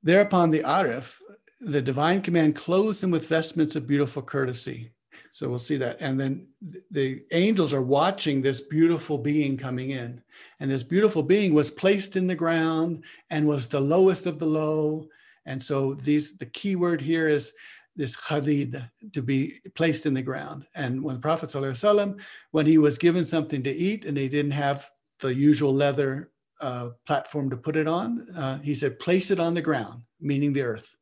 Thereupon 0.04 0.52
the 0.52 0.62
Arif, 0.64 1.20
the 1.60 1.82
divine 1.82 2.22
command, 2.22 2.56
clothes 2.56 3.04
him 3.04 3.12
with 3.12 3.28
vestments 3.28 3.76
of 3.76 3.88
beautiful 3.88 4.22
courtesy. 4.22 4.92
So 5.32 5.50
we'll 5.50 5.60
see 5.60 5.78
that. 5.78 5.98
And 6.00 6.20
then 6.20 6.48
the 6.92 7.24
angels 7.32 7.74
are 7.74 7.82
watching 7.82 8.42
this 8.42 8.62
beautiful 8.62 9.18
being 9.18 9.58
coming 9.58 9.92
in. 9.92 10.22
And 10.60 10.72
this 10.72 10.84
beautiful 10.84 11.24
being 11.24 11.54
was 11.54 11.70
placed 11.70 12.16
in 12.16 12.28
the 12.28 12.36
ground 12.36 13.04
and 13.30 13.48
was 13.48 13.68
the 13.68 13.82
lowest 13.82 14.26
of 14.26 14.40
the 14.40 14.46
low 14.46 15.08
and 15.48 15.62
so 15.62 15.96
these 15.96 16.38
the 16.38 16.46
key 16.46 16.76
word 16.76 17.02
here 17.02 17.28
is 17.28 17.54
this 17.98 18.16
khalid 18.16 18.88
to 19.12 19.22
be 19.22 19.60
placed 19.74 20.06
in 20.06 20.14
the 20.14 20.22
ground. 20.22 20.68
And 20.76 21.04
when 21.04 21.16
the 21.16 21.22
Prophet 21.22 21.50
ﷺ, 21.50 22.22
when 22.52 22.66
he 22.66 22.78
was 22.78 22.98
given 22.98 23.26
something 23.26 23.64
to 23.64 23.72
eat 23.72 24.06
and 24.06 24.16
they 24.16 24.28
didn't 24.28 24.52
have 24.52 24.90
the 25.20 25.34
usual 25.34 25.74
leather 25.74 26.30
uh, 26.62 26.90
platform 27.08 27.50
to 27.50 27.58
put 27.58 27.76
it 27.76 27.88
on, 27.88 28.30
uh, 28.36 28.60
he 28.60 28.76
said, 28.76 29.00
place 29.00 29.32
it 29.32 29.40
on 29.40 29.56
the 29.56 29.64
ground, 29.64 30.04
meaning 30.22 30.54
the 30.54 30.62
earth. 30.62 30.96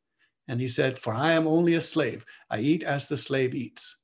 And 0.47 0.61
he 0.61 0.69
said, 0.69 0.97
for 0.97 1.13
I 1.13 1.33
am 1.33 1.47
only 1.47 1.73
a 1.73 1.81
slave. 1.81 2.25
I 2.49 2.59
eat 2.59 2.83
as 2.83 3.07
the 3.07 3.17
slave 3.17 3.53
eats. 3.53 3.97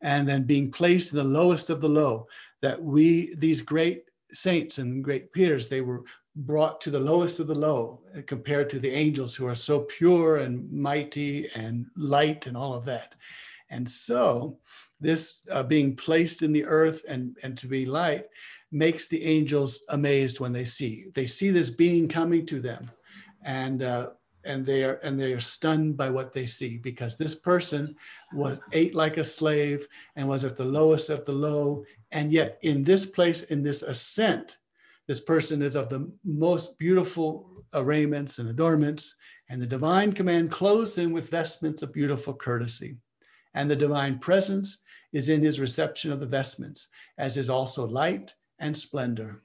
And 0.00 0.26
then 0.26 0.44
being 0.44 0.70
placed 0.70 1.12
in 1.12 1.18
the 1.18 1.24
lowest 1.24 1.68
of 1.68 1.80
the 1.82 1.88
low, 1.88 2.26
that 2.62 2.82
we, 2.82 3.34
these 3.34 3.60
great 3.60 4.04
saints 4.32 4.78
and 4.78 5.04
great 5.04 5.32
peers, 5.32 5.66
they 5.66 5.82
were 5.82 6.04
brought 6.36 6.80
to 6.80 6.90
the 6.90 7.00
lowest 7.00 7.38
of 7.38 7.46
the 7.46 7.54
low 7.54 8.00
uh, 8.16 8.20
compared 8.26 8.68
to 8.70 8.78
the 8.78 8.90
angels 8.90 9.34
who 9.34 9.46
are 9.46 9.54
so 9.54 9.80
pure 9.80 10.38
and 10.38 10.70
mighty 10.72 11.48
and 11.54 11.86
light 11.96 12.46
and 12.46 12.56
all 12.56 12.74
of 12.74 12.84
that. 12.84 13.14
And 13.70 13.88
so, 13.88 14.58
this 15.00 15.42
uh, 15.50 15.62
being 15.62 15.96
placed 15.96 16.42
in 16.42 16.52
the 16.52 16.64
earth 16.64 17.04
and, 17.08 17.36
and 17.42 17.58
to 17.58 17.66
be 17.66 17.84
light 17.84 18.26
makes 18.72 19.06
the 19.06 19.22
angels 19.24 19.80
amazed 19.90 20.40
when 20.40 20.52
they 20.52 20.64
see. 20.64 21.06
They 21.14 21.26
see 21.26 21.50
this 21.50 21.70
being 21.70 22.08
coming 22.08 22.46
to 22.46 22.60
them. 22.60 22.90
And 23.42 23.82
uh, 23.82 24.10
and 24.44 24.64
they 24.64 24.84
are 24.84 24.94
and 25.02 25.18
they 25.18 25.32
are 25.32 25.40
stunned 25.40 25.96
by 25.96 26.10
what 26.10 26.32
they 26.32 26.46
see 26.46 26.78
because 26.78 27.16
this 27.16 27.34
person 27.34 27.96
was 28.32 28.60
ate 28.72 28.94
like 28.94 29.16
a 29.16 29.24
slave 29.24 29.86
and 30.16 30.28
was 30.28 30.44
at 30.44 30.56
the 30.56 30.64
lowest 30.64 31.10
of 31.10 31.24
the 31.24 31.32
low 31.32 31.84
and 32.12 32.30
yet 32.30 32.58
in 32.62 32.84
this 32.84 33.06
place 33.06 33.42
in 33.44 33.62
this 33.62 33.82
ascent 33.82 34.58
this 35.06 35.20
person 35.20 35.62
is 35.62 35.76
of 35.76 35.88
the 35.88 36.10
most 36.24 36.78
beautiful 36.78 37.64
arraignments 37.74 38.38
and 38.38 38.48
adornments, 38.48 39.14
and 39.48 39.60
the 39.60 39.66
divine 39.66 40.12
command 40.12 40.50
clothes 40.50 40.96
him 40.96 41.12
with 41.12 41.30
vestments 41.30 41.82
of 41.82 41.92
beautiful 41.92 42.32
courtesy. 42.32 42.96
And 43.54 43.70
the 43.70 43.76
divine 43.76 44.18
presence 44.18 44.78
is 45.12 45.28
in 45.28 45.42
his 45.42 45.60
reception 45.60 46.10
of 46.10 46.20
the 46.20 46.26
vestments, 46.26 46.88
as 47.18 47.36
is 47.36 47.50
also 47.50 47.86
light 47.86 48.34
and 48.58 48.76
splendor. 48.76 49.42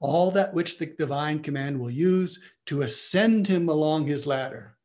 All 0.00 0.30
that 0.30 0.54
which 0.54 0.78
the 0.78 0.86
divine 0.86 1.40
command 1.40 1.78
will 1.78 1.90
use 1.90 2.38
to 2.66 2.82
ascend 2.82 3.46
him 3.46 3.68
along 3.68 4.06
his 4.06 4.26
ladder. 4.26 4.76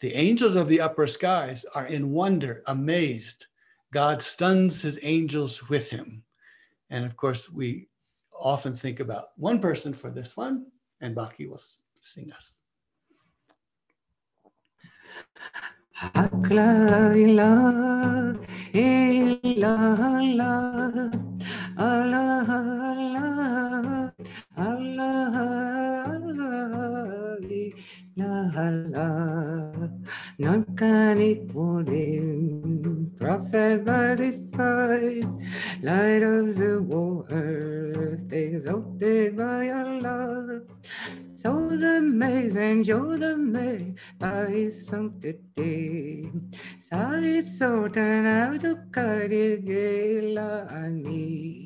The 0.00 0.14
angels 0.14 0.54
of 0.56 0.68
the 0.68 0.80
upper 0.80 1.06
skies 1.06 1.64
are 1.74 1.86
in 1.86 2.12
wonder, 2.12 2.62
amazed. 2.66 3.46
God 3.92 4.22
stuns 4.22 4.82
his 4.82 4.98
angels 5.02 5.68
with 5.68 5.90
him. 5.90 6.22
And 6.90 7.04
of 7.04 7.16
course, 7.16 7.50
we 7.50 7.88
often 8.40 8.76
think 8.76 9.00
about 9.00 9.28
one 9.36 9.58
person 9.60 9.92
for 9.92 10.10
this 10.10 10.36
one, 10.36 10.66
and 11.00 11.16
Baki 11.16 11.48
will 11.48 11.60
sing 12.00 12.32
us. 12.32 12.56
Ilaha 28.16 29.90
none 30.38 30.64
can 30.76 31.20
equal 31.20 31.84
him 31.86 33.12
prophet 33.18 33.84
by 33.84 34.16
his 34.16 34.40
side 34.56 35.28
light 35.82 36.22
of 36.22 36.56
the 36.56 36.82
world 36.82 38.32
exalted 38.32 39.36
by 39.36 39.68
Allah 39.68 40.62
so 41.46 41.68
the 41.68 41.98
amazing, 41.98 42.82
you're 42.82 43.18
the 43.18 43.36
May 43.36 43.94
by 44.18 44.46
his 44.46 44.88
sanctity. 44.88 46.28
Side 46.80 47.46
Sultan 47.46 48.26
Abdul 48.26 48.74
Qadir 48.90 49.62
Gilani. 49.62 51.65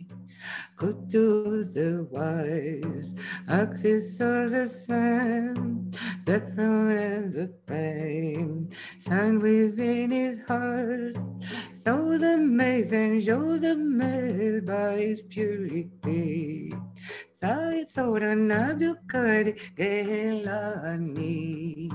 To 0.81 1.63
the 1.63 2.07
wise, 2.11 3.15
axis 3.49 4.19
of 4.19 4.51
the 4.51 4.67
sun, 4.67 5.93
the 6.25 6.41
throne 6.41 6.97
and 6.97 7.31
the 7.31 7.53
pain, 7.67 8.71
sun 8.99 9.41
within 9.41 10.11
his 10.11 10.39
heart. 10.49 11.19
So 11.83 12.19
the 12.19 12.35
amazing, 12.35 13.23
show 13.23 13.57
the 13.57 13.75
maze 13.75 14.61
by 14.61 14.97
his 15.01 15.23
purity. 15.23 16.75
Sai 17.41 17.87
soran 17.89 18.53
abdukar 18.53 19.57
Gilani. 19.81 21.89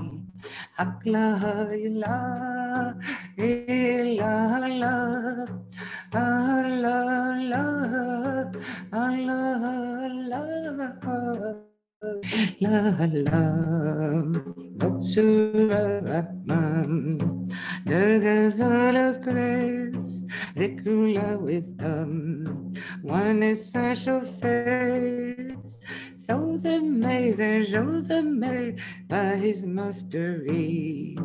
Akla 0.76 1.38
ila 1.70 2.98
ila 3.38 4.66
la 4.82 5.46
la 6.12 6.66
la 6.82 6.98
la 7.46 7.54
la 7.54 7.62
la 13.30 13.46
Surah 15.06 16.02
Rahman 16.02 17.46
Dargazala's 17.86 19.18
grace 19.18 20.22
Zikrullah 20.56 21.40
wisdom 21.40 22.74
One 23.02 23.42
essential 23.42 24.20
face 24.20 25.56
So 26.26 26.58
amazing, 26.64 27.66
shows 27.66 28.10
amazed 28.10 28.80
by 29.06 29.36
his 29.36 29.64
mastery. 29.64 31.16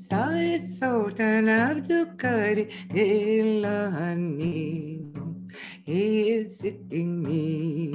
Said 0.00 0.64
Sultan 0.64 1.48
Abdul 1.50 2.06
Qadir 2.16 2.70
Gilani. 2.88 4.48
He 5.84 6.30
is 6.30 6.58
sitting 6.58 7.22
me 7.22 7.92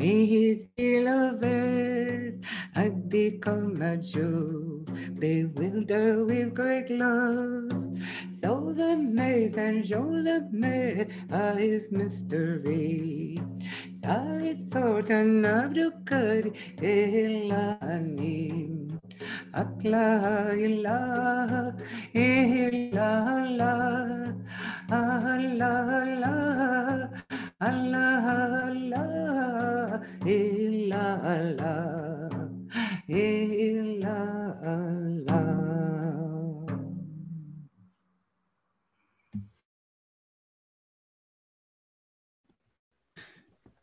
Me, 0.00 0.24
his 0.24 0.64
beloved, 0.78 2.42
I 2.74 2.88
become 2.88 3.82
a 3.82 3.98
Jew, 3.98 4.82
bewildered 5.18 6.26
with 6.26 6.54
great 6.54 6.88
love. 6.88 7.68
So 8.32 8.72
the 8.72 8.96
maze 8.96 9.58
and 9.58 9.86
show 9.86 10.08
the 10.24 10.40
are 11.30 11.54
his 11.54 11.92
mystery. 11.92 13.42
Side 13.92 14.66
Sultan 14.66 15.44
Abdul 15.44 15.90
Qadir 16.08 16.48
Gilani. 16.80 18.48
Akla 19.52 20.56
ilah 20.56 21.76
illallah 22.14 23.60
Allah 24.88 25.84
Allah 26.08 27.29
Allah 27.60 28.72
illallah 28.72 30.00
illallah 30.24 31.90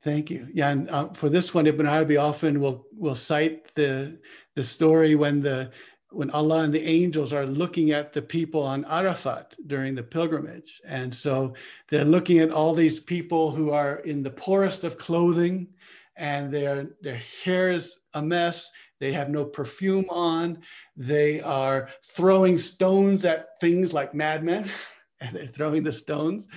Thank 0.08 0.30
you. 0.30 0.48
Yeah, 0.54 0.70
and 0.70 0.90
uh, 0.90 1.10
for 1.10 1.28
this 1.28 1.54
one, 1.54 1.68
Ibn 1.68 1.86
Arabi 1.86 2.16
often 2.16 2.62
will 2.62 2.88
will 2.98 3.14
cite 3.14 3.76
the 3.76 4.18
the 4.56 4.64
story 4.64 5.16
when 5.16 5.42
the 5.42 5.72
when 6.12 6.30
Allah 6.32 6.64
and 6.64 6.74
the 6.74 6.86
angels 6.86 7.34
are 7.34 7.46
looking 7.46 7.92
at 7.92 8.14
the 8.14 8.22
people 8.22 8.64
on 8.64 8.86
Arafat 8.86 9.56
during 9.68 9.96
the 9.96 10.04
pilgrimage, 10.04 10.82
and 10.86 11.14
so 11.14 11.54
they're 11.90 12.06
looking 12.06 12.40
at 12.40 12.52
all 12.52 12.74
these 12.74 13.00
people 13.00 13.52
who 13.52 13.72
are 13.72 13.98
in 14.00 14.24
the 14.24 14.32
poorest 14.32 14.84
of 14.84 14.98
clothing, 14.98 15.68
and 16.16 16.52
their 16.52 16.88
their 17.02 17.22
hair 17.44 17.72
is 17.72 17.98
a 18.14 18.22
mess. 18.22 18.72
They 19.00 19.12
have 19.14 19.30
no 19.30 19.46
perfume 19.46 20.06
on. 20.10 20.60
They 20.96 21.42
are 21.42 21.90
throwing 22.04 22.58
stones 22.58 23.26
at 23.26 23.60
things 23.62 23.94
like 23.94 24.14
madmen, 24.14 24.70
and 25.22 25.36
they're 25.36 25.48
throwing 25.48 25.84
the 25.84 25.94
stones 25.94 26.48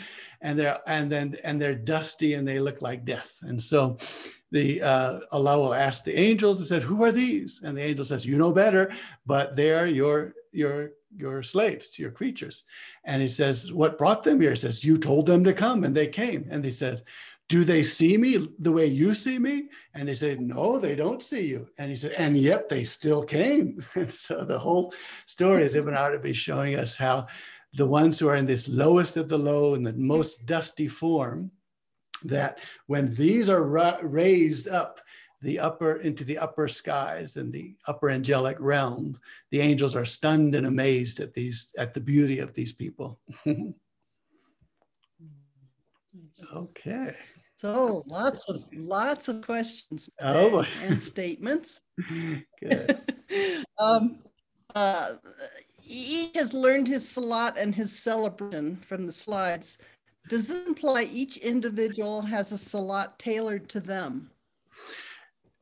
and 0.41 0.59
they're 0.59 0.79
and 0.87 1.11
then 1.11 1.37
and 1.45 1.61
they're 1.61 1.75
dusty 1.75 2.35
and 2.35 2.47
they 2.47 2.59
look 2.59 2.83
like 2.83 3.05
death. 3.05 3.39
And 3.43 3.61
so 3.61 3.99
the 4.51 4.83
uh, 4.83 5.21
Allah 5.33 5.59
will 5.59 5.75
ask 5.75 6.05
the 6.05 6.19
angels 6.19 6.59
and 6.59 6.67
said, 6.67 6.83
"Who 6.83 7.05
are 7.05 7.13
these?" 7.13 7.63
And 7.63 7.77
the 7.77 7.83
angel 7.83 8.05
says, 8.05 8.27
"You 8.27 8.37
know 8.37 8.53
better, 8.53 8.93
but 9.27 9.57
they 9.57 9.73
are 9.73 9.87
your 9.87 10.35
your 10.53 10.93
your 11.17 11.43
slaves, 11.43 11.99
your 11.99 12.11
creatures." 12.11 12.65
And 13.05 13.23
he 13.23 13.29
says, 13.29 13.73
"What 13.73 13.99
brought 13.99 14.25
them 14.25 14.41
here?" 14.41 14.51
He 14.51 14.57
says, 14.57 14.85
"You 14.85 14.99
told 14.99 15.27
them 15.27 15.45
to 15.45 15.53
come, 15.53 15.85
and 15.85 15.97
they 15.97 16.09
came." 16.09 16.47
And 16.51 16.65
he 16.65 16.73
says. 16.73 17.03
Do 17.49 17.65
they 17.65 17.83
see 17.83 18.17
me 18.17 18.47
the 18.61 18.71
way 18.71 18.87
you 18.87 19.13
see 19.13 19.37
me? 19.37 19.71
And 19.93 20.09
they 20.09 20.15
say, 20.15 20.37
No, 20.37 20.79
they 20.79 20.95
don't 20.95 21.21
see 21.21 21.49
you. 21.49 21.67
And 21.79 21.91
he 21.91 21.97
said, 21.97 22.13
And 22.13 22.37
yet 22.37 22.69
they 22.69 22.85
still 22.85 23.25
came. 23.25 23.85
And 23.97 24.13
so 24.13 24.45
the 24.45 24.61
whole 24.61 24.95
story 25.27 25.65
is 25.65 25.75
Ibn 25.75 25.93
Arabi 25.93 26.33
showing 26.33 26.77
us 26.77 26.95
how 26.95 27.27
the 27.75 27.87
ones 27.87 28.21
who 28.21 28.29
are 28.29 28.37
in 28.37 28.47
this 28.47 28.69
lowest 28.69 29.17
of 29.17 29.29
the 29.29 29.37
low 29.39 29.75
and 29.75 29.85
the 29.85 29.93
most 29.95 30.47
dusty 30.47 30.87
form, 30.87 31.51
that 32.25 32.59
when 32.87 33.15
these 33.15 33.49
are 33.49 33.65
ra- 33.65 33.99
raised 34.03 34.69
up 34.69 35.01
the 35.43 35.59
upper 35.59 35.97
into 35.97 36.23
the 36.25 36.37
upper 36.39 36.69
skies 36.69 37.37
and 37.37 37.53
the 37.53 37.75
upper 37.89 38.11
angelic 38.11 38.57
realm, 38.61 39.19
the 39.51 39.61
angels 39.61 39.97
are 39.97 40.05
stunned 40.05 40.55
and 40.55 40.67
amazed 40.67 41.21
at 41.21 41.33
these 41.33 41.71
at 41.79 41.95
the 41.95 42.01
beauty 42.01 42.41
of 42.41 42.53
these 42.53 42.73
people. 42.73 43.19
okay. 46.55 47.17
So 47.57 48.05
lots 48.07 48.49
of 48.49 48.65
lots 48.75 49.29
of 49.29 49.43
questions 49.43 50.11
Oh, 50.23 50.67
and 50.83 51.01
statements. 51.01 51.81
Good. 52.61 52.99
um, 53.79 54.19
uh, 54.75 55.17
each 55.85 56.35
has 56.37 56.55
learned 56.55 56.87
his 56.87 57.09
salat 57.09 57.57
and 57.57 57.75
his 57.75 57.99
celebration 57.99 58.77
from 58.77 59.07
the 59.07 59.13
slides. 59.13 59.79
Does 60.29 60.49
this 60.49 60.67
imply 60.67 61.09
each 61.11 61.39
individual 61.39 62.23
has 62.23 62.53
a 62.53 62.59
salat 62.59 63.19
tailored 63.19 63.69
to 63.71 63.81
them? 63.81 64.31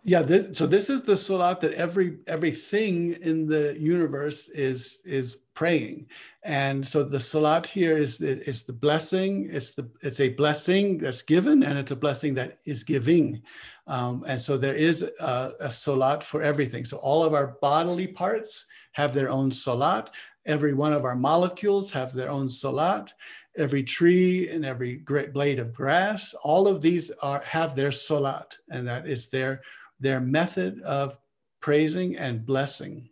Yeah, 0.05 0.25
so 0.53 0.67
this 0.67 0.89
is 0.89 1.03
the 1.03 1.17
salat 1.17 1.61
that 1.61 1.75
every 1.75 2.19
everything 2.27 3.15
in 3.21 3.47
the 3.47 3.77
universe 3.79 4.49
is 4.49 5.03
is 5.05 5.37
praying, 5.55 6.07
and 6.45 6.87
so 6.87 7.03
the 7.05 7.21
salat 7.21 7.67
here 7.67 7.99
is 7.99 8.21
is 8.23 8.63
the 8.63 8.73
blessing. 8.73 9.51
It's 9.53 9.73
the 9.73 9.91
it's 10.01 10.21
a 10.21 10.31
blessing 10.31 10.99
that's 10.99 11.21
given, 11.21 11.63
and 11.63 11.79
it's 11.79 11.91
a 11.91 11.97
blessing 11.97 12.33
that 12.35 12.59
is 12.65 12.85
giving, 12.85 13.43
um, 13.87 14.25
and 14.27 14.41
so 14.41 14.57
there 14.57 14.77
is 14.77 15.03
a, 15.03 15.53
a 15.61 15.71
salat 15.71 16.23
for 16.23 16.43
everything. 16.43 16.87
So 16.87 16.97
all 16.99 17.23
of 17.23 17.35
our 17.35 17.59
bodily 17.61 18.07
parts 18.07 18.65
have 18.93 19.13
their 19.13 19.31
own 19.31 19.51
salat. 19.51 20.11
Every 20.47 20.73
one 20.73 20.95
of 20.95 21.05
our 21.05 21.17
molecules 21.17 21.93
have 21.93 22.15
their 22.15 22.31
own 22.31 22.49
salat. 22.49 23.13
Every 23.59 23.83
tree 23.83 24.49
and 24.49 24.65
every 24.65 24.97
great 24.97 25.33
blade 25.33 25.59
of 25.59 25.75
grass, 25.75 26.33
all 26.45 26.69
of 26.69 26.81
these 26.81 27.11
are 27.23 27.43
have 27.43 27.75
their 27.75 27.93
salat, 27.93 28.57
and 28.71 28.87
that 28.87 29.07
is 29.07 29.29
their 29.29 29.63
their 30.01 30.21
method 30.21 30.81
of 30.83 31.19
praising 31.61 32.17
and 32.17 32.47
blessing. 32.47 33.09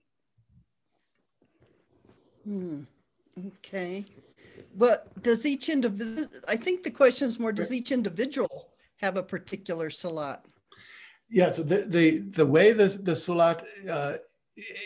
Hmm. 2.44 2.82
Okay. 3.48 4.04
But 4.76 5.22
does 5.22 5.46
each 5.46 5.68
individual, 5.68 6.28
I 6.46 6.56
think 6.56 6.82
the 6.82 6.90
question 6.90 7.26
is 7.28 7.40
more, 7.40 7.52
does 7.52 7.72
each 7.72 7.90
individual 7.92 8.68
have 8.98 9.16
a 9.16 9.22
particular 9.22 9.90
salat? 9.90 10.44
Yeah, 11.28 11.48
so 11.48 11.62
the 11.62 11.78
the, 11.82 12.18
the 12.18 12.46
way 12.46 12.72
the, 12.72 12.86
the 13.02 13.16
salat 13.16 13.64
uh, 13.90 14.14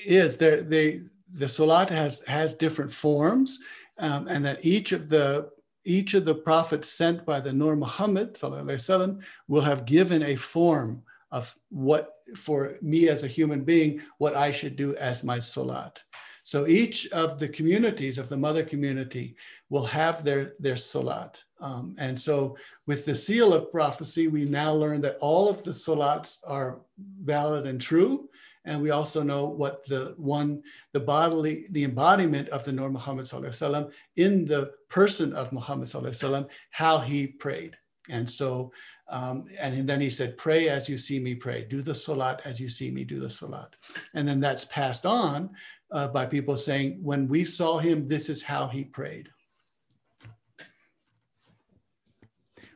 is 0.07 0.37
there 0.37 0.63
they 0.63 1.01
the 1.33 1.49
salat 1.49 1.91
has 1.91 2.23
has 2.27 2.55
different 2.55 2.93
forms, 2.93 3.59
um, 4.01 4.26
and 4.28 4.44
that 4.44 4.64
each 4.64 4.92
of 4.92 5.09
the 5.09 5.51
each 5.84 6.14
of 6.14 6.24
the 6.24 6.34
prophets 6.34 6.88
sent 6.90 7.24
by 7.24 7.40
the 7.40 7.53
Nur 7.53 7.74
Muhammad 7.74 8.34
wasallam 8.34 9.22
will 9.48 9.62
have 9.62 9.86
given 9.86 10.22
a 10.22 10.36
form 10.36 11.03
of 11.30 11.55
what 11.70 12.16
for 12.36 12.76
me 12.82 13.09
as 13.09 13.22
a 13.22 13.28
human 13.28 13.64
being 13.64 14.01
what 14.18 14.36
I 14.36 14.51
should 14.51 14.76
do 14.76 14.94
as 14.96 15.24
my 15.24 15.38
salat. 15.38 16.03
So 16.42 16.66
each 16.66 17.09
of 17.12 17.38
the 17.38 17.48
communities 17.48 18.18
of 18.18 18.28
the 18.28 18.36
mother 18.36 18.64
community 18.64 19.36
will 19.68 19.86
have 19.86 20.24
their 20.24 20.53
their 20.59 20.76
salat, 20.76 21.40
um, 21.61 21.94
and 21.98 22.18
so 22.18 22.57
with 22.86 23.05
the 23.05 23.14
seal 23.14 23.53
of 23.53 23.70
prophecy, 23.70 24.28
we 24.28 24.44
now 24.44 24.72
learn 24.72 25.01
that 25.03 25.18
all 25.20 25.48
of 25.48 25.62
the 25.62 25.70
salats 25.70 26.38
are 26.46 26.80
valid 27.22 27.66
and 27.66 27.80
true. 27.80 28.28
And 28.71 28.81
we 28.81 28.93
also 28.93 29.25
know 29.25 29.47
what 29.47 29.85
the 29.87 30.14
one, 30.16 30.62
the 30.93 31.01
bodily, 31.01 31.66
the 31.71 31.83
embodiment 31.83 32.49
of 32.51 32.62
the 32.62 32.71
Nur 32.71 32.89
Muhammad 32.89 33.27
Wasallam 33.27 33.91
in 34.14 34.45
the 34.45 34.71
person 34.89 35.33
of 35.33 35.53
Muhammad 35.53 35.89
Wasallam, 35.89 36.49
how 36.71 37.01
he 37.01 37.27
prayed. 37.27 37.77
And 38.09 38.31
so, 38.31 38.73
um, 39.09 39.47
and 39.61 39.89
then 39.89 40.01
he 40.01 40.09
said, 40.09 40.37
pray 40.37 40.68
as 40.68 40.89
you 40.89 40.99
see 40.99 41.18
me 41.18 41.35
pray, 41.35 41.66
do 41.68 41.83
the 41.83 41.95
salat 41.95 42.43
as 42.45 42.61
you 42.61 42.68
see 42.68 42.93
me 42.93 43.03
do 43.03 43.18
the 43.18 43.29
salat. 43.29 43.75
And 44.14 44.27
then 44.27 44.39
that's 44.39 44.64
passed 44.66 45.05
on 45.05 45.51
uh, 45.91 46.07
by 46.07 46.25
people 46.27 46.57
saying, 46.57 47.01
when 47.03 47.27
we 47.27 47.43
saw 47.43 47.79
him, 47.79 48.07
this 48.07 48.29
is 48.29 48.41
how 48.41 48.68
he 48.68 48.85
prayed. 48.85 49.29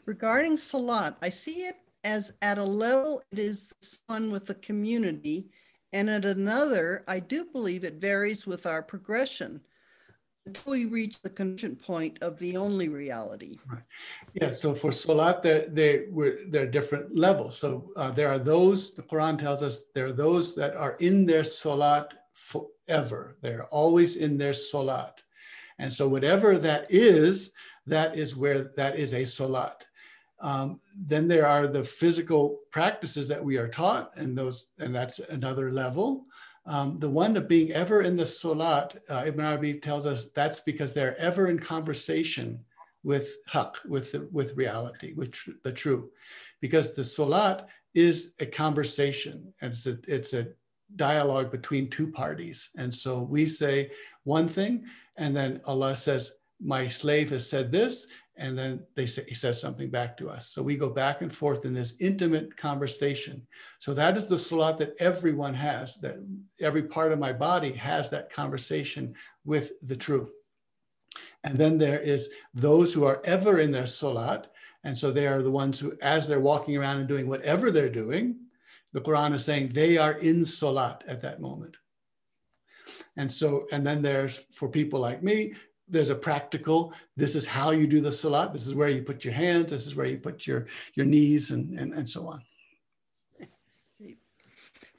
Regarding 0.07 0.57
salat, 0.57 1.17
I 1.23 1.29
see 1.29 1.67
it 1.69 1.77
as 2.03 2.33
at 2.43 2.59
a 2.59 2.65
level 2.65 3.23
it 3.31 3.39
is 3.39 3.69
the 3.69 3.99
one 4.07 4.33
with 4.33 4.47
the 4.47 4.57
community, 4.57 5.51
and 5.95 6.11
at 6.11 6.25
another, 6.25 7.05
I 7.07 7.21
do 7.21 7.45
believe 7.45 7.85
it 7.85 7.95
varies 7.95 8.47
with 8.47 8.67
our 8.67 8.83
progression 8.83 9.61
until 10.45 10.73
we 10.73 10.85
reach 10.87 11.23
the 11.23 11.31
convergent 11.31 11.81
point 11.81 12.19
of 12.21 12.37
the 12.41 12.57
only 12.57 12.89
reality. 12.89 13.59
Right. 13.71 13.83
Yeah, 14.35 14.51
so 14.51 14.75
for 14.75 14.91
Salat, 14.91 15.43
there, 15.45 16.07
were, 16.11 16.41
there 16.49 16.65
are 16.65 16.67
different 16.67 17.17
levels. 17.17 17.57
So 17.57 17.93
uh, 17.97 18.11
there 18.11 18.29
are 18.29 18.41
those, 18.41 18.93
the 18.93 19.03
Quran 19.03 19.39
tells 19.39 19.63
us, 19.63 19.85
there 19.95 20.07
are 20.07 20.13
those 20.13 20.55
that 20.57 20.75
are 20.75 20.97
in 20.99 21.27
their 21.27 21.45
Salat 21.45 22.13
forever. 22.33 23.39
They're 23.41 23.67
always 23.67 24.17
in 24.17 24.37
their 24.37 24.53
Salat. 24.53 25.23
And 25.79 25.93
so 25.93 26.09
whatever 26.09 26.59
that 26.59 26.87
is, 26.91 27.53
that 27.87 28.19
is 28.19 28.35
where 28.35 28.65
that 28.77 28.97
is 28.99 29.15
a 29.15 29.25
Salat. 29.25 29.87
Um, 30.41 30.81
then 30.95 31.29
there 31.29 31.47
are 31.47 31.67
the 31.67 31.85
physical 31.85 32.59
practices 32.71 33.29
that 33.29 33.43
we 33.43 33.57
are 33.57 33.69
taught, 33.69 34.11
and 34.17 34.37
those, 34.37 34.67
and 34.79 34.95
that's 34.95 35.19
another 35.19 35.73
level. 35.73 36.25
Um, 36.67 36.99
the 36.99 37.11
one 37.11 37.37
of 37.37 37.49
being 37.49 37.73
ever 37.73 38.03
in 38.03 38.17
the 38.17 38.27
Salat, 38.27 39.03
uh, 39.11 39.25
Ibn 39.27 39.45
Arabi 39.45 39.75
tells 39.75 40.07
us 40.07 40.31
that's 40.31 40.61
because 40.61 40.93
they're 40.93 41.19
ever 41.19 41.49
in 41.49 41.59
conversation 41.59 42.59
with 43.03 43.37
haq, 43.47 43.79
with 43.87 44.13
the, 44.13 44.29
with 44.33 44.57
reality, 44.57 45.13
with 45.15 45.33
tr- 45.33 45.51
the 45.63 45.73
true, 45.73 46.11
because 46.61 46.95
the 46.95 47.05
Salat 47.05 47.67
is 47.93 48.33
a 48.41 48.47
conversation. 48.47 49.53
It's 49.61 49.87
a 49.87 49.99
it's 50.09 50.33
a 50.33 50.49
dialogue 50.97 51.51
between 51.51 51.91
two 51.91 52.11
parties, 52.11 52.71
and 52.77 52.93
so 52.93 53.23
we 53.23 53.45
say 53.45 53.91
one 54.25 54.49
thing, 54.49 54.87
and 55.17 55.37
then 55.37 55.61
Allah 55.67 55.95
says, 55.95 56.39
"My 56.61 56.89
slave 56.89 57.29
has 57.31 57.49
said 57.49 57.71
this," 57.71 58.07
and 58.37 58.59
then 58.59 58.83
they 58.97 59.07
say, 59.07 59.25
he 59.29 59.35
says 59.35 59.61
something 59.61 59.91
back 59.91 60.17
to 60.17 60.29
us. 60.29 60.49
So 60.49 60.63
we 60.63 60.77
go 60.77 60.89
back 60.89 61.23
and 61.23 61.33
forth 61.33 61.65
in 61.65 61.73
this 61.73 61.95
intimate 62.01 62.57
conversation. 62.57 63.47
So 63.79 63.95
that 63.95 64.17
is 64.17 64.27
the 64.27 64.39
salat 64.39 64.79
that 64.79 64.95
everyone 64.99 65.55
has, 65.55 65.97
that 66.01 66.17
every 66.61 66.83
part 66.83 67.13
of 67.13 67.21
my 67.21 67.33
body 67.33 67.73
has 67.73 68.11
that 68.11 68.31
conversation 68.31 69.15
with 69.45 69.73
the 69.87 69.97
truth. 69.97 70.33
And 71.45 71.57
then 71.57 71.79
there 71.79 72.01
is 72.01 72.31
those 72.55 72.93
who 72.93 73.05
are 73.05 73.23
ever 73.25 73.61
in 73.61 73.71
their 73.71 73.87
salat. 73.87 74.51
And 74.83 74.99
so 74.99 75.13
they 75.13 75.29
are 75.29 75.43
the 75.43 75.51
ones 75.51 75.79
who, 75.79 75.97
as 76.03 76.27
they're 76.27 76.41
walking 76.41 76.77
around 76.77 76.99
and 76.99 77.09
doing 77.09 77.29
whatever 77.29 77.71
they're 77.71 77.89
doing, 77.89 78.37
the 78.93 79.01
Quran 79.01 79.33
is 79.33 79.45
saying 79.45 79.69
they 79.69 79.97
are 79.97 80.15
in 80.15 80.45
salat 80.45 81.05
at 81.07 81.21
that 81.21 81.41
moment. 81.41 81.77
And 83.17 83.31
so, 83.31 83.67
and 83.71 83.87
then 83.87 84.03
there's 84.03 84.41
for 84.53 84.69
people 84.69 84.99
like 84.99 85.23
me, 85.23 85.55
there's 85.89 86.11
a 86.11 86.15
practical, 86.15 86.93
this 87.17 87.37
is 87.37 87.47
how 87.47 87.71
you 87.71 87.87
do 87.87 88.01
the 88.01 88.13
salat. 88.13 88.53
This 88.53 88.67
is 88.67 88.75
where 88.75 88.89
you 88.89 89.03
put 89.03 89.25
your 89.25 89.35
hands. 89.35 89.71
This 89.71 89.87
is 89.87 89.95
where 89.95 90.07
you 90.07 90.19
put 90.19 90.47
your, 90.47 90.67
your 90.95 91.07
knees 91.07 91.51
and, 91.51 91.79
and, 91.79 91.93
and 91.93 92.09
so 92.09 92.27
on. 92.27 92.43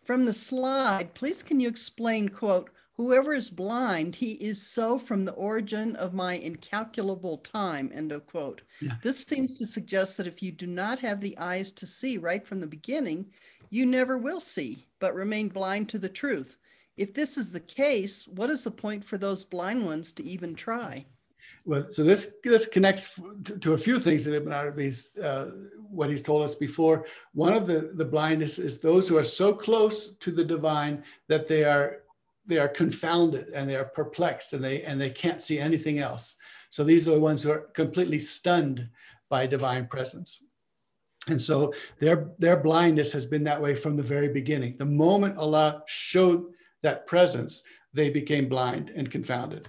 From 0.04 0.26
the 0.26 0.34
slide, 0.34 1.14
please 1.16 1.42
can 1.42 1.60
you 1.60 1.68
explain, 1.68 2.30
quote, 2.30 2.70
whoever 2.94 3.34
is 3.34 3.50
blind, 3.50 4.16
he 4.16 4.34
is 4.34 4.62
so 4.62 5.00
from 5.00 5.26
the 5.26 5.34
origin 5.34 5.96
of 5.96 6.14
my 6.14 6.34
incalculable 6.34 7.40
time, 7.40 7.92
end 7.94 8.12
of 8.12 8.28
quote. 8.28 8.62
Yeah. 8.82 8.94
This 9.02 9.24
seems 9.24 9.58
to 9.58 9.66
suggest 9.66 10.18
that 10.18 10.28
if 10.28 10.44
you 10.44 10.52
do 10.52 10.68
not 10.68 11.00
have 11.00 11.20
the 11.20 11.36
eyes 11.40 11.72
to 11.74 11.88
see 11.88 12.20
right 12.20 12.46
from 12.46 12.62
the 12.62 12.68
beginning, 12.68 13.26
you 13.72 13.88
never 13.88 14.18
will 14.18 14.40
see, 14.40 14.86
but 15.00 15.16
remain 15.16 15.50
blind 15.50 15.90
to 15.90 15.98
the 15.98 16.08
truth. 16.08 16.58
If 16.98 17.14
this 17.14 17.38
is 17.38 17.52
the 17.52 17.60
case, 17.60 18.28
what 18.28 18.50
is 18.50 18.64
the 18.64 18.72
point 18.72 19.04
for 19.04 19.18
those 19.18 19.44
blind 19.44 19.86
ones 19.86 20.12
to 20.14 20.24
even 20.24 20.56
try? 20.56 21.06
Well, 21.66 21.88
so 21.90 22.04
this 22.04 22.36
this 22.44 22.68
connects 22.68 23.20
to, 23.46 23.58
to 23.58 23.74
a 23.74 23.78
few 23.78 24.00
things 24.00 24.28
in 24.28 24.36
Ibn 24.36 24.54
Arabi's 24.54 25.16
uh, 25.18 25.52
what 25.90 26.10
he's 26.10 26.22
told 26.22 26.44
us 26.44 26.56
before. 26.56 27.08
One 27.34 27.54
of 27.54 27.66
the 27.66 27.92
the 27.96 28.06
blindness 28.06 28.60
is 28.60 28.80
those 28.80 29.10
who 29.10 29.18
are 29.18 29.24
so 29.24 29.52
close 29.52 30.16
to 30.18 30.32
the 30.32 30.44
divine 30.44 31.04
that 31.28 31.48
they 31.48 31.64
are 31.64 32.04
they 32.46 32.60
are 32.60 32.68
confounded 32.68 33.48
and 33.50 33.68
they 33.68 33.76
are 33.76 33.86
perplexed 33.86 34.54
and 34.54 34.64
they 34.64 34.84
and 34.84 35.02
they 35.02 35.10
can't 35.10 35.42
see 35.42 35.58
anything 35.58 35.98
else. 35.98 36.36
So 36.70 36.84
these 36.84 37.08
are 37.08 37.16
the 37.16 37.20
ones 37.20 37.42
who 37.42 37.50
are 37.50 37.62
completely 37.74 38.20
stunned 38.20 38.88
by 39.30 39.48
divine 39.48 39.88
presence. 39.88 40.44
And 41.28 41.42
so 41.42 41.74
their 42.00 42.30
their 42.38 42.58
blindness 42.58 43.12
has 43.14 43.26
been 43.26 43.44
that 43.46 43.62
way 43.62 43.76
from 43.76 43.96
the 43.98 44.04
very 44.04 44.30
beginning. 44.30 44.78
The 44.78 44.86
moment 44.86 45.38
Allah 45.38 45.84
showed 45.88 46.46
that 46.86 47.08
presence, 47.08 47.64
they 47.94 48.12
became 48.12 48.48
blind 48.48 48.92
and 48.96 49.10
confounded. 49.10 49.68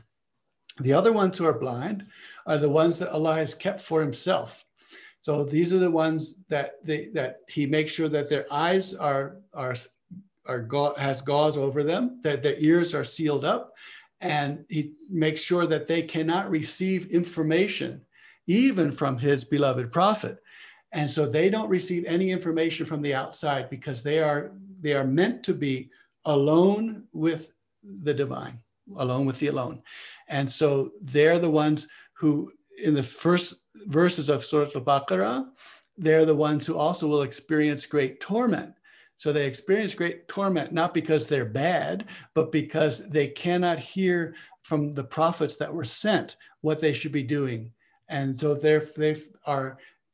The 0.80 0.92
other 0.92 1.12
ones 1.12 1.38
who 1.38 1.46
are 1.46 1.58
blind 1.58 2.06
are 2.46 2.58
the 2.58 2.68
ones 2.68 2.98
that 2.98 3.08
Allah 3.08 3.36
has 3.36 3.54
kept 3.54 3.80
for 3.80 4.02
himself. 4.02 4.64
So 5.22 5.42
these 5.42 5.72
are 5.72 5.78
the 5.78 5.90
ones 5.90 6.36
that 6.48 6.74
they, 6.84 7.06
that 7.14 7.40
he 7.48 7.66
makes 7.66 7.92
sure 7.92 8.10
that 8.10 8.28
their 8.28 8.46
eyes 8.52 8.92
are, 8.94 9.38
are, 9.54 9.74
are 10.46 10.94
has 10.98 11.22
gauze 11.22 11.56
over 11.56 11.82
them, 11.82 12.20
that 12.22 12.42
their 12.42 12.58
ears 12.58 12.94
are 12.94 13.02
sealed 13.02 13.44
up, 13.44 13.74
and 14.20 14.64
he 14.68 14.92
makes 15.10 15.40
sure 15.40 15.66
that 15.66 15.86
they 15.86 16.02
cannot 16.02 16.50
receive 16.50 17.06
information 17.10 18.02
even 18.46 18.92
from 18.92 19.16
his 19.18 19.42
beloved 19.42 19.90
prophet. 19.90 20.38
And 20.92 21.10
so 21.10 21.26
they 21.26 21.48
don't 21.48 21.68
receive 21.68 22.04
any 22.04 22.30
information 22.30 22.86
from 22.86 23.02
the 23.02 23.14
outside 23.14 23.70
because 23.70 24.02
they 24.02 24.20
are 24.22 24.52
they 24.80 24.92
are 24.92 25.04
meant 25.04 25.42
to 25.44 25.54
be 25.54 25.90
alone 26.26 27.04
with 27.12 27.52
the 27.82 28.14
divine, 28.14 28.58
alone 28.96 29.26
with 29.26 29.38
the 29.38 29.46
alone. 29.48 29.82
And 30.28 30.50
so 30.50 30.90
they're 31.00 31.38
the 31.38 31.50
ones 31.50 31.88
who, 32.12 32.52
in 32.82 32.94
the 32.94 33.02
first 33.02 33.54
verses 33.86 34.28
of 34.28 34.44
Surah 34.44 34.70
Al 34.74 34.82
Baqarah, 34.82 35.46
they're 35.96 36.26
the 36.26 36.34
ones 36.34 36.66
who 36.66 36.76
also 36.76 37.06
will 37.06 37.22
experience 37.22 37.86
great 37.86 38.20
torment. 38.20 38.74
So 39.16 39.32
they 39.32 39.46
experience 39.46 39.94
great 39.94 40.28
torment, 40.28 40.72
not 40.72 40.92
because 40.92 41.26
they're 41.26 41.46
bad, 41.46 42.06
but 42.34 42.52
because 42.52 43.08
they 43.08 43.28
cannot 43.28 43.78
hear 43.78 44.34
from 44.62 44.92
the 44.92 45.04
prophets 45.04 45.56
that 45.56 45.72
were 45.72 45.86
sent 45.86 46.36
what 46.60 46.80
they 46.80 46.92
should 46.92 47.12
be 47.12 47.22
doing. 47.22 47.72
And 48.08 48.36
so 48.36 48.54
they're, 48.54 48.82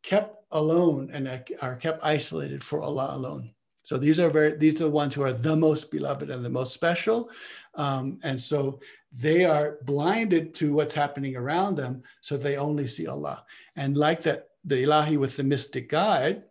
kept 0.03 0.37
alone 0.51 1.11
and 1.13 1.29
are 1.63 1.77
kept 1.77 2.05
isolated 2.05 2.63
for 2.63 2.83
Allah 2.83 3.17
alone. 3.17 3.52
So 3.83 3.99
these 3.99 4.21
are 4.21 4.31
very 4.31 4.57
these 4.57 4.75
are 4.81 4.85
the 4.85 4.91
ones 4.91 5.15
who 5.15 5.23
are 5.23 5.33
the 5.33 5.57
most 5.57 5.91
beloved 5.91 6.31
and 6.31 6.45
the 6.45 6.51
most 6.51 6.73
special, 6.73 7.31
um, 7.75 8.19
and 8.23 8.41
so 8.41 8.81
they 9.13 9.45
are 9.45 9.79
blinded 9.83 10.55
to 10.55 10.73
what's 10.73 10.95
happening 10.95 11.37
around 11.37 11.77
them, 11.77 12.03
so 12.21 12.37
they 12.37 12.57
only 12.57 12.87
see 12.87 13.07
Allah. 13.07 13.45
And 13.77 13.97
like 13.97 14.23
that, 14.23 14.49
the 14.65 14.85
Ilahi 14.85 15.19
with 15.19 15.37
the 15.37 15.43
mystic 15.43 15.89
guide, 15.89 16.45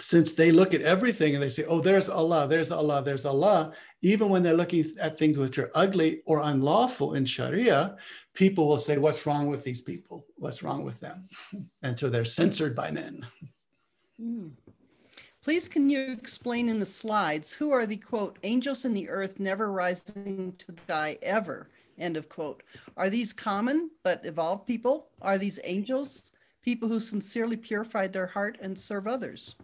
since 0.00 0.32
they 0.32 0.50
look 0.50 0.74
at 0.74 0.82
everything 0.82 1.34
and 1.34 1.42
they 1.42 1.48
say, 1.48 1.64
"Oh, 1.64 1.80
there's 1.80 2.10
Allah, 2.10 2.48
there's 2.48 2.72
Allah, 2.72 3.00
there's 3.02 3.24
Allah," 3.24 3.72
even 4.02 4.28
when 4.28 4.42
they're 4.42 4.56
looking 4.56 4.84
at 5.00 5.18
things 5.18 5.38
which 5.38 5.58
are 5.58 5.70
ugly 5.74 6.22
or 6.26 6.42
unlawful 6.42 7.14
in 7.14 7.24
Sharia, 7.24 7.96
people 8.34 8.68
will 8.68 8.78
say, 8.78 8.98
"What's 8.98 9.24
wrong 9.24 9.46
with 9.46 9.62
these 9.62 9.80
people? 9.80 10.26
What's 10.36 10.62
wrong 10.64 10.84
with 10.84 11.00
them?" 11.00 11.28
And 11.82 11.98
so 11.98 12.08
they're 12.08 12.24
censored 12.24 12.74
by 12.74 12.90
men. 12.90 13.24
Mm. 14.20 14.50
Please 15.46 15.68
can 15.68 15.88
you 15.88 16.10
explain 16.10 16.68
in 16.68 16.80
the 16.80 16.84
slides 16.84 17.52
who 17.52 17.70
are 17.70 17.86
the 17.86 17.98
quote 17.98 18.36
angels 18.42 18.84
in 18.84 18.92
the 18.92 19.08
earth 19.08 19.38
never 19.38 19.70
rising 19.70 20.52
to 20.58 20.72
die 20.88 21.16
ever 21.22 21.68
end 21.98 22.16
of 22.16 22.28
quote. 22.28 22.64
Are 22.96 23.08
these 23.08 23.32
common 23.32 23.92
but 24.02 24.26
evolved 24.26 24.66
people? 24.66 25.06
Are 25.22 25.38
these 25.38 25.60
angels 25.62 26.32
people 26.64 26.88
who 26.88 26.98
sincerely 26.98 27.56
purified 27.56 28.12
their 28.12 28.26
heart 28.26 28.58
and 28.60 28.76
serve 28.76 29.06
others? 29.06 29.54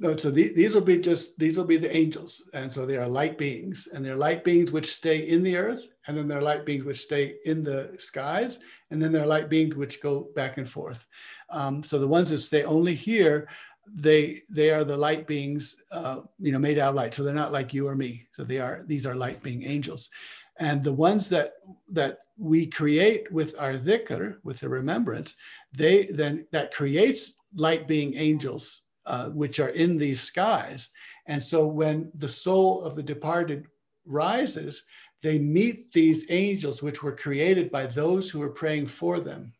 No 0.00 0.16
so 0.16 0.32
the, 0.32 0.52
these 0.54 0.74
will 0.74 0.80
be 0.80 0.98
just 0.98 1.38
these 1.38 1.56
will 1.56 1.64
be 1.64 1.76
the 1.76 1.96
angels 1.96 2.42
and 2.52 2.70
so 2.70 2.84
they 2.84 2.96
are 2.96 3.08
light 3.08 3.38
beings 3.38 3.88
and 3.92 4.04
they're 4.04 4.16
light 4.16 4.42
beings 4.42 4.72
which 4.72 4.92
stay 4.92 5.18
in 5.28 5.44
the 5.44 5.56
earth 5.56 5.88
and 6.08 6.16
then 6.16 6.26
they're 6.26 6.42
light 6.42 6.66
beings 6.66 6.84
which 6.84 7.00
stay 7.00 7.36
in 7.44 7.62
the 7.62 7.94
skies 7.98 8.58
and 8.90 9.00
then 9.00 9.12
there 9.12 9.22
are 9.22 9.26
light 9.26 9.48
beings 9.48 9.76
which 9.76 10.02
go 10.02 10.30
back 10.34 10.56
and 10.58 10.68
forth. 10.68 11.06
Um, 11.50 11.84
so 11.84 11.98
the 11.98 12.08
ones 12.08 12.30
that 12.30 12.40
stay 12.40 12.64
only 12.64 12.94
here 12.94 13.48
they 13.94 14.42
they 14.50 14.70
are 14.70 14.84
the 14.84 14.96
light 14.96 15.26
beings 15.26 15.76
uh, 15.90 16.20
you 16.38 16.52
know 16.52 16.58
made 16.58 16.78
out 16.78 16.90
of 16.90 16.94
light. 16.94 17.14
So 17.14 17.22
they're 17.22 17.34
not 17.34 17.52
like 17.52 17.74
you 17.74 17.88
or 17.88 17.94
me. 17.94 18.26
So 18.32 18.44
they 18.44 18.60
are 18.60 18.84
these 18.86 19.06
are 19.06 19.14
light 19.14 19.42
being 19.42 19.62
angels. 19.64 20.10
And 20.58 20.82
the 20.82 20.92
ones 20.92 21.28
that 21.30 21.54
that 21.92 22.18
we 22.36 22.66
create 22.66 23.30
with 23.32 23.58
our 23.60 23.74
dhikr 23.74 24.36
with 24.44 24.60
the 24.60 24.68
remembrance 24.68 25.34
they 25.72 26.06
then 26.06 26.46
that 26.52 26.72
creates 26.72 27.34
light 27.54 27.88
being 27.88 28.14
angels 28.14 28.82
uh, 29.06 29.30
which 29.30 29.58
are 29.58 29.70
in 29.70 29.96
these 29.98 30.20
skies. 30.20 30.90
And 31.26 31.42
so 31.42 31.66
when 31.66 32.12
the 32.14 32.28
soul 32.28 32.82
of 32.82 32.94
the 32.94 33.02
departed 33.02 33.66
rises 34.06 34.84
they 35.20 35.38
meet 35.38 35.90
these 35.92 36.26
angels 36.30 36.82
which 36.82 37.02
were 37.02 37.14
created 37.14 37.70
by 37.70 37.86
those 37.86 38.30
who 38.30 38.38
were 38.38 38.50
praying 38.50 38.86
for 38.86 39.18
them 39.18 39.52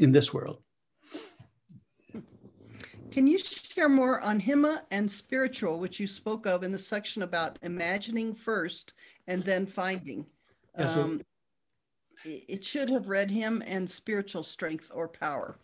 in 0.00 0.10
this 0.10 0.34
world 0.34 0.63
Can 3.14 3.28
you 3.28 3.38
share 3.38 3.88
more 3.88 4.20
on 4.22 4.40
Himma 4.40 4.80
and 4.90 5.08
spiritual, 5.08 5.78
which 5.78 6.00
you 6.00 6.06
spoke 6.08 6.46
of 6.46 6.64
in 6.64 6.72
the 6.72 6.78
section 6.80 7.22
about 7.22 7.60
imagining 7.62 8.34
first 8.34 8.94
and 9.28 9.44
then 9.44 9.66
finding? 9.66 10.26
Yeah, 10.76 10.86
so- 10.86 11.02
Um, 11.02 11.22
it 12.24 12.44
it 12.48 12.64
should 12.64 12.90
have 12.90 13.06
read 13.08 13.30
him 13.30 13.62
and 13.66 13.88
spiritual 13.88 14.42
strength 14.42 14.90
or 14.92 15.06
power. 15.06 15.56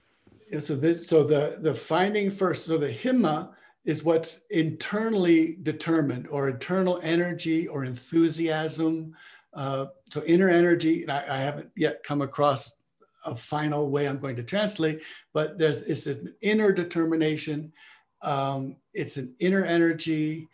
Yeah, 0.53 0.61
so 0.61 0.77
this, 0.77 1.09
so 1.09 1.25
the 1.25 1.57
the 1.61 1.75
finding 1.75 2.31
first, 2.31 2.67
so 2.67 2.79
the 2.79 2.93
himma 2.93 3.53
is 3.85 4.05
what's 4.05 4.45
internally 4.51 5.57
determined, 5.65 6.29
or 6.29 6.49
internal 6.51 7.01
energy, 7.03 7.67
or 7.67 7.85
enthusiasm. 7.85 9.17
Uh, 9.55 9.87
so 10.09 10.23
inner 10.25 10.49
energy, 10.51 11.03
and 11.03 11.11
I, 11.11 11.25
I 11.29 11.39
haven't 11.39 11.71
yet 11.75 12.05
come 12.05 12.23
across 12.23 12.77
a 13.25 13.37
final 13.37 13.91
way 13.91 14.09
I'm 14.09 14.19
going 14.19 14.37
to 14.37 14.43
translate, 14.43 15.03
but 15.33 15.59
there's 15.59 15.83
it's 15.83 16.07
an 16.07 16.35
inner 16.41 16.73
determination, 16.73 17.73
um, 18.23 18.77
it's 18.95 19.17
an 19.17 19.35
inner 19.39 19.65
energy, 19.65 20.49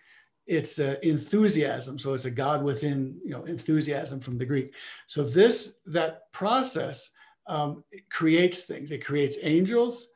it's 0.47 0.79
uh, 0.79 0.97
enthusiasm. 1.03 1.99
So 1.99 2.15
it's 2.15 2.25
a 2.25 2.31
God 2.31 2.63
within, 2.63 3.21
you 3.25 3.31
know, 3.31 3.45
enthusiasm 3.45 4.21
from 4.21 4.39
the 4.39 4.47
Greek. 4.47 4.75
So 5.07 5.25
this 5.25 5.77
that 5.87 6.33
process 6.33 7.11
um, 7.47 7.85
creates 8.11 8.63
things. 8.63 8.91
It 8.91 9.05
creates 9.05 9.39
angels, 9.43 10.09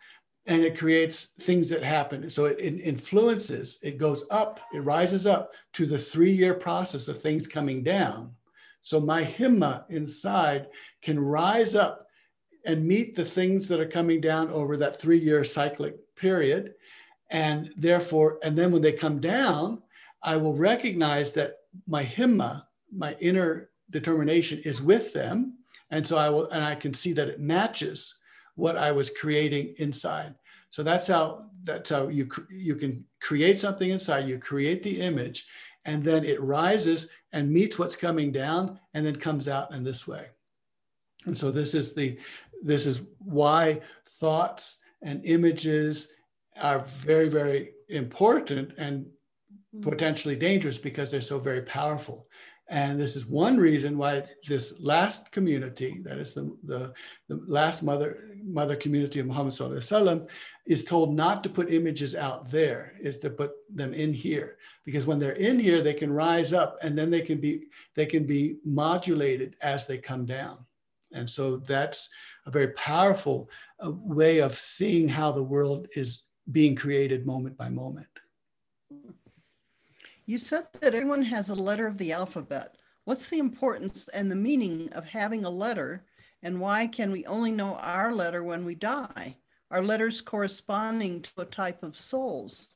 and 0.46 0.62
it 0.62 0.78
creates 0.78 1.26
things 1.40 1.68
that 1.68 1.82
happen. 1.82 2.28
So 2.28 2.46
it, 2.46 2.58
it 2.58 2.80
influences. 2.80 3.78
It 3.82 3.98
goes 3.98 4.26
up. 4.30 4.60
It 4.72 4.80
rises 4.80 5.26
up 5.26 5.52
to 5.74 5.86
the 5.86 5.98
three-year 5.98 6.54
process 6.54 7.08
of 7.08 7.20
things 7.20 7.46
coming 7.46 7.82
down. 7.82 8.34
So 8.82 8.98
my 9.00 9.24
himma 9.24 9.84
inside 9.90 10.68
can 11.02 11.20
rise 11.20 11.74
up 11.74 12.06
and 12.64 12.86
meet 12.86 13.16
the 13.16 13.24
things 13.24 13.68
that 13.68 13.80
are 13.80 13.86
coming 13.86 14.20
down 14.20 14.50
over 14.50 14.76
that 14.76 14.96
three-year 14.96 15.44
cyclic 15.44 15.96
period, 16.16 16.74
and 17.30 17.70
therefore, 17.76 18.38
and 18.42 18.56
then 18.56 18.72
when 18.72 18.82
they 18.82 18.92
come 18.92 19.20
down, 19.20 19.82
I 20.22 20.36
will 20.36 20.54
recognize 20.54 21.32
that 21.32 21.58
my 21.86 22.04
himma, 22.04 22.64
my 22.94 23.16
inner 23.20 23.70
determination, 23.90 24.60
is 24.64 24.82
with 24.82 25.12
them, 25.12 25.58
and 25.90 26.06
so 26.06 26.16
I 26.18 26.28
will, 26.28 26.50
and 26.50 26.64
I 26.64 26.74
can 26.74 26.92
see 26.92 27.12
that 27.14 27.28
it 27.28 27.40
matches 27.40 28.18
what 28.56 28.76
I 28.76 28.92
was 28.92 29.10
creating 29.10 29.74
inside. 29.78 30.34
So 30.70 30.82
that's 30.82 31.06
how 31.06 31.50
that's 31.64 31.90
how 31.90 32.08
you 32.08 32.28
you 32.50 32.74
can 32.74 33.04
create 33.20 33.58
something 33.58 33.90
inside. 33.90 34.28
You 34.28 34.38
create 34.38 34.82
the 34.82 35.00
image, 35.00 35.46
and 35.84 36.04
then 36.04 36.24
it 36.24 36.40
rises 36.42 37.08
and 37.32 37.50
meets 37.50 37.78
what's 37.78 37.96
coming 37.96 38.30
down, 38.32 38.78
and 38.94 39.04
then 39.04 39.16
comes 39.16 39.48
out 39.48 39.72
in 39.72 39.82
this 39.82 40.06
way. 40.06 40.26
And 41.26 41.36
so 41.36 41.50
this 41.50 41.74
is 41.74 41.94
the 41.94 42.18
this 42.62 42.86
is 42.86 43.02
why 43.18 43.80
thoughts 44.06 44.78
and 45.02 45.24
images 45.24 46.12
are 46.60 46.80
very 46.80 47.28
very 47.28 47.72
important 47.88 48.72
and 48.78 49.04
mm-hmm. 49.04 49.88
potentially 49.88 50.36
dangerous 50.36 50.78
because 50.78 51.10
they're 51.10 51.20
so 51.20 51.38
very 51.38 51.62
powerful. 51.62 52.26
And 52.70 53.00
this 53.00 53.16
is 53.16 53.26
one 53.26 53.56
reason 53.56 53.98
why 53.98 54.22
this 54.46 54.78
last 54.78 55.32
community, 55.32 56.00
that 56.04 56.18
is 56.18 56.34
the, 56.34 56.56
the, 56.62 56.92
the 57.28 57.42
last 57.48 57.82
mother, 57.82 58.28
mother 58.44 58.76
community 58.76 59.18
of 59.18 59.26
Muhammad 59.26 59.52
Sallallahu 59.52 60.28
is 60.66 60.84
told 60.84 61.12
not 61.12 61.42
to 61.42 61.48
put 61.48 61.72
images 61.72 62.14
out 62.14 62.48
there, 62.48 62.94
is 63.02 63.18
to 63.18 63.30
put 63.30 63.50
them 63.74 63.92
in 63.92 64.14
here. 64.14 64.56
Because 64.84 65.04
when 65.04 65.18
they're 65.18 65.32
in 65.32 65.58
here, 65.58 65.82
they 65.82 65.94
can 65.94 66.12
rise 66.12 66.52
up 66.52 66.78
and 66.80 66.96
then 66.96 67.10
they 67.10 67.22
can 67.22 67.40
be, 67.40 67.64
they 67.96 68.06
can 68.06 68.24
be 68.24 68.58
modulated 68.64 69.56
as 69.62 69.88
they 69.88 69.98
come 69.98 70.24
down. 70.24 70.64
And 71.12 71.28
so 71.28 71.56
that's 71.56 72.08
a 72.46 72.50
very 72.50 72.68
powerful 72.68 73.50
uh, 73.84 73.90
way 73.90 74.38
of 74.38 74.56
seeing 74.56 75.08
how 75.08 75.32
the 75.32 75.42
world 75.42 75.88
is 75.96 76.24
being 76.52 76.74
created 76.74 77.26
moment 77.26 77.56
by 77.56 77.68
moment. 77.68 78.06
You 80.26 80.38
said 80.38 80.68
that 80.80 80.94
everyone 80.94 81.22
has 81.22 81.50
a 81.50 81.54
letter 81.54 81.86
of 81.86 81.98
the 81.98 82.12
alphabet. 82.12 82.76
What's 83.04 83.28
the 83.28 83.38
importance 83.38 84.08
and 84.08 84.30
the 84.30 84.36
meaning 84.36 84.92
of 84.92 85.04
having 85.04 85.44
a 85.44 85.50
letter, 85.50 86.04
and 86.42 86.60
why 86.60 86.86
can 86.86 87.10
we 87.10 87.26
only 87.26 87.50
know 87.50 87.74
our 87.76 88.12
letter 88.12 88.44
when 88.44 88.64
we 88.64 88.74
die? 88.74 89.36
Are 89.70 89.82
letters 89.82 90.20
corresponding 90.20 91.22
to 91.22 91.30
a 91.38 91.44
type 91.44 91.82
of 91.82 91.98
souls? 91.98 92.70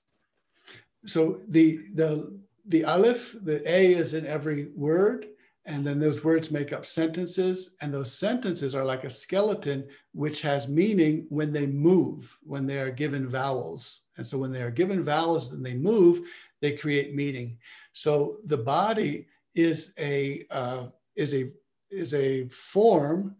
So 1.06 1.40
the 1.48 1.80
the 1.94 2.38
the 2.66 2.84
aleph, 2.84 3.36
the 3.42 3.62
A 3.70 3.94
is 3.94 4.14
in 4.14 4.26
every 4.26 4.68
word, 4.74 5.26
and 5.66 5.86
then 5.86 5.98
those 5.98 6.22
words 6.22 6.50
make 6.50 6.72
up 6.72 6.84
sentences, 6.84 7.74
and 7.80 7.92
those 7.92 8.12
sentences 8.12 8.74
are 8.74 8.84
like 8.84 9.04
a 9.04 9.10
skeleton 9.10 9.86
which 10.12 10.42
has 10.42 10.68
meaning 10.68 11.26
when 11.30 11.52
they 11.52 11.66
move, 11.66 12.38
when 12.42 12.66
they 12.66 12.78
are 12.78 12.90
given 12.90 13.26
vowels. 13.26 14.02
And 14.16 14.26
so 14.26 14.36
when 14.38 14.52
they 14.52 14.62
are 14.62 14.70
given 14.70 15.02
vowels 15.02 15.52
and 15.52 15.64
they 15.64 15.74
move, 15.74 16.28
they 16.60 16.72
create 16.72 17.14
meaning. 17.14 17.58
So 17.92 18.38
the 18.44 18.58
body 18.58 19.26
is 19.54 19.92
a 19.98 20.44
uh, 20.50 20.86
is 21.16 21.34
a 21.34 21.50
is 21.90 22.12
a 22.12 22.46
form, 22.48 23.36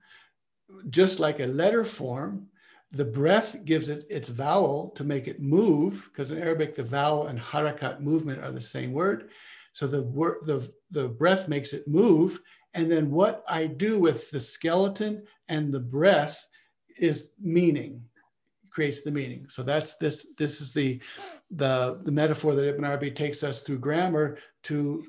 just 0.90 1.20
like 1.20 1.40
a 1.40 1.46
letter 1.46 1.84
form. 1.84 2.46
The 2.92 3.04
breath 3.04 3.64
gives 3.64 3.88
it 3.88 4.06
its 4.08 4.28
vowel 4.28 4.90
to 4.90 5.04
make 5.04 5.26
it 5.28 5.42
move, 5.42 6.08
because 6.10 6.30
in 6.30 6.40
Arabic 6.40 6.74
the 6.74 6.84
vowel 6.84 7.26
and 7.26 7.38
harakat 7.38 8.00
movement 8.00 8.42
are 8.42 8.52
the 8.52 8.60
same 8.60 8.92
word. 8.92 9.30
So 9.74 9.86
the 9.86 10.02
the 10.46 10.72
the 10.90 11.08
breath 11.08 11.46
makes 11.48 11.74
it 11.74 11.86
move, 11.86 12.40
and 12.72 12.90
then 12.90 13.10
what 13.10 13.44
I 13.48 13.66
do 13.66 13.98
with 13.98 14.30
the 14.30 14.40
skeleton 14.40 15.24
and 15.48 15.72
the 15.72 15.80
breath 15.80 16.46
is 16.96 17.30
meaning 17.40 18.02
creates 18.70 19.02
the 19.02 19.10
meaning. 19.10 19.46
So 19.48 19.62
that's 19.62 19.94
this 19.94 20.26
this 20.36 20.60
is 20.60 20.72
the 20.72 21.00
the 21.50 22.00
the 22.02 22.10
metaphor 22.12 22.54
that 22.54 22.68
Ibn 22.68 22.84
Arabi 22.84 23.10
takes 23.12 23.44
us 23.44 23.60
through 23.60 23.78
grammar 23.78 24.38
to 24.64 25.04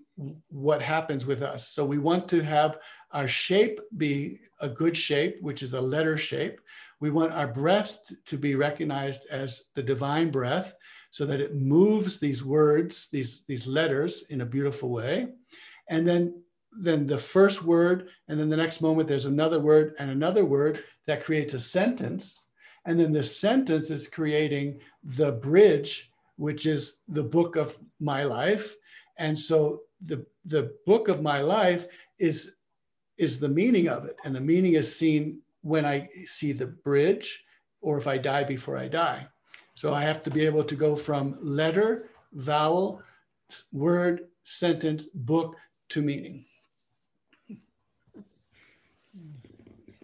what 0.50 0.82
happens 0.82 1.26
with 1.26 1.42
us. 1.42 1.70
So 1.70 1.84
we 1.84 1.98
want 1.98 2.28
to 2.30 2.42
have 2.42 2.78
our 3.16 3.28
shape 3.28 3.80
be 3.98 4.40
a 4.62 4.70
good 4.70 4.96
shape, 4.96 5.42
which 5.42 5.64
is 5.64 5.74
a 5.74 5.82
letter 5.82 6.18
shape. 6.18 6.62
We 7.00 7.10
want 7.10 7.32
our 7.32 7.48
breath 7.48 8.12
to 8.26 8.38
be 8.38 8.56
recognized 8.56 9.24
as 9.32 9.70
the 9.74 9.84
divine 9.84 10.30
breath 10.30 10.76
so 11.12 11.26
that 11.26 11.42
it 11.42 11.56
moves 11.56 12.20
these 12.20 12.44
words, 12.44 13.10
these, 13.12 13.44
these 13.48 13.66
letters 13.66 14.26
in 14.30 14.42
a 14.42 14.46
beautiful 14.46 14.90
way. 14.90 15.30
And 15.90 16.08
then, 16.08 16.44
then 16.72 17.08
the 17.08 17.18
first 17.18 17.64
word, 17.64 18.10
and 18.28 18.40
then 18.40 18.50
the 18.50 18.58
next 18.58 18.82
moment 18.82 19.08
there's 19.08 19.26
another 19.26 19.60
word 19.60 19.96
and 19.98 20.12
another 20.12 20.46
word 20.46 20.84
that 21.08 21.24
creates 21.24 21.54
a 21.54 21.60
sentence 21.60 22.42
and 22.86 23.00
then 23.00 23.12
the 23.12 23.24
sentence 23.24 23.90
is 23.90 24.08
creating 24.08 24.80
the 25.04 25.32
bridge, 25.32 26.12
which 26.38 26.66
is 26.66 27.00
the 27.08 27.24
book 27.24 27.56
of 27.56 27.78
my 28.00 28.24
life. 28.24 28.76
And 29.18 29.38
so 29.38 29.82
the, 30.06 30.26
the 30.46 30.76
book 30.86 31.08
of 31.08 31.22
my 31.22 31.42
life 31.42 31.88
is, 32.20 32.52
is 33.18 33.40
the 33.40 33.50
meaning 33.50 33.88
of 33.88 34.06
it. 34.06 34.18
And 34.26 34.36
the 34.36 34.42
meaning 34.42 34.74
is 34.74 34.96
seen 34.96 35.40
when 35.62 35.86
I 35.86 36.08
see 36.26 36.52
the 36.52 36.68
bridge 36.68 37.44
or 37.82 37.98
if 37.98 38.08
I 38.08 38.18
die 38.18 38.44
before 38.44 38.78
I 38.78 38.88
die. 38.88 39.28
So 39.76 39.94
I 39.94 40.02
have 40.02 40.24
to 40.24 40.32
be 40.32 40.46
able 40.46 40.64
to 40.64 40.76
go 40.76 40.96
from 40.96 41.38
letter, 41.42 42.10
vowel, 42.34 43.02
word, 43.72 44.28
sentence, 44.44 45.06
book 45.06 45.56
to 45.90 46.02
meaning. 46.02 46.46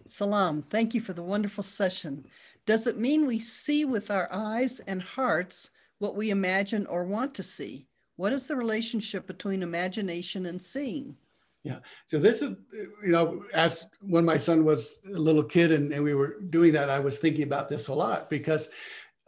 Salam. 0.06 0.62
Thank 0.62 0.94
you 0.94 1.00
for 1.00 1.14
the 1.14 1.22
wonderful 1.22 1.64
session. 1.64 2.26
Does 2.66 2.86
it 2.86 2.98
mean 2.98 3.26
we 3.26 3.38
see 3.38 3.84
with 3.84 4.10
our 4.10 4.28
eyes 4.30 4.80
and 4.80 5.02
hearts 5.02 5.70
what 5.98 6.14
we 6.14 6.30
imagine 6.30 6.86
or 6.86 7.04
want 7.04 7.34
to 7.34 7.42
see? 7.42 7.86
What 8.16 8.32
is 8.32 8.46
the 8.46 8.56
relationship 8.56 9.26
between 9.26 9.62
imagination 9.62 10.46
and 10.46 10.60
seeing? 10.60 11.16
Yeah. 11.64 11.78
So 12.06 12.18
this 12.18 12.42
is, 12.42 12.56
you 13.04 13.12
know, 13.12 13.44
as 13.54 13.88
when 14.00 14.24
my 14.24 14.36
son 14.36 14.64
was 14.64 14.98
a 15.06 15.18
little 15.18 15.44
kid 15.44 15.70
and, 15.70 15.92
and 15.92 16.02
we 16.02 16.14
were 16.14 16.40
doing 16.50 16.72
that, 16.72 16.90
I 16.90 16.98
was 16.98 17.18
thinking 17.18 17.44
about 17.44 17.68
this 17.68 17.88
a 17.88 17.94
lot 17.94 18.28
because, 18.28 18.68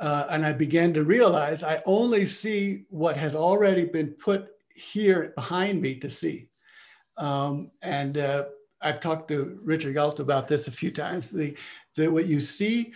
uh, 0.01 0.27
and 0.31 0.45
I 0.45 0.53
began 0.53 0.93
to 0.95 1.05
realize 1.05 1.63
I 1.63 1.81
only 1.87 2.27
see 2.27 2.87
what 2.91 3.17
has 3.17 3.37
already 3.37 3.85
been 3.85 4.09
put 4.09 4.49
here 4.75 5.33
behind 5.37 5.81
me 5.81 5.95
to 6.01 6.11
see. 6.11 6.49
Um, 7.17 7.71
and 7.83 8.19
uh, 8.19 8.47
I've 8.83 9.01
talked 9.01 9.29
to 9.29 9.61
Richard 9.63 9.95
Galt 9.95 10.19
about 10.19 10.49
this 10.49 10.67
a 10.67 10.73
few 10.73 10.91
times. 10.91 11.29
The, 11.29 11.57
the 11.95 12.11
what 12.11 12.27
you 12.27 12.41
see 12.41 12.93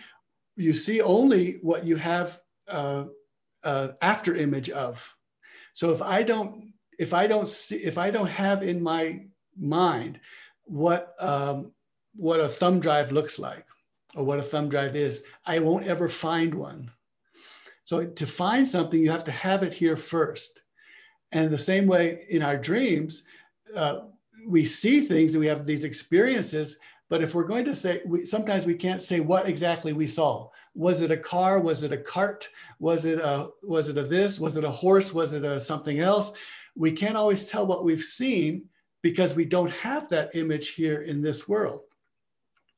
you 0.59 0.73
see 0.73 1.01
only 1.01 1.59
what 1.61 1.85
you 1.85 1.95
have 1.95 2.39
uh, 2.67 3.05
uh, 3.63 3.89
after 4.01 4.35
image 4.35 4.69
of. 4.69 5.15
So 5.73 5.91
if 5.91 6.01
I 6.01 6.21
don't, 6.21 6.73
if 6.99 7.13
I 7.13 7.27
don't 7.27 7.47
see, 7.47 7.77
if 7.77 7.97
I 7.97 8.11
don't 8.11 8.27
have 8.27 8.61
in 8.61 8.83
my 8.83 9.21
mind 9.59 10.19
what 10.65 11.13
um, 11.19 11.71
what 12.15 12.39
a 12.39 12.49
thumb 12.49 12.79
drive 12.79 13.11
looks 13.11 13.39
like 13.39 13.65
or 14.15 14.23
what 14.23 14.39
a 14.39 14.43
thumb 14.43 14.69
drive 14.69 14.95
is, 14.95 15.23
I 15.45 15.59
won't 15.59 15.85
ever 15.85 16.09
find 16.09 16.53
one. 16.53 16.91
So 17.85 18.05
to 18.05 18.27
find 18.27 18.67
something, 18.67 19.01
you 19.01 19.11
have 19.11 19.23
to 19.25 19.31
have 19.31 19.63
it 19.63 19.73
here 19.73 19.95
first. 19.95 20.61
And 21.31 21.49
the 21.49 21.57
same 21.57 21.87
way 21.87 22.25
in 22.29 22.41
our 22.41 22.57
dreams, 22.57 23.23
uh, 23.75 24.01
we 24.47 24.65
see 24.65 25.01
things 25.01 25.33
and 25.33 25.39
we 25.39 25.47
have 25.47 25.65
these 25.65 25.83
experiences, 25.83 26.77
but 27.09 27.21
if 27.21 27.33
we're 27.33 27.43
going 27.43 27.65
to 27.65 27.75
say, 27.75 28.01
we, 28.05 28.25
sometimes 28.25 28.65
we 28.65 28.75
can't 28.75 29.01
say 29.01 29.19
what 29.19 29.47
exactly 29.47 29.93
we 29.93 30.07
saw. 30.07 30.49
Was 30.75 31.01
it 31.01 31.11
a 31.11 31.17
car? 31.17 31.59
Was 31.59 31.83
it 31.83 31.91
a 31.91 31.97
cart? 31.97 32.49
Was 32.79 33.05
it 33.05 33.19
a, 33.19 33.49
was 33.63 33.87
it 33.87 33.97
a 33.97 34.03
this? 34.03 34.39
Was 34.39 34.55
it 34.55 34.63
a 34.63 34.71
horse? 34.71 35.13
Was 35.13 35.33
it 35.33 35.43
a 35.43 35.59
something 35.59 35.99
else? 35.99 36.31
We 36.75 36.91
can't 36.91 37.17
always 37.17 37.43
tell 37.43 37.65
what 37.65 37.83
we've 37.83 38.03
seen 38.03 38.69
because 39.01 39.35
we 39.35 39.45
don't 39.45 39.71
have 39.71 40.09
that 40.09 40.35
image 40.35 40.69
here 40.69 41.01
in 41.01 41.21
this 41.21 41.47
world. 41.47 41.81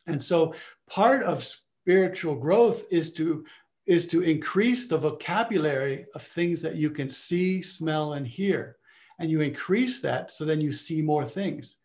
And 0.08 0.22
so 0.22 0.54
part 0.90 1.24
of 1.24 1.44
spiritual 1.44 2.36
growth 2.36 2.84
is 2.92 3.14
to 3.14 3.46
is 3.88 4.08
to 4.08 4.22
increase 4.22 4.88
the 4.88 4.98
vocabulary 4.98 6.06
of 6.14 6.22
things 6.22 6.62
that 6.62 6.76
you 6.76 6.90
can 6.90 7.10
see, 7.10 7.62
smell, 7.62 8.14
and 8.14 8.28
hear. 8.28 8.78
And 9.20 9.30
you 9.30 9.42
increase 9.42 10.00
that 10.02 10.32
so 10.32 10.46
then 10.46 10.62
you 10.62 10.72
see 10.72 11.02
more 11.02 11.26
things. 11.26 11.78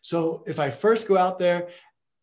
So 0.00 0.42
if 0.46 0.58
I 0.58 0.68
first 0.68 1.06
go 1.06 1.16
out 1.16 1.38
there 1.38 1.68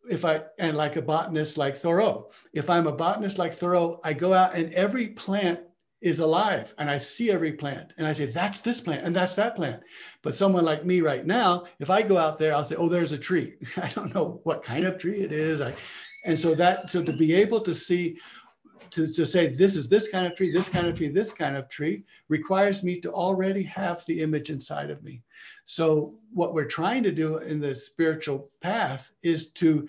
if 0.10 0.26
I, 0.26 0.44
and 0.58 0.76
like 0.76 0.96
a 0.96 1.02
botanist 1.02 1.58
like 1.58 1.78
Thoreau, 1.78 2.32
if 2.54 2.70
I'm 2.70 2.88
a 2.88 2.92
botanist 2.92 3.38
like 3.38 3.54
Thoreau, 3.54 4.00
I 4.04 4.14
go 4.14 4.34
out 4.34 4.56
and 4.56 4.74
every 4.74 5.10
plant 5.10 5.60
is 6.02 6.20
alive 6.20 6.74
and 6.78 6.90
I 6.90 6.98
see 6.98 7.32
every 7.32 7.54
plant 7.54 7.94
and 7.98 8.08
I 8.08 8.12
say, 8.12 8.26
that's 8.26 8.60
this 8.60 8.82
plant 8.82 9.06
and 9.06 9.16
that's 9.16 9.36
that 9.36 9.56
plant. 9.56 9.82
But 10.24 10.34
someone 10.34 10.66
like 10.66 10.84
me 10.86 11.02
right 11.02 11.26
now, 11.26 11.66
if 11.80 11.90
I 11.90 12.02
go 12.02 12.18
out 12.18 12.40
there, 12.40 12.54
I'll 12.54 12.64
say, 12.64 12.76
oh, 12.76 12.90
there's 12.90 13.12
a 13.12 13.18
tree. 13.18 13.56
I 13.78 13.88
don't 13.90 14.14
know 14.14 14.42
what 14.44 14.64
kind 14.64 14.86
of 14.86 14.98
tree 14.98 15.22
it 15.22 15.32
is. 15.32 15.62
I, 15.62 15.76
and 16.26 16.38
so 16.38 16.56
that, 16.56 16.90
so 16.90 17.04
to 17.04 17.14
be 17.14 17.34
able 17.34 17.62
to 17.62 17.74
see 17.74 18.18
to, 18.92 19.08
to 19.08 19.26
say 19.26 19.48
this 19.48 19.76
is 19.76 19.88
this 19.88 20.10
kind 20.10 20.28
of 20.28 20.36
tree, 20.36 20.52
this 20.52 20.70
kind 20.70 20.86
of 20.86 20.96
tree, 20.96 21.08
this 21.08 21.32
kind 21.32 21.56
of 21.56 21.70
tree 21.70 22.04
requires 22.28 22.84
me 22.84 23.00
to 23.00 23.12
already 23.12 23.64
have 23.64 24.06
the 24.06 24.22
image 24.22 24.50
inside 24.50 24.90
of 24.90 25.02
me. 25.02 25.24
So 25.66 26.16
what 26.34 26.54
we're 26.54 26.66
trying 26.66 27.04
to 27.04 27.12
do 27.12 27.38
in 27.38 27.62
the 27.62 27.74
spiritual 27.74 28.52
path 28.60 29.12
is 29.24 29.52
to 29.54 29.88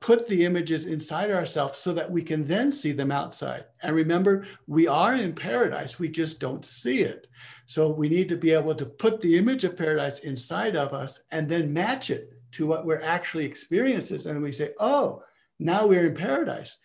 put 0.00 0.28
the 0.28 0.44
images 0.44 0.86
inside 0.86 1.30
ourselves 1.30 1.78
so 1.78 1.92
that 1.92 2.10
we 2.10 2.22
can 2.22 2.44
then 2.44 2.70
see 2.70 2.92
them 2.92 3.10
outside. 3.10 3.64
And 3.82 3.94
remember, 3.94 4.46
we 4.66 4.86
are 4.86 5.14
in 5.14 5.34
paradise, 5.34 5.98
we 5.98 6.08
just 6.08 6.40
don't 6.40 6.64
see 6.64 7.00
it. 7.00 7.26
So 7.66 7.88
we 7.90 8.08
need 8.08 8.28
to 8.28 8.36
be 8.36 8.52
able 8.52 8.74
to 8.76 8.86
put 8.86 9.20
the 9.20 9.36
image 9.36 9.64
of 9.64 9.76
paradise 9.76 10.20
inside 10.20 10.76
of 10.76 10.92
us 10.92 11.20
and 11.32 11.48
then 11.48 11.72
match 11.72 12.10
it 12.10 12.32
to 12.52 12.66
what 12.66 12.86
we're 12.86 13.02
actually 13.02 13.44
experiencing. 13.44 14.20
And 14.30 14.42
we 14.42 14.52
say, 14.52 14.70
oh, 14.78 15.22
now 15.58 15.86
we're 15.86 16.06
in 16.06 16.14
paradise. 16.14 16.76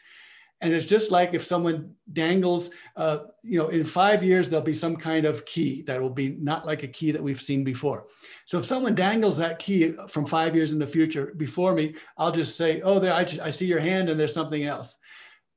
And 0.62 0.74
it's 0.74 0.86
just 0.86 1.10
like 1.10 1.34
if 1.34 1.44
someone 1.44 1.96
dangles, 2.12 2.70
uh, 2.98 3.20
you 3.44 3.58
know, 3.58 3.70
in 3.70 3.86
five 3.86 4.24
years, 4.24 4.50
there'll 4.50 4.66
be 4.66 4.74
some 4.74 4.96
kind 4.98 5.26
of 5.26 5.46
key 5.46 5.84
that 5.84 6.02
will 6.02 6.10
be 6.10 6.32
not 6.40 6.66
like 6.66 6.84
a 6.84 6.88
key 6.88 7.12
that 7.12 7.24
we've 7.24 7.42
seen 7.42 7.64
before. 7.64 8.08
So 8.46 8.60
if 8.60 8.66
someone 8.66 8.94
dangles 8.94 9.38
that 9.38 9.60
key 9.60 9.94
from 10.10 10.26
five 10.26 10.56
years 10.56 10.74
in 10.74 10.80
the 10.80 10.88
future 10.88 11.34
before 11.38 11.74
me, 11.74 11.96
I'll 12.18 12.34
just 12.34 12.58
say, 12.58 12.82
oh, 12.82 13.00
there, 13.00 13.14
I, 13.14 13.26
I 13.42 13.50
see 13.52 13.68
your 13.68 13.80
hand 13.80 14.10
and 14.10 14.20
there's 14.20 14.34
something 14.34 14.64
else. 14.64 14.98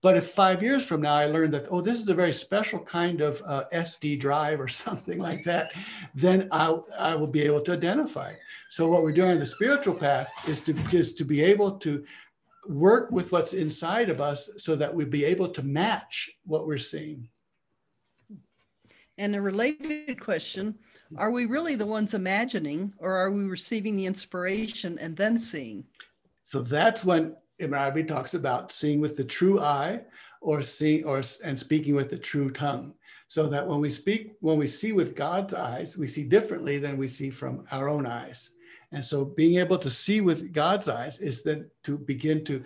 But 0.02 0.16
if 0.16 0.30
five 0.30 0.62
years 0.62 0.84
from 0.84 1.02
now 1.02 1.14
I 1.14 1.26
learned 1.26 1.54
that, 1.54 1.66
oh, 1.70 1.80
this 1.80 2.00
is 2.00 2.08
a 2.08 2.14
very 2.14 2.32
special 2.32 2.80
kind 2.80 3.20
of 3.20 3.40
uh, 3.46 3.64
SD 3.72 4.18
drive 4.18 4.60
or 4.60 4.68
something 4.86 5.18
like 5.18 5.44
that, 5.44 5.72
then 6.14 6.48
I, 6.50 6.76
I 6.98 7.14
will 7.14 7.28
be 7.28 7.42
able 7.42 7.60
to 7.62 7.72
identify. 7.72 8.34
So 8.68 8.88
what 8.88 9.02
we're 9.02 9.12
doing 9.12 9.38
the 9.38 9.46
spiritual 9.46 9.94
path 9.94 10.30
is 10.48 10.60
to, 10.62 10.74
is 10.92 11.14
to 11.14 11.24
be 11.24 11.42
able 11.42 11.72
to 11.78 12.04
work 12.66 13.10
with 13.10 13.32
what's 13.32 13.52
inside 13.52 14.10
of 14.10 14.20
us 14.20 14.50
so 14.56 14.76
that 14.76 14.94
we 14.94 15.04
be 15.04 15.24
able 15.24 15.48
to 15.48 15.62
match 15.62 16.30
what 16.44 16.66
we're 16.66 16.78
seeing. 16.78 17.28
And 19.18 19.34
a 19.34 19.40
related 19.40 20.20
question, 20.20 20.78
are 21.16 21.30
we 21.30 21.46
really 21.46 21.74
the 21.74 21.86
ones 21.86 22.14
imagining 22.14 22.92
or 22.98 23.12
are 23.12 23.30
we 23.30 23.44
receiving 23.44 23.96
the 23.96 24.06
inspiration 24.06 24.98
and 24.98 25.16
then 25.16 25.38
seeing? 25.38 25.84
So 26.44 26.62
that's 26.62 27.04
when 27.04 27.36
Ibn 27.58 27.74
Arabi 27.74 28.04
talks 28.04 28.34
about 28.34 28.72
seeing 28.72 29.00
with 29.00 29.16
the 29.16 29.24
true 29.24 29.60
eye 29.60 30.00
or 30.40 30.62
seeing 30.62 31.04
or 31.04 31.22
and 31.44 31.58
speaking 31.58 31.94
with 31.94 32.10
the 32.10 32.18
true 32.18 32.50
tongue. 32.50 32.94
So 33.28 33.46
that 33.48 33.66
when 33.66 33.80
we 33.80 33.88
speak, 33.88 34.32
when 34.40 34.58
we 34.58 34.66
see 34.66 34.92
with 34.92 35.16
God's 35.16 35.54
eyes, 35.54 35.96
we 35.96 36.06
see 36.06 36.24
differently 36.24 36.78
than 36.78 36.98
we 36.98 37.08
see 37.08 37.30
from 37.30 37.64
our 37.72 37.88
own 37.88 38.06
eyes. 38.06 38.50
And 38.92 39.04
so 39.04 39.24
being 39.24 39.58
able 39.58 39.78
to 39.78 39.90
see 39.90 40.20
with 40.20 40.52
God's 40.52 40.88
eyes 40.88 41.20
is 41.20 41.42
then 41.42 41.70
to 41.84 41.96
begin 41.96 42.44
to 42.44 42.62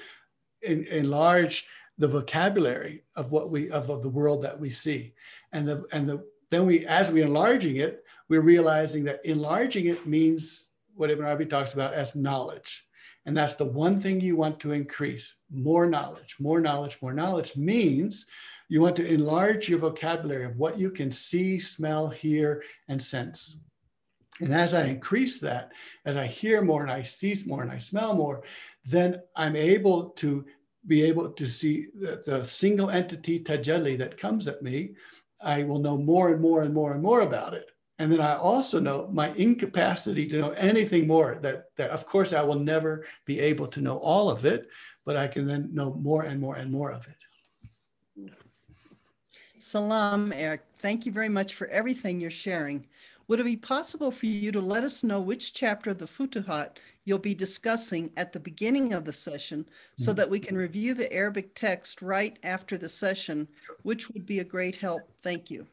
enlarge 0.63 1.67
the 1.99 2.09
vocabulary 2.09 3.05
of 3.15 3.31
what 3.31 3.51
we 3.51 3.71
of, 3.71 3.89
of 3.89 4.03
the 4.03 4.09
world 4.09 4.43
that 4.43 4.59
we 4.59 4.71
see. 4.71 5.15
And 5.53 5.67
the 5.67 5.85
and 5.93 6.09
the 6.09 6.25
then 6.51 6.67
we 6.67 6.85
as 6.87 7.11
we're 7.11 7.27
enlarging 7.27 7.77
it, 7.77 8.05
we're 8.29 8.41
realizing 8.41 9.05
that 9.05 9.25
enlarging 9.25 9.87
it 9.87 10.07
means 10.07 10.69
what 10.95 11.11
Ibn 11.11 11.25
Arabi 11.25 11.47
talks 11.47 11.75
about 11.75 11.95
as 11.95 12.17
knowledge. 12.17 12.87
And 13.25 13.37
that's 13.37 13.55
the 13.55 13.65
one 13.65 14.01
thing 14.01 14.21
you 14.21 14.37
want 14.37 14.61
to 14.61 14.73
increase 14.73 15.35
more 15.51 15.87
knowledge, 15.87 16.37
more 16.39 16.61
knowledge, 16.61 16.99
more 17.03 17.13
knowledge 17.13 17.57
means 17.57 18.27
you 18.69 18.81
want 18.81 18.97
to 18.97 19.07
enlarge 19.07 19.69
your 19.69 19.81
vocabulary 19.81 20.45
of 20.45 20.57
what 20.57 20.79
you 20.79 20.91
can 20.91 21.11
see, 21.11 21.59
smell, 21.59 22.09
hear, 22.09 22.63
and 22.89 23.03
sense. 23.03 23.59
And 24.41 24.53
as 24.53 24.75
I 24.75 24.85
increase 24.85 25.39
that, 25.41 25.73
as 26.05 26.17
I 26.17 26.27
hear 26.27 26.63
more 26.63 26.83
and 26.83 26.91
I 26.91 27.03
see 27.03 27.35
more 27.47 27.63
and 27.63 27.71
I 27.71 27.79
smell 27.79 28.15
more, 28.15 28.43
then 28.85 29.23
I'm 29.35 29.57
able 29.57 30.11
to 30.11 30.45
be 30.87 31.03
able 31.03 31.31
to 31.31 31.47
see 31.47 31.87
the, 31.95 32.23
the 32.25 32.45
single 32.45 32.91
entity 32.91 33.41
tajalli 33.41 33.99
that 33.99 34.19
comes 34.19 34.47
at 34.47 34.63
me. 34.63 34.95
I 35.41 35.65
will 35.65 35.79
know 35.79 35.97
more 35.97 36.33
and 36.33 36.41
more 36.41 36.63
and 36.63 36.73
more 36.73 36.93
and 36.93 37.03
more 37.03 37.21
about 37.21 37.55
it. 37.55 37.71
And 37.99 38.13
then 38.13 38.21
I 38.21 38.37
also 38.37 38.79
know 38.79 39.09
my 39.11 39.31
incapacity 39.33 40.27
to 40.29 40.39
know 40.39 40.51
anything 40.51 41.07
more 41.07 41.39
that, 41.41 41.71
that 41.77 41.91
of 41.91 42.07
course 42.07 42.35
I 42.35 42.43
will 42.43 42.59
never 42.59 43.07
be 43.25 43.41
able 43.41 43.67
to 43.69 43.81
know 43.81 43.97
all 43.99 44.31
of 44.31 44.45
it, 44.45 44.69
but 45.07 45.17
I 45.17 45.29
can 45.29 45.47
then 45.47 45.71
know 45.73 45.95
more 45.95 46.25
and 46.25 46.39
more 46.39 46.57
and 46.57 46.71
more 46.71 46.93
of 46.93 47.09
it. 47.09 48.31
Salam, 49.59 50.33
Eric. 50.35 50.61
Thank 50.79 51.07
you 51.07 51.13
very 51.13 51.31
much 51.31 51.55
for 51.55 51.67
everything 51.69 52.21
you're 52.21 52.31
sharing. 52.31 52.87
Would 53.29 53.41
it 53.41 53.45
be 53.45 53.57
possible 53.57 54.11
for 54.11 54.27
you 54.27 54.53
to 54.53 54.61
let 54.61 54.85
us 54.85 55.03
know 55.03 55.21
which 55.21 55.53
chapter 55.53 55.91
of 55.91 55.99
the 55.99 56.07
Futuhat 56.07 56.77
you'll 57.05 57.19
be 57.19 57.35
discussing 57.35 58.13
at 58.17 58.33
the 58.33 58.41
beginning 58.41 58.93
of 58.93 59.05
the 59.05 59.13
session 59.13 59.67
so 59.99 60.13
that 60.13 60.31
we 60.31 60.39
can 60.39 60.57
review 60.57 60.95
the 60.95 61.13
Arabic 61.13 61.55
text 61.55 62.03
right 62.03 62.39
after 62.43 62.79
the 62.79 62.89
session, 62.89 63.49
which 63.83 64.11
would 64.11 64.27
be 64.27 64.39
a 64.41 64.45
great 64.45 64.77
help. 64.77 65.03
Thank 65.23 65.51
you. 65.51 65.67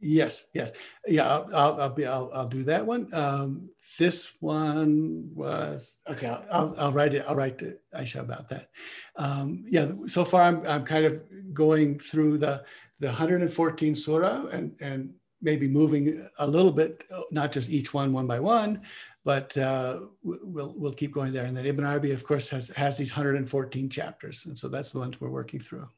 Yes, 0.00 0.48
yes, 0.52 0.72
yeah. 1.06 1.26
I'll, 1.26 1.48
I'll, 1.54 1.80
I'll 1.80 1.90
be 1.90 2.06
I'll, 2.06 2.30
I'll 2.34 2.48
do 2.48 2.62
that 2.64 2.84
one. 2.84 3.08
Um, 3.14 3.70
this 3.98 4.32
one 4.40 5.30
was 5.32 5.98
okay. 6.10 6.26
I'll, 6.26 6.44
I'll, 6.50 6.74
I'll 6.78 6.92
write 6.92 7.14
it. 7.14 7.24
I'll 7.26 7.36
write 7.36 7.58
to 7.58 7.76
Aisha 7.94 8.20
about 8.20 8.50
that. 8.50 8.68
Um, 9.16 9.64
yeah. 9.66 9.92
So 10.06 10.24
far, 10.24 10.42
I'm 10.42 10.66
I'm 10.66 10.84
kind 10.84 11.06
of 11.06 11.22
going 11.54 11.98
through 11.98 12.36
the 12.38 12.64
the 13.00 13.06
114 13.06 13.94
surah 13.94 14.46
and 14.46 14.76
and 14.80 15.14
maybe 15.44 15.68
moving 15.68 16.26
a 16.38 16.46
little 16.46 16.72
bit, 16.72 17.04
not 17.30 17.52
just 17.52 17.70
each 17.70 17.94
one 17.94 18.12
one 18.12 18.26
by 18.26 18.40
one, 18.40 18.82
but 19.24 19.56
uh, 19.56 20.00
we'll 20.22 20.74
we'll 20.76 20.92
keep 20.92 21.12
going 21.12 21.32
there. 21.32 21.44
And 21.44 21.56
then 21.56 21.66
Ibn 21.66 21.84
Arabi, 21.84 22.12
of 22.12 22.24
course, 22.24 22.48
has 22.50 22.68
has 22.70 22.98
these 22.98 23.12
114 23.12 23.88
chapters, 23.88 24.46
and 24.46 24.58
so 24.58 24.68
that's 24.68 24.90
the 24.90 24.98
ones 24.98 25.20
we're 25.20 25.28
working 25.28 25.60
through. 25.60 25.88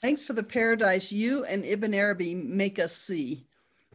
Thanks 0.00 0.22
for 0.22 0.32
the 0.32 0.44
paradise 0.44 1.10
you 1.10 1.44
and 1.44 1.64
Ibn 1.64 1.92
Arabi 1.92 2.34
make 2.34 2.78
us 2.78 2.96
see. 2.96 3.46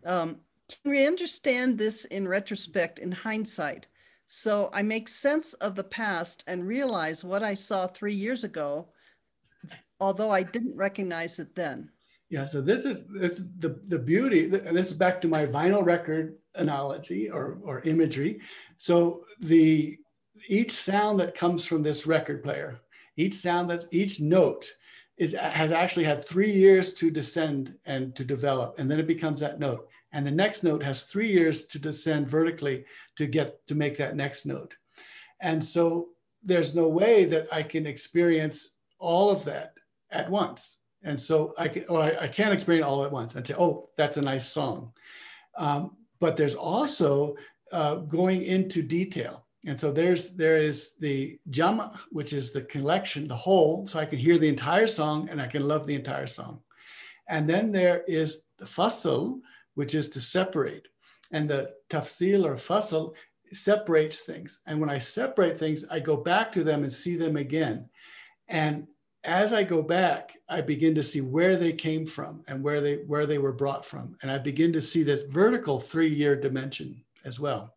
Um, 0.06 0.42
can 0.68 0.92
we 0.92 1.08
understand 1.08 1.78
this 1.78 2.04
in 2.06 2.28
retrospect, 2.28 3.00
in 3.00 3.12
hindsight? 3.12 3.88
So 4.28 4.70
I 4.74 4.82
make 4.82 5.08
sense 5.08 5.54
of 5.56 5.76
the 5.76 5.84
past 5.84 6.44
and 6.48 6.68
realize 6.68 7.24
what 7.24 7.42
I 7.42 7.54
saw 7.54 7.88
three 7.88 8.14
years 8.14 8.44
ago, 8.44 8.90
although 10.02 10.32
I 10.32 10.44
didn't 10.44 10.76
recognize 10.76 11.40
it 11.40 11.56
then. 11.56 11.90
Yeah, 12.34 12.48
so 12.48 12.62
this 12.62 12.84
is 12.84 13.06
this 13.06 13.34
is 13.34 13.46
the 13.60 13.80
the 13.86 14.00
beauty, 14.00 14.46
and 14.46 14.76
this 14.76 14.88
is 14.88 14.98
back 14.98 15.22
to 15.22 15.28
my 15.28 15.46
vinyl 15.46 15.86
record 15.86 16.36
analogy 16.56 17.30
or 17.30 17.60
or 17.62 17.82
imagery. 17.82 18.40
So 18.78 19.26
the 19.40 20.00
each 20.50 20.72
sound 20.72 21.20
that 21.20 21.36
comes 21.36 21.64
from 21.64 21.84
this 21.84 22.08
record 22.08 22.42
player, 22.42 22.82
each 23.18 23.36
sound 23.36 23.70
that's 23.70 23.86
each 23.92 24.20
note 24.20 24.68
is 25.18 25.36
has 25.36 25.72
actually 25.72 26.06
had 26.06 26.26
three 26.26 26.52
years 26.52 26.94
to 26.96 27.12
descend 27.12 27.76
and 27.86 28.16
to 28.16 28.24
develop, 28.26 28.80
and 28.80 28.90
then 28.90 29.00
it 29.00 29.06
becomes 29.06 29.40
that 29.42 29.60
note. 29.60 29.88
And 30.12 30.26
the 30.26 30.32
next 30.44 30.64
note 30.64 30.82
has 30.82 31.04
three 31.04 31.30
years 31.30 31.66
to 31.66 31.78
descend 31.78 32.28
vertically 32.28 32.86
to 33.16 33.28
get 33.28 33.64
to 33.68 33.76
make 33.76 33.96
that 33.98 34.16
next 34.16 34.48
note. 34.48 34.76
And 35.40 35.64
so 35.64 36.08
there's 36.42 36.74
no 36.74 36.88
way 36.88 37.26
that 37.26 37.54
I 37.54 37.62
can 37.62 37.86
experience 37.86 38.72
all 38.98 39.30
of 39.30 39.46
that 39.46 39.76
at 40.10 40.32
once. 40.32 40.80
And 41.04 41.20
so 41.20 41.54
I 41.58 41.68
can, 41.68 41.86
or 41.90 42.02
I, 42.02 42.16
I 42.22 42.28
can't 42.28 42.54
experience 42.54 42.88
all 42.88 43.04
at 43.04 43.12
once 43.12 43.36
and 43.36 43.46
say, 43.46 43.56
oh, 43.58 43.90
that's 43.98 44.18
a 44.18 44.22
nice 44.22 44.50
song. 44.50 44.94
Um, 45.58 45.98
but 46.20 46.38
there's 46.38 46.56
also 46.56 47.36
uh, 47.72 47.96
going 47.96 48.44
into 48.44 48.82
detail. 48.82 49.46
And 49.66 49.80
so 49.80 49.92
there's 49.92 50.36
there 50.36 50.58
is 50.58 50.96
the 51.00 51.40
jama, 51.50 52.00
which 52.12 52.34
is 52.34 52.52
the 52.52 52.64
collection, 52.64 53.28
the 53.28 53.36
whole, 53.36 53.88
so 53.88 54.00
I 54.00 54.06
can 54.06 54.20
hear 54.20 54.38
the 54.38 54.50
entire 54.50 54.88
song 54.88 55.30
and 55.30 55.42
I 55.42 55.48
can 55.48 55.64
love 55.64 55.88
the 55.88 55.96
entire 55.96 56.28
song. 56.28 56.62
And 57.30 57.50
then 57.50 57.72
there 57.72 58.04
is 58.08 58.44
the 58.58 58.66
fasl, 58.66 59.40
which 59.76 59.96
is 59.96 60.10
to 60.10 60.22
separate. 60.22 60.88
And 61.32 61.50
the 61.50 61.72
tafsil 61.90 62.46
or 62.46 62.56
fasl 62.56 63.16
separates 63.52 64.22
things. 64.22 64.62
And 64.68 64.80
when 64.80 64.90
I 64.90 64.98
separate 64.98 65.58
things, 65.58 65.86
I 65.90 66.00
go 66.00 66.18
back 66.18 66.52
to 66.54 66.64
them 66.64 66.84
and 66.84 66.92
see 66.92 67.16
them 67.16 67.38
again. 67.38 67.90
And 68.50 68.88
as 69.24 69.54
I 69.54 69.64
go 69.64 69.82
back, 69.82 70.38
I 70.50 70.62
begin 70.62 70.94
to 70.96 71.04
see 71.04 71.22
where 71.22 71.56
they 71.56 71.72
came 71.72 72.06
from 72.06 72.44
and 72.48 72.62
where 72.62 72.82
they 72.82 72.96
where 73.08 73.26
they 73.26 73.38
were 73.38 73.54
brought 73.54 73.86
from. 73.86 74.18
And 74.22 74.30
I 74.30 74.38
begin 74.38 74.74
to 74.74 74.82
see 74.82 75.04
this 75.04 75.24
vertical 75.24 75.80
three-year 75.80 76.36
dimension 76.36 77.04
as 77.24 77.40
well. 77.40 77.74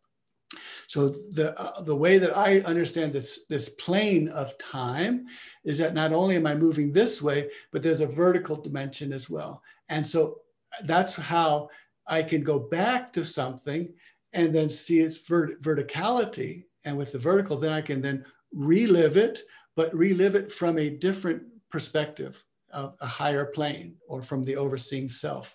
So 0.87 1.09
the, 1.09 1.59
uh, 1.61 1.83
the 1.83 1.97
way 1.97 2.19
that 2.19 2.37
I 2.37 2.61
understand 2.61 3.13
this, 3.13 3.45
this 3.49 3.71
plane 3.71 4.29
of 4.29 4.57
time 4.59 5.27
is 5.65 5.79
that 5.79 5.95
not 5.95 6.13
only 6.13 6.37
am 6.37 6.47
I 6.47 6.55
moving 6.55 6.93
this 6.93 7.21
way, 7.21 7.51
but 7.73 7.83
there's 7.83 8.01
a 8.01 8.07
vertical 8.07 8.57
dimension 8.57 9.13
as 9.13 9.29
well. 9.29 9.63
And 9.89 10.07
so 10.07 10.41
that's 10.85 11.17
how 11.17 11.71
I 12.07 12.23
can 12.23 12.43
go 12.43 12.59
back 12.59 13.13
to 13.15 13.25
something 13.25 13.93
and 14.33 14.55
then 14.55 14.69
see 14.69 15.01
its 15.01 15.17
vert 15.17 15.61
verticality. 15.63 16.65
And 16.85 16.97
with 16.97 17.13
the 17.13 17.19
vertical, 17.19 17.57
then 17.57 17.73
I 17.73 17.81
can 17.81 18.01
then 18.01 18.25
relive 18.53 19.17
it, 19.17 19.41
but 19.77 19.95
relive 19.95 20.35
it 20.35 20.51
from 20.51 20.79
a 20.79 20.91
different 20.91 21.43
perspective 21.71 22.43
of 22.73 22.97
a 23.01 23.07
higher 23.07 23.45
plane 23.45 23.95
or 24.09 24.23
from 24.23 24.45
the 24.45 24.57
overseeing 24.57 25.09
self. 25.09 25.55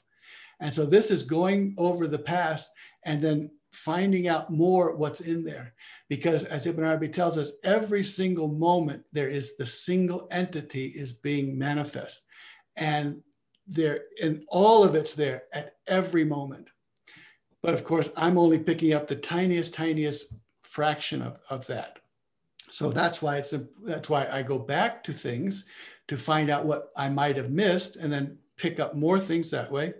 And 0.60 0.74
so 0.74 0.86
this 0.86 1.12
is 1.12 1.24
going 1.24 1.74
over 1.78 2.08
the 2.08 2.20
past 2.20 2.70
and 3.04 3.22
then 3.22 3.50
finding 3.74 4.28
out 4.28 4.52
more 4.52 4.96
what's 4.96 5.22
in 5.22 5.44
there. 5.44 5.74
Because 6.10 6.44
as 6.44 6.68
Ibn 6.68 6.84
Arabi 6.84 7.10
tells 7.10 7.38
us, 7.38 7.52
every 7.64 8.04
single 8.04 8.48
moment 8.48 9.04
there 9.12 9.30
is 9.30 9.56
the 9.58 9.66
single 9.66 10.28
entity 10.32 10.88
is 10.88 11.14
being 11.14 11.58
manifest. 11.58 12.22
And 12.76 13.22
there, 13.68 14.02
and 14.22 14.44
all 14.50 14.84
of 14.84 14.96
it's 14.96 15.14
there 15.14 15.44
at 15.54 15.76
every 15.88 16.24
moment. 16.24 16.70
But 17.64 17.74
of 17.74 17.84
course, 17.84 18.10
I'm 18.18 18.38
only 18.38 18.60
picking 18.60 18.94
up 18.94 19.08
the 19.08 19.16
tiniest, 19.16 19.74
tiniest 19.74 20.34
fraction 20.62 21.22
of, 21.22 21.40
of 21.50 21.66
that. 21.68 22.01
So 22.72 22.90
that's 22.90 23.22
why 23.22 23.38
it's 23.38 23.54
a, 23.54 23.66
that's 23.84 24.10
why 24.10 24.28
I 24.32 24.42
go 24.42 24.58
back 24.58 25.04
to 25.04 25.14
things 25.14 25.66
to 26.08 26.18
find 26.18 26.50
out 26.50 26.66
what 26.66 26.92
I 26.96 27.10
might 27.10 27.38
have 27.38 27.52
missed 27.52 27.98
and 27.98 28.12
then 28.12 28.38
pick 28.58 28.80
up 28.80 28.96
more 28.96 29.20
things 29.20 29.52
that 29.52 29.72
way. 29.72 29.94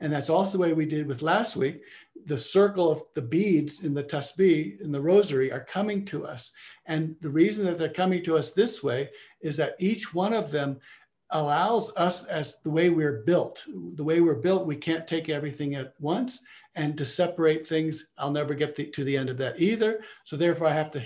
And 0.00 0.12
that's 0.12 0.30
also 0.30 0.58
the 0.58 0.62
way 0.62 0.72
we 0.72 0.86
did 0.86 1.06
with 1.06 1.22
last 1.22 1.56
week. 1.56 1.82
The 2.26 2.38
circle 2.38 2.90
of 2.90 3.02
the 3.14 3.22
beads 3.22 3.84
in 3.84 3.94
the 3.94 4.04
tasbih, 4.04 4.80
in 4.80 4.92
the 4.92 5.00
rosary, 5.00 5.52
are 5.52 5.64
coming 5.64 6.04
to 6.06 6.26
us. 6.26 6.52
And 6.86 7.16
the 7.20 7.30
reason 7.30 7.64
that 7.64 7.78
they're 7.78 7.88
coming 7.88 8.22
to 8.24 8.36
us 8.36 8.50
this 8.50 8.82
way 8.82 9.10
is 9.40 9.56
that 9.56 9.76
each 9.78 10.12
one 10.12 10.32
of 10.32 10.50
them 10.50 10.78
allows 11.32 11.94
us 11.96 12.24
as 12.24 12.58
the 12.62 12.70
way 12.70 12.90
we're 12.90 13.22
built. 13.22 13.64
The 13.94 14.04
way 14.04 14.20
we're 14.20 14.34
built 14.34 14.66
we 14.66 14.76
can't 14.76 15.06
take 15.06 15.28
everything 15.28 15.74
at 15.74 15.94
once 16.00 16.40
and 16.74 16.96
to 16.96 17.04
separate 17.04 17.68
things 17.68 18.10
i'll 18.16 18.30
never 18.30 18.54
get 18.54 18.74
the, 18.74 18.86
to 18.86 19.04
the 19.04 19.16
end 19.16 19.28
of 19.30 19.38
that 19.38 19.60
either. 19.60 20.02
So 20.24 20.36
therefore 20.36 20.68
i 20.68 20.72
have 20.72 20.90
to 20.92 21.02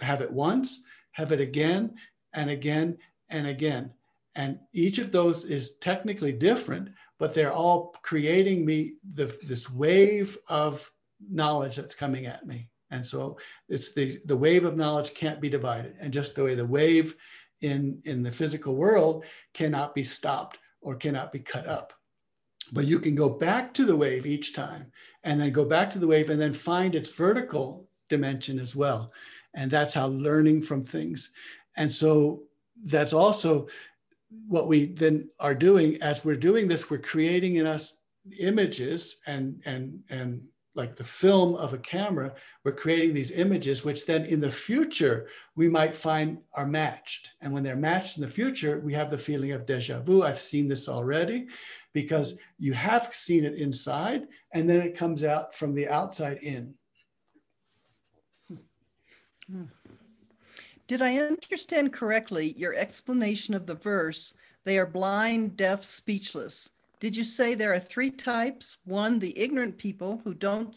have 0.00 0.20
it 0.20 0.32
once 0.32 0.82
have 1.12 1.32
it 1.32 1.40
again 1.40 1.94
and 2.34 2.50
again 2.50 2.96
and 3.30 3.46
again. 3.46 3.90
And 4.34 4.58
each 4.72 4.98
of 4.98 5.10
those 5.10 5.44
is 5.44 5.76
technically 5.76 6.32
different 6.32 6.90
but 7.18 7.34
they're 7.34 7.52
all 7.52 7.94
creating 8.02 8.64
me 8.64 8.94
the, 9.14 9.36
this 9.42 9.68
wave 9.68 10.38
of 10.48 10.90
knowledge 11.30 11.74
that's 11.76 11.94
coming 11.94 12.26
at 12.26 12.46
me. 12.46 12.68
And 12.90 13.04
so 13.04 13.38
it's 13.68 13.92
the 13.92 14.18
the 14.24 14.36
wave 14.36 14.64
of 14.64 14.76
knowledge 14.76 15.14
can't 15.14 15.40
be 15.40 15.48
divided. 15.48 15.96
And 16.00 16.12
just 16.12 16.34
the 16.34 16.44
way 16.44 16.54
the 16.54 16.64
wave 16.64 17.16
in, 17.60 18.00
in 18.04 18.22
the 18.22 18.32
physical 18.32 18.74
world 18.74 19.24
cannot 19.54 19.94
be 19.94 20.02
stopped 20.02 20.58
or 20.80 20.94
cannot 20.94 21.32
be 21.32 21.40
cut 21.40 21.66
up. 21.66 21.92
But 22.72 22.86
you 22.86 22.98
can 22.98 23.14
go 23.14 23.28
back 23.28 23.72
to 23.74 23.84
the 23.84 23.96
wave 23.96 24.26
each 24.26 24.52
time 24.52 24.92
and 25.24 25.40
then 25.40 25.52
go 25.52 25.64
back 25.64 25.90
to 25.92 25.98
the 25.98 26.06
wave 26.06 26.30
and 26.30 26.40
then 26.40 26.52
find 26.52 26.94
its 26.94 27.10
vertical 27.10 27.88
dimension 28.08 28.58
as 28.58 28.76
well. 28.76 29.10
And 29.54 29.70
that's 29.70 29.94
how 29.94 30.06
learning 30.08 30.62
from 30.62 30.84
things. 30.84 31.32
And 31.76 31.90
so 31.90 32.42
that's 32.84 33.12
also 33.12 33.68
what 34.46 34.68
we 34.68 34.86
then 34.86 35.28
are 35.40 35.54
doing 35.54 36.00
as 36.02 36.24
we're 36.24 36.36
doing 36.36 36.68
this, 36.68 36.90
we're 36.90 36.98
creating 36.98 37.56
in 37.56 37.66
us 37.66 37.94
images 38.38 39.20
and 39.26 39.62
and 39.64 40.00
and 40.10 40.42
like 40.78 40.96
the 40.96 41.04
film 41.04 41.56
of 41.56 41.74
a 41.74 41.78
camera, 41.78 42.32
we're 42.64 42.72
creating 42.72 43.12
these 43.12 43.32
images, 43.32 43.84
which 43.84 44.06
then 44.06 44.24
in 44.24 44.40
the 44.40 44.50
future 44.50 45.28
we 45.56 45.68
might 45.68 45.94
find 45.94 46.38
are 46.54 46.66
matched. 46.66 47.30
And 47.40 47.52
when 47.52 47.62
they're 47.62 47.76
matched 47.76 48.16
in 48.16 48.22
the 48.22 48.30
future, 48.30 48.80
we 48.80 48.94
have 48.94 49.10
the 49.10 49.18
feeling 49.18 49.52
of 49.52 49.66
deja 49.66 50.00
vu. 50.00 50.22
I've 50.22 50.40
seen 50.40 50.68
this 50.68 50.88
already 50.88 51.48
because 51.92 52.38
you 52.58 52.72
have 52.72 53.12
seen 53.12 53.44
it 53.44 53.54
inside 53.54 54.28
and 54.52 54.70
then 54.70 54.80
it 54.80 54.96
comes 54.96 55.24
out 55.24 55.54
from 55.54 55.74
the 55.74 55.88
outside 55.88 56.38
in. 56.38 56.74
Did 60.86 61.02
I 61.02 61.18
understand 61.18 61.92
correctly 61.92 62.54
your 62.56 62.74
explanation 62.74 63.52
of 63.52 63.66
the 63.66 63.74
verse? 63.74 64.32
They 64.64 64.78
are 64.78 64.86
blind, 64.86 65.56
deaf, 65.56 65.84
speechless. 65.84 66.70
Did 67.00 67.16
you 67.16 67.24
say 67.24 67.54
there 67.54 67.72
are 67.72 67.78
three 67.78 68.10
types? 68.10 68.76
One, 68.84 69.18
the 69.18 69.38
ignorant 69.38 69.78
people 69.78 70.20
who 70.24 70.34
don't 70.34 70.76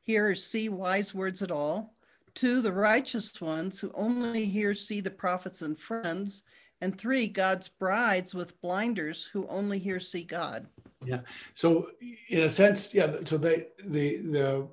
hear 0.00 0.30
or 0.30 0.34
see 0.34 0.68
wise 0.68 1.14
words 1.14 1.42
at 1.42 1.50
all. 1.50 1.94
Two, 2.34 2.60
the 2.60 2.72
righteous 2.72 3.40
ones 3.40 3.78
who 3.78 3.90
only 3.94 4.44
hear, 4.44 4.74
see 4.74 5.00
the 5.00 5.10
prophets 5.10 5.62
and 5.62 5.78
friends. 5.78 6.42
And 6.82 6.96
three, 6.96 7.26
God's 7.26 7.68
brides 7.68 8.34
with 8.34 8.60
blinders 8.60 9.24
who 9.24 9.46
only 9.48 9.78
hear, 9.78 9.98
see 9.98 10.22
God. 10.22 10.66
Yeah. 11.04 11.20
So 11.54 11.88
in 12.28 12.42
a 12.42 12.50
sense, 12.50 12.94
yeah. 12.94 13.16
So 13.24 13.38
they, 13.38 13.68
the, 13.84 14.18
the, 14.18 14.68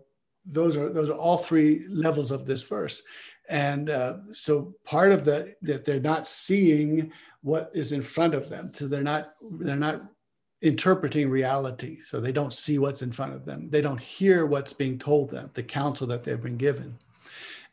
those 0.45 0.75
are 0.75 0.89
those 0.89 1.09
are 1.09 1.17
all 1.17 1.37
three 1.37 1.85
levels 1.87 2.31
of 2.31 2.45
this 2.45 2.63
verse, 2.63 3.01
and 3.49 3.89
uh, 3.89 4.17
so 4.31 4.73
part 4.83 5.11
of 5.11 5.23
that 5.25 5.55
that 5.61 5.85
they're 5.85 5.99
not 5.99 6.27
seeing 6.27 7.11
what 7.41 7.71
is 7.73 7.91
in 7.91 8.01
front 8.01 8.35
of 8.35 8.49
them. 8.49 8.71
So 8.73 8.87
they're 8.87 9.03
not 9.03 9.31
they're 9.51 9.75
not 9.75 10.03
interpreting 10.63 11.29
reality. 11.29 11.99
So 11.99 12.19
they 12.19 12.31
don't 12.31 12.53
see 12.53 12.79
what's 12.79 13.01
in 13.01 13.11
front 13.11 13.33
of 13.33 13.45
them. 13.45 13.69
They 13.69 13.81
don't 13.81 13.99
hear 13.99 14.45
what's 14.45 14.71
being 14.71 14.97
told 14.97 15.29
them, 15.29 15.51
the 15.53 15.61
counsel 15.61 16.07
that 16.07 16.23
they've 16.23 16.41
been 16.41 16.57
given. 16.57 16.97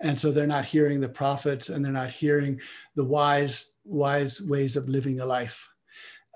And 0.01 0.18
so 0.18 0.32
they're 0.32 0.47
not 0.47 0.64
hearing 0.64 1.01
the 1.01 1.09
prophets 1.09 1.68
and 1.68 1.84
they're 1.84 1.93
not 1.93 2.11
hearing 2.11 2.61
the 2.97 3.05
wise, 3.05 3.72
wise 3.84 4.43
ways 4.43 4.76
of 4.76 4.88
living 4.88 5.20
a 5.20 5.24
life. 5.24 5.68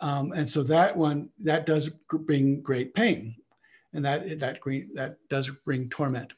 Um, 0.01 0.33
and 0.33 0.49
so 0.49 0.63
that 0.65 0.97
one, 0.97 1.31
that 1.41 1.67
does 1.67 1.91
bring 2.09 2.61
great 2.61 2.95
pain. 2.95 3.35
And 3.93 4.05
that, 4.05 4.39
that, 4.39 4.61
green, 4.61 4.91
that 4.95 5.17
does 5.29 5.51
bring 5.65 5.89
torment. 5.89 6.35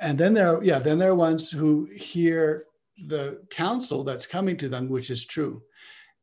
And 0.00 0.18
then 0.18 0.34
there 0.34 0.56
are, 0.56 0.64
yeah, 0.64 0.80
then 0.80 0.98
there 0.98 1.10
are 1.10 1.14
ones 1.14 1.50
who 1.50 1.88
hear 1.94 2.64
the 3.06 3.40
counsel 3.50 4.02
that's 4.02 4.26
coming 4.26 4.56
to 4.56 4.68
them, 4.68 4.88
which 4.88 5.10
is 5.10 5.24
true. 5.24 5.62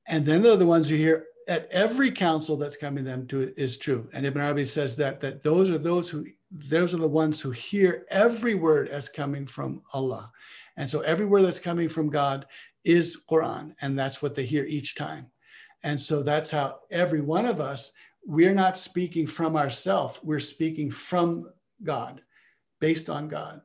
And 0.07 0.25
then 0.25 0.41
there 0.41 0.51
are 0.51 0.57
the 0.57 0.65
ones 0.65 0.89
who 0.89 0.95
hear 0.95 1.27
at 1.47 1.67
every 1.71 2.11
counsel 2.11 2.57
that's 2.57 2.77
coming 2.77 3.03
them 3.03 3.27
to 3.27 3.53
is 3.59 3.77
true. 3.77 4.07
And 4.13 4.25
Ibn 4.25 4.41
Arabi 4.41 4.65
says 4.65 4.95
that 4.97 5.21
that 5.21 5.43
those 5.43 5.69
are 5.69 5.77
those 5.77 6.09
who 6.09 6.25
those 6.51 6.93
are 6.93 6.97
the 6.97 7.07
ones 7.07 7.39
who 7.39 7.51
hear 7.51 8.05
every 8.09 8.55
word 8.55 8.89
as 8.89 9.07
coming 9.07 9.45
from 9.45 9.81
Allah. 9.93 10.31
And 10.77 10.89
so 10.89 11.01
every 11.01 11.25
word 11.25 11.43
that's 11.43 11.59
coming 11.59 11.89
from 11.89 12.09
God 12.09 12.45
is 12.83 13.21
Quran, 13.29 13.73
and 13.81 13.97
that's 13.97 14.21
what 14.21 14.35
they 14.35 14.45
hear 14.45 14.65
each 14.65 14.95
time. 14.95 15.27
And 15.83 15.99
so 15.99 16.23
that's 16.23 16.51
how 16.51 16.79
every 16.91 17.21
one 17.21 17.45
of 17.45 17.59
us, 17.59 17.91
we're 18.25 18.53
not 18.53 18.77
speaking 18.77 19.27
from 19.27 19.55
ourselves, 19.55 20.19
we're 20.23 20.39
speaking 20.39 20.91
from 20.91 21.49
God, 21.83 22.21
based 22.79 23.09
on 23.09 23.27
God. 23.27 23.61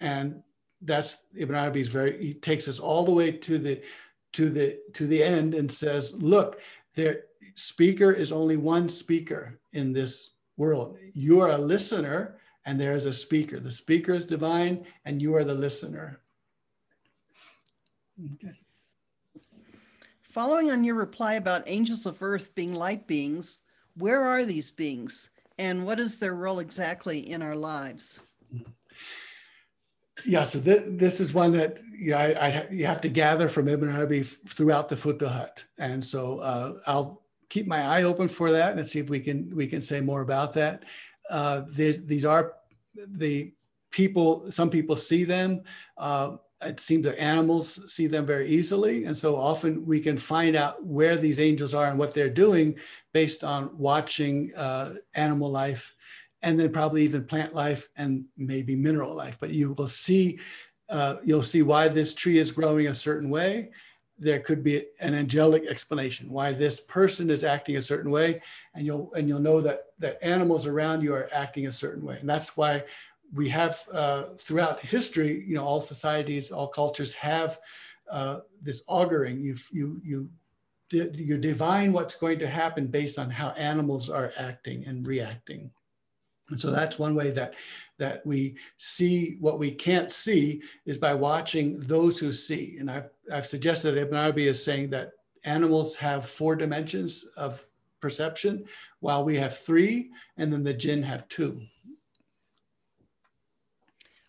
And 0.00 0.42
that's 0.82 1.16
Ibn 1.36 1.54
Arabi 1.54 1.80
is 1.80 1.88
very, 1.88 2.22
he 2.22 2.34
takes 2.34 2.68
us 2.68 2.80
all 2.80 3.04
the 3.04 3.12
way 3.12 3.32
to 3.32 3.58
the 3.58 3.82
to 4.34 4.50
the 4.50 4.78
to 4.94 5.06
the 5.06 5.22
end 5.22 5.54
and 5.54 5.70
says, 5.70 6.14
look, 6.20 6.60
there 6.94 7.24
speaker 7.54 8.10
is 8.10 8.32
only 8.32 8.56
one 8.56 8.88
speaker 8.88 9.60
in 9.72 9.92
this 9.92 10.32
world. 10.56 10.96
You 11.12 11.40
are 11.40 11.50
a 11.50 11.58
listener 11.58 12.38
and 12.66 12.80
there 12.80 12.94
is 12.94 13.04
a 13.04 13.12
speaker. 13.12 13.60
The 13.60 13.70
speaker 13.70 14.14
is 14.14 14.26
divine 14.26 14.86
and 15.04 15.20
you 15.20 15.34
are 15.34 15.44
the 15.44 15.54
listener. 15.54 16.20
Okay. 18.34 18.54
Following 20.22 20.70
on 20.70 20.82
your 20.82 20.94
reply 20.94 21.34
about 21.34 21.62
angels 21.66 22.06
of 22.06 22.22
earth 22.22 22.54
being 22.54 22.74
light 22.74 23.06
beings, 23.06 23.60
where 23.96 24.24
are 24.24 24.44
these 24.44 24.70
beings 24.70 25.30
and 25.58 25.86
what 25.86 26.00
is 26.00 26.18
their 26.18 26.34
role 26.34 26.58
exactly 26.58 27.30
in 27.30 27.42
our 27.42 27.54
lives? 27.54 28.20
Hmm. 28.50 28.62
Yeah, 30.24 30.44
so 30.44 30.60
th- 30.60 30.84
this 30.86 31.20
is 31.20 31.34
one 31.34 31.52
that 31.52 31.78
you, 31.92 32.12
know, 32.12 32.18
I, 32.18 32.32
I, 32.32 32.68
you 32.70 32.86
have 32.86 33.00
to 33.02 33.08
gather 33.08 33.48
from 33.48 33.68
Ibn 33.68 33.88
Arabi 33.88 34.20
f- 34.20 34.36
throughout 34.48 34.88
the 34.88 34.96
Futuhat, 34.96 35.28
Hut, 35.28 35.64
and 35.78 36.04
so 36.04 36.38
uh, 36.38 36.74
I'll 36.86 37.22
keep 37.48 37.66
my 37.66 37.82
eye 37.82 38.04
open 38.04 38.28
for 38.28 38.52
that 38.52 38.76
and 38.76 38.86
see 38.86 39.00
if 39.00 39.08
we 39.08 39.20
can 39.20 39.54
we 39.54 39.66
can 39.66 39.80
say 39.80 40.00
more 40.00 40.22
about 40.22 40.52
that. 40.54 40.84
Uh, 41.30 41.62
these, 41.70 42.24
are 42.24 42.54
the 42.96 43.52
people. 43.90 44.50
Some 44.50 44.70
people 44.70 44.96
see 44.96 45.24
them. 45.24 45.62
Uh, 45.98 46.36
it 46.62 46.80
seems 46.80 47.04
that 47.04 47.20
animals 47.20 47.92
see 47.92 48.06
them 48.06 48.24
very 48.24 48.48
easily, 48.48 49.04
and 49.04 49.16
so 49.16 49.36
often 49.36 49.84
we 49.84 50.00
can 50.00 50.16
find 50.16 50.56
out 50.56 50.84
where 50.84 51.16
these 51.16 51.40
angels 51.40 51.74
are 51.74 51.86
and 51.86 51.98
what 51.98 52.14
they're 52.14 52.30
doing 52.30 52.78
based 53.12 53.44
on 53.44 53.76
watching 53.76 54.52
uh, 54.56 54.94
animal 55.14 55.50
life 55.50 55.94
and 56.44 56.60
then 56.60 56.70
probably 56.70 57.02
even 57.02 57.24
plant 57.24 57.54
life 57.54 57.88
and 57.96 58.24
maybe 58.36 58.76
mineral 58.76 59.14
life. 59.14 59.38
But 59.40 59.50
you 59.50 59.72
will 59.72 59.88
see, 59.88 60.38
uh, 60.90 61.16
you'll 61.24 61.42
see 61.42 61.62
why 61.62 61.88
this 61.88 62.14
tree 62.14 62.38
is 62.38 62.52
growing 62.52 62.86
a 62.86 62.94
certain 62.94 63.30
way. 63.30 63.70
There 64.18 64.38
could 64.38 64.62
be 64.62 64.86
an 65.00 65.14
angelic 65.14 65.66
explanation 65.66 66.30
why 66.30 66.52
this 66.52 66.78
person 66.80 67.30
is 67.30 67.42
acting 67.42 67.76
a 67.76 67.82
certain 67.82 68.12
way, 68.12 68.40
and 68.74 68.86
you'll 68.86 69.12
and 69.14 69.28
you'll 69.28 69.40
know 69.40 69.60
that 69.60 69.78
that 69.98 70.18
animals 70.22 70.66
around 70.68 71.02
you 71.02 71.12
are 71.12 71.28
acting 71.32 71.66
a 71.66 71.72
certain 71.72 72.04
way, 72.04 72.18
and 72.20 72.28
that's 72.28 72.56
why 72.56 72.84
we 73.32 73.48
have 73.48 73.82
uh, 73.92 74.24
throughout 74.38 74.78
history, 74.80 75.44
you 75.48 75.56
know, 75.56 75.64
all 75.64 75.80
societies, 75.80 76.52
all 76.52 76.68
cultures 76.68 77.12
have 77.14 77.58
uh, 78.08 78.40
this 78.62 78.84
auguring. 78.86 79.40
You 79.40 79.56
you 79.72 80.00
you 80.04 80.30
you 80.92 81.38
divine 81.38 81.92
what's 81.92 82.14
going 82.14 82.38
to 82.38 82.46
happen 82.46 82.86
based 82.86 83.18
on 83.18 83.30
how 83.30 83.48
animals 83.50 84.08
are 84.08 84.32
acting 84.36 84.84
and 84.86 85.04
reacting. 85.04 85.72
And 86.50 86.60
so 86.60 86.70
that's 86.70 86.98
one 86.98 87.14
way 87.14 87.30
that, 87.30 87.54
that 87.98 88.24
we 88.26 88.56
see 88.76 89.36
what 89.40 89.58
we 89.58 89.70
can't 89.70 90.10
see 90.10 90.62
is 90.84 90.98
by 90.98 91.14
watching 91.14 91.80
those 91.80 92.18
who 92.18 92.32
see. 92.32 92.76
And 92.78 92.90
I've, 92.90 93.08
I've 93.32 93.46
suggested 93.46 93.92
that 93.92 94.00
Ibn 94.02 94.16
Arabi 94.16 94.48
is 94.48 94.62
saying 94.62 94.90
that 94.90 95.12
animals 95.44 95.94
have 95.96 96.28
four 96.28 96.56
dimensions 96.56 97.24
of 97.36 97.64
perception, 98.00 98.66
while 99.00 99.24
we 99.24 99.34
have 99.36 99.56
three, 99.56 100.10
and 100.36 100.52
then 100.52 100.62
the 100.62 100.74
jinn 100.74 101.02
have 101.02 101.26
two. 101.28 101.62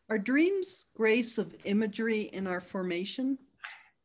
Are 0.10 0.18
dreams 0.18 0.86
grace 0.96 1.38
of 1.38 1.54
imagery 1.66 2.22
in 2.22 2.48
our 2.48 2.62
formation? 2.62 3.38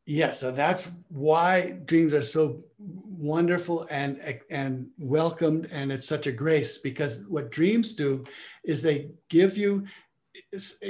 Yes, 0.05 0.39
so 0.39 0.51
that's 0.51 0.89
why 1.09 1.79
dreams 1.85 2.13
are 2.13 2.21
so 2.21 2.63
wonderful 2.79 3.85
and 3.91 4.19
and 4.49 4.87
welcomed, 4.97 5.67
and 5.71 5.91
it's 5.91 6.07
such 6.07 6.27
a 6.27 6.31
grace 6.31 6.79
because 6.79 7.23
what 7.27 7.51
dreams 7.51 7.93
do 7.93 8.23
is 8.63 8.81
they 8.81 9.11
give 9.29 9.57
you 9.57 9.85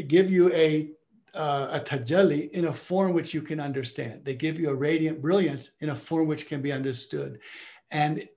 give 0.08 0.32
you 0.32 0.52
a 0.54 0.92
uh, 1.34 1.68
a 1.74 1.80
tajalli 1.80 2.50
in 2.52 2.66
a 2.66 2.74
form 2.74 3.14
which 3.14 3.34
you 3.34 3.42
can 3.42 3.60
understand. 3.60 4.24
They 4.24 4.34
give 4.34 4.60
you 4.60 4.70
a 4.70 4.76
radiant 4.76 5.22
brilliance 5.22 5.72
in 5.82 5.90
a 5.90 5.96
form 5.96 6.28
which 6.28 6.48
can 6.48 6.62
be 6.62 6.72
understood, 6.72 7.40
and 7.92 8.28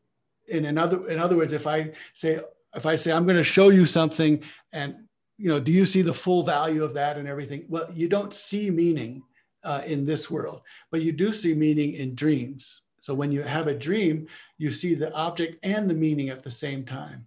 in 0.48 0.64
another 0.64 1.06
in 1.06 1.20
other 1.20 1.36
words, 1.36 1.52
if 1.52 1.66
I 1.68 1.92
say 2.14 2.40
if 2.74 2.86
I 2.86 2.94
say, 2.94 3.12
I'm 3.12 3.24
going 3.24 3.36
to 3.36 3.44
show 3.44 3.68
you 3.68 3.86
something 3.86 4.42
and, 4.72 4.96
you 5.36 5.48
know, 5.48 5.60
do 5.60 5.72
you 5.72 5.86
see 5.86 6.02
the 6.02 6.14
full 6.14 6.42
value 6.42 6.84
of 6.84 6.94
that 6.94 7.16
and 7.16 7.28
everything? 7.28 7.64
Well, 7.68 7.88
you 7.92 8.08
don't 8.08 8.32
see 8.32 8.70
meaning 8.70 9.22
uh, 9.64 9.82
in 9.86 10.04
this 10.04 10.30
world, 10.30 10.62
but 10.90 11.02
you 11.02 11.12
do 11.12 11.32
see 11.32 11.54
meaning 11.54 11.94
in 11.94 12.14
dreams. 12.14 12.82
So 13.00 13.14
when 13.14 13.32
you 13.32 13.42
have 13.42 13.66
a 13.66 13.74
dream, 13.74 14.26
you 14.56 14.70
see 14.70 14.94
the 14.94 15.12
object 15.14 15.64
and 15.64 15.90
the 15.90 15.94
meaning 15.94 16.30
at 16.30 16.42
the 16.42 16.50
same 16.50 16.84
time. 16.84 17.26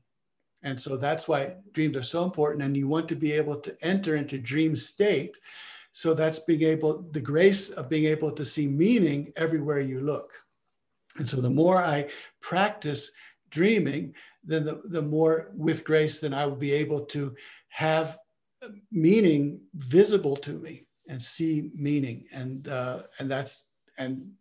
And 0.64 0.80
so 0.80 0.98
that's 0.98 1.28
why 1.28 1.54
dreams 1.74 1.96
are 1.96 2.04
so 2.04 2.24
important. 2.24 2.64
And 2.64 2.76
you 2.76 2.88
want 2.88 3.08
to 3.10 3.16
be 3.16 3.32
able 3.34 3.58
to 3.58 3.78
enter 3.82 4.16
into 4.16 4.40
dream 4.40 4.76
state. 4.76 5.36
So 5.92 6.16
that's 6.16 6.40
being 6.40 6.64
able, 6.64 7.04
the 7.12 7.22
grace 7.22 7.70
of 7.70 7.90
being 7.90 8.06
able 8.06 8.32
to 8.32 8.44
see 8.44 8.68
meaning 8.68 9.32
everywhere 9.36 9.80
you 9.80 10.00
look. 10.00 10.34
And 11.18 11.30
so 11.30 11.42
the 11.42 11.50
more 11.50 11.84
I 11.84 12.10
practice 12.42 13.12
dreaming, 13.52 14.16
then 14.44 14.64
the, 14.64 14.82
the 14.86 15.02
more 15.02 15.52
with 15.56 15.84
grace, 15.84 16.18
then 16.18 16.34
I 16.34 16.48
will 16.48 16.56
be 16.56 16.74
able 16.74 17.02
to 17.06 17.36
have 17.70 18.18
meaning 18.92 19.62
visible 19.76 20.36
to 20.38 20.54
me 20.54 20.87
and 21.10 21.22
see 21.22 21.72
meaning. 21.76 22.26
And 22.34 22.68
uh, 22.68 23.04
and 23.20 23.30
that's 23.30 23.64
and 23.98 24.32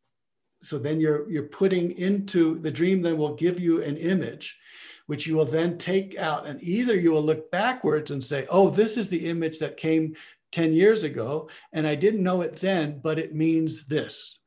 so 0.62 0.78
then 0.78 1.00
you're 1.00 1.30
you're 1.30 1.44
putting 1.44 1.92
into 1.92 2.58
the 2.60 2.70
dream 2.70 3.02
then 3.02 3.16
will 3.16 3.34
give 3.34 3.60
you 3.60 3.82
an 3.82 3.96
image 3.96 4.58
which 5.06 5.24
you 5.24 5.36
will 5.36 5.44
then 5.44 5.78
take 5.78 6.18
out 6.18 6.46
and 6.46 6.60
either 6.62 6.96
you 6.96 7.12
will 7.12 7.22
look 7.22 7.50
backwards 7.50 8.10
and 8.10 8.24
say 8.24 8.46
oh 8.50 8.70
this 8.70 8.96
is 8.96 9.08
the 9.08 9.26
image 9.26 9.58
that 9.58 9.76
came 9.76 10.16
10 10.52 10.72
years 10.72 11.02
ago 11.02 11.48
and 11.72 11.86
i 11.86 11.94
didn't 11.94 12.22
know 12.22 12.40
it 12.40 12.56
then 12.56 12.98
but 13.02 13.18
it 13.18 13.34
means 13.34 13.84
this 13.84 14.40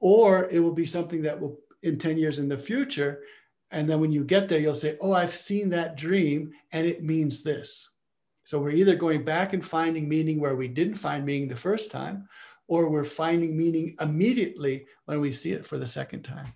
or 0.00 0.48
it 0.50 0.58
will 0.58 0.72
be 0.72 0.86
something 0.86 1.22
that 1.22 1.38
will 1.38 1.58
in 1.82 1.98
10 1.98 2.16
years 2.16 2.38
in 2.38 2.48
the 2.48 2.58
future 2.58 3.20
and 3.70 3.88
then 3.88 4.00
when 4.00 4.12
you 4.12 4.24
get 4.24 4.48
there, 4.48 4.60
you'll 4.60 4.74
say, 4.74 4.96
Oh, 5.00 5.12
I've 5.12 5.36
seen 5.36 5.70
that 5.70 5.96
dream 5.96 6.52
and 6.72 6.86
it 6.86 7.02
means 7.02 7.42
this. 7.42 7.89
So 8.50 8.58
we're 8.58 8.70
either 8.70 8.96
going 8.96 9.24
back 9.24 9.52
and 9.52 9.64
finding 9.64 10.08
meaning 10.08 10.40
where 10.40 10.56
we 10.56 10.66
didn't 10.66 10.96
find 10.96 11.24
meaning 11.24 11.46
the 11.46 11.54
first 11.54 11.88
time, 11.92 12.28
or 12.66 12.88
we're 12.88 13.04
finding 13.04 13.56
meaning 13.56 13.94
immediately 14.00 14.86
when 15.04 15.20
we 15.20 15.30
see 15.30 15.52
it 15.52 15.64
for 15.64 15.78
the 15.78 15.86
second 15.86 16.24
time. 16.24 16.52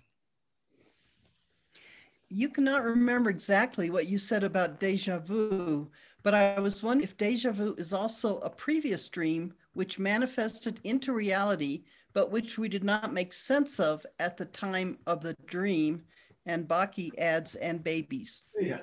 You 2.27 2.49
cannot 2.49 2.83
remember 2.83 3.29
exactly 3.29 3.91
what 3.91 4.07
you 4.07 4.17
said 4.17 4.43
about 4.43 4.77
deja 4.77 5.19
vu, 5.19 5.89
but 6.21 6.33
I 6.33 6.59
was 6.59 6.83
wondering 6.83 7.05
if 7.05 7.15
deja 7.15 7.53
vu 7.53 7.75
is 7.77 7.93
also 7.93 8.39
a 8.39 8.49
previous 8.49 9.07
dream 9.07 9.53
which 9.71 9.97
manifested 9.97 10.81
into 10.83 11.13
reality, 11.13 11.85
but 12.11 12.29
which 12.29 12.57
we 12.57 12.67
did 12.67 12.83
not 12.83 13.13
make 13.13 13.31
sense 13.31 13.79
of 13.79 14.05
at 14.19 14.35
the 14.35 14.43
time 14.43 14.97
of 15.07 15.21
the 15.21 15.33
dream 15.45 16.03
and 16.45 16.67
Baki 16.67 17.17
adds 17.17 17.55
and 17.55 17.81
babies. 17.81 18.43
Yeah. 18.59 18.81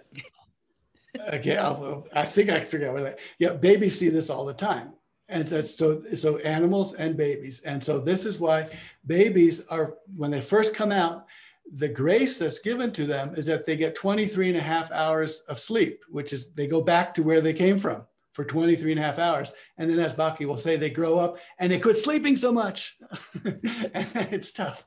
Okay, 1.32 1.56
I'll, 1.56 2.06
I 2.14 2.24
think 2.24 2.50
I 2.50 2.58
can 2.58 2.66
figure 2.66 2.88
out 2.88 2.94
what 2.94 3.02
that. 3.04 3.18
Yeah, 3.38 3.52
babies 3.52 3.98
see 3.98 4.08
this 4.08 4.30
all 4.30 4.44
the 4.44 4.54
time, 4.54 4.94
and 5.28 5.46
that's 5.46 5.74
so 5.74 6.00
so 6.14 6.38
animals 6.38 6.94
and 6.94 7.16
babies, 7.16 7.60
and 7.62 7.82
so 7.82 7.98
this 7.98 8.24
is 8.24 8.38
why 8.38 8.70
babies 9.06 9.66
are 9.66 9.96
when 10.16 10.30
they 10.30 10.40
first 10.40 10.74
come 10.74 10.92
out. 10.92 11.26
The 11.74 11.88
grace 11.88 12.38
that's 12.38 12.58
given 12.58 12.92
to 12.94 13.06
them 13.06 13.34
is 13.36 13.46
that 13.46 13.66
they 13.66 13.76
get 13.76 13.94
23 13.94 14.48
and 14.48 14.58
a 14.58 14.62
half 14.62 14.90
hours 14.90 15.42
of 15.48 15.60
sleep, 15.60 16.04
which 16.08 16.32
is 16.32 16.52
they 16.52 16.66
go 16.66 16.82
back 16.82 17.14
to 17.14 17.22
where 17.22 17.40
they 17.40 17.52
came 17.52 17.78
from 17.78 18.04
for 18.32 18.44
23 18.44 18.92
and 18.92 19.00
a 19.00 19.04
half 19.04 19.18
hours. 19.18 19.52
And 19.78 19.88
then 19.88 19.98
as 19.98 20.14
Baki 20.14 20.46
will 20.46 20.56
say, 20.56 20.76
they 20.76 20.90
grow 20.90 21.18
up 21.18 21.38
and 21.58 21.70
they 21.70 21.78
quit 21.78 21.98
sleeping 21.98 22.36
so 22.36 22.50
much. 22.50 22.96
and 23.44 24.08
it's 24.32 24.52
tough. 24.52 24.84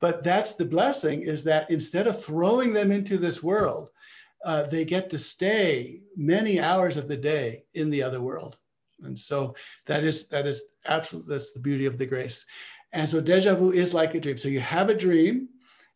But 0.00 0.22
that's 0.22 0.54
the 0.54 0.64
blessing 0.64 1.22
is 1.22 1.44
that 1.44 1.70
instead 1.70 2.06
of 2.06 2.22
throwing 2.22 2.72
them 2.72 2.92
into 2.92 3.18
this 3.18 3.42
world, 3.42 3.88
uh, 4.44 4.64
they 4.64 4.84
get 4.84 5.10
to 5.10 5.18
stay 5.18 6.00
many 6.16 6.60
hours 6.60 6.96
of 6.96 7.08
the 7.08 7.16
day 7.16 7.64
in 7.74 7.90
the 7.90 8.02
other 8.02 8.20
world. 8.20 8.56
And 9.02 9.18
so 9.18 9.54
that 9.86 10.04
is 10.04 10.28
that 10.28 10.46
is 10.46 10.62
absolutely 10.86 11.34
that's 11.34 11.52
the 11.52 11.60
beauty 11.60 11.86
of 11.86 11.98
the 11.98 12.06
grace. 12.06 12.46
And 12.92 13.08
so 13.08 13.20
deja 13.20 13.54
vu 13.54 13.72
is 13.72 13.94
like 13.94 14.14
a 14.14 14.20
dream. 14.20 14.38
So 14.38 14.48
you 14.48 14.60
have 14.60 14.90
a 14.90 14.94
dream, 14.94 15.48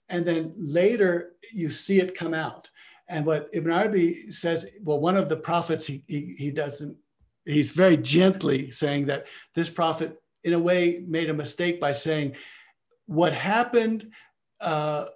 and 0.08 0.24
then 0.24 0.54
later 0.56 1.32
you 1.52 1.70
see 1.70 2.00
it 2.00 2.18
come 2.18 2.34
out. 2.34 2.70
And 3.08 3.24
what 3.24 3.48
Ibn 3.52 3.70
Arabi 3.70 4.30
says, 4.30 4.66
well, 4.82 5.00
one 5.00 5.16
of 5.16 5.28
the 5.28 5.36
prophets, 5.36 5.86
he, 5.86 6.02
he, 6.08 6.34
he 6.36 6.50
doesn't, 6.50 6.96
he's 7.44 7.70
very 7.70 7.96
gently 7.96 8.72
saying 8.72 9.06
that 9.06 9.26
this 9.54 9.70
prophet, 9.70 10.20
in 10.42 10.54
a 10.54 10.58
way, 10.58 11.04
made 11.06 11.30
a 11.30 11.34
mistake 11.34 11.80
by 11.80 11.92
saying, 11.92 12.34
what 13.06 13.32
happened, 13.32 14.10
uh, 14.60 15.06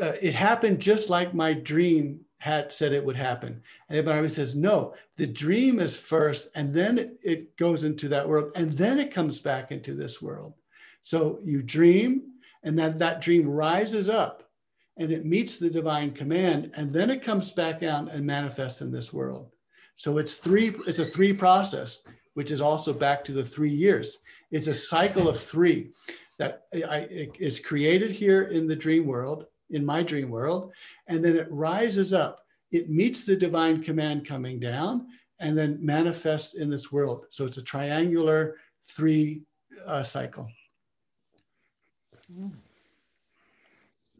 uh, 0.00 0.12
it 0.22 0.34
happened 0.34 0.78
just 0.78 1.10
like 1.10 1.34
my 1.34 1.52
dream 1.52 2.20
had 2.42 2.72
said 2.72 2.92
it 2.92 3.04
would 3.04 3.14
happen. 3.14 3.62
And 3.88 3.96
Ibn 3.96 4.12
Arabi 4.12 4.28
says, 4.28 4.56
no, 4.56 4.94
the 5.14 5.28
dream 5.28 5.78
is 5.78 5.96
first, 5.96 6.48
and 6.56 6.74
then 6.74 7.16
it, 7.22 7.56
goes 7.56 7.84
into 7.84 8.08
that 8.08 8.28
world, 8.28 8.50
and 8.56 8.72
then 8.72 8.98
it 8.98 9.14
comes 9.14 9.38
back 9.38 9.70
into 9.70 9.94
this 9.94 10.20
world. 10.20 10.54
So 11.02 11.38
you 11.44 11.62
dream, 11.62 12.32
and 12.64 12.76
then 12.76 12.98
that 12.98 13.22
dream 13.22 13.48
rises 13.48 14.08
up 14.08 14.50
and 14.96 15.12
it 15.12 15.24
meets 15.24 15.56
the 15.56 15.70
divine 15.70 16.10
command 16.10 16.72
and 16.76 16.92
then 16.92 17.10
it 17.10 17.22
comes 17.22 17.52
back 17.52 17.84
out 17.84 18.10
and 18.10 18.26
manifests 18.26 18.82
in 18.82 18.92
this 18.92 19.12
world 19.12 19.50
so 19.96 20.18
it's 20.18 20.34
three 20.34 20.74
it's 20.86 20.98
a 20.98 21.06
three 21.06 21.32
process 21.32 22.02
which 22.34 22.50
is 22.50 22.60
also 22.60 22.92
back 22.92 23.24
to 23.24 23.32
the 23.32 23.44
three 23.44 23.70
years 23.70 24.18
it's 24.50 24.66
a 24.66 24.74
cycle 24.74 25.28
of 25.28 25.40
three 25.40 25.90
that 26.38 26.66
is 26.72 27.58
created 27.58 28.10
here 28.10 28.42
in 28.42 28.66
the 28.66 28.76
dream 28.76 29.06
world 29.06 29.46
in 29.72 29.84
my 29.84 30.02
dream 30.02 30.30
world 30.30 30.72
and 31.08 31.24
then 31.24 31.36
it 31.36 31.46
rises 31.50 32.12
up 32.12 32.44
it 32.70 32.88
meets 32.88 33.24
the 33.24 33.36
divine 33.36 33.82
command 33.82 34.26
coming 34.26 34.58
down 34.58 35.06
and 35.40 35.58
then 35.58 35.78
manifests 35.80 36.54
in 36.54 36.70
this 36.70 36.92
world 36.92 37.26
so 37.30 37.44
it's 37.44 37.58
a 37.58 37.62
triangular 37.62 38.56
three 38.88 39.42
uh, 39.86 40.02
cycle. 40.02 40.48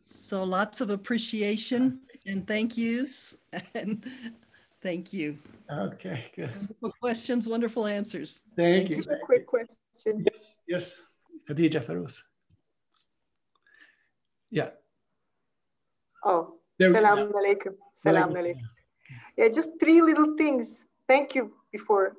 So 0.04 0.44
lots 0.44 0.80
of 0.80 0.90
appreciation 0.90 2.00
and 2.26 2.46
thank 2.46 2.76
yous 2.76 3.34
and 3.74 4.04
thank 4.82 5.12
you. 5.12 5.38
Okay, 5.70 6.24
good. 6.36 6.54
Wonderful 6.54 6.92
questions, 7.00 7.48
wonderful 7.48 7.86
answers. 7.86 8.44
Thank, 8.56 8.88
thank 8.88 8.90
you. 8.90 8.96
you. 8.96 9.10
A 9.10 9.18
quick 9.24 9.46
question. 9.46 10.24
Yes, 10.30 10.58
yes. 10.68 11.00
Khadija 11.48 11.82
Farouz. 11.82 12.20
Yeah. 14.50 14.70
Oh, 16.24 16.54
there, 16.78 16.92
salam 16.92 17.32
alaikum. 17.32 17.74
Salam 17.94 18.34
alaikum. 18.34 18.62
Yeah, 19.36 19.48
just 19.48 19.72
three 19.80 20.00
little 20.02 20.36
things. 20.36 20.84
Thank 21.08 21.34
you 21.34 21.52
before 21.72 22.14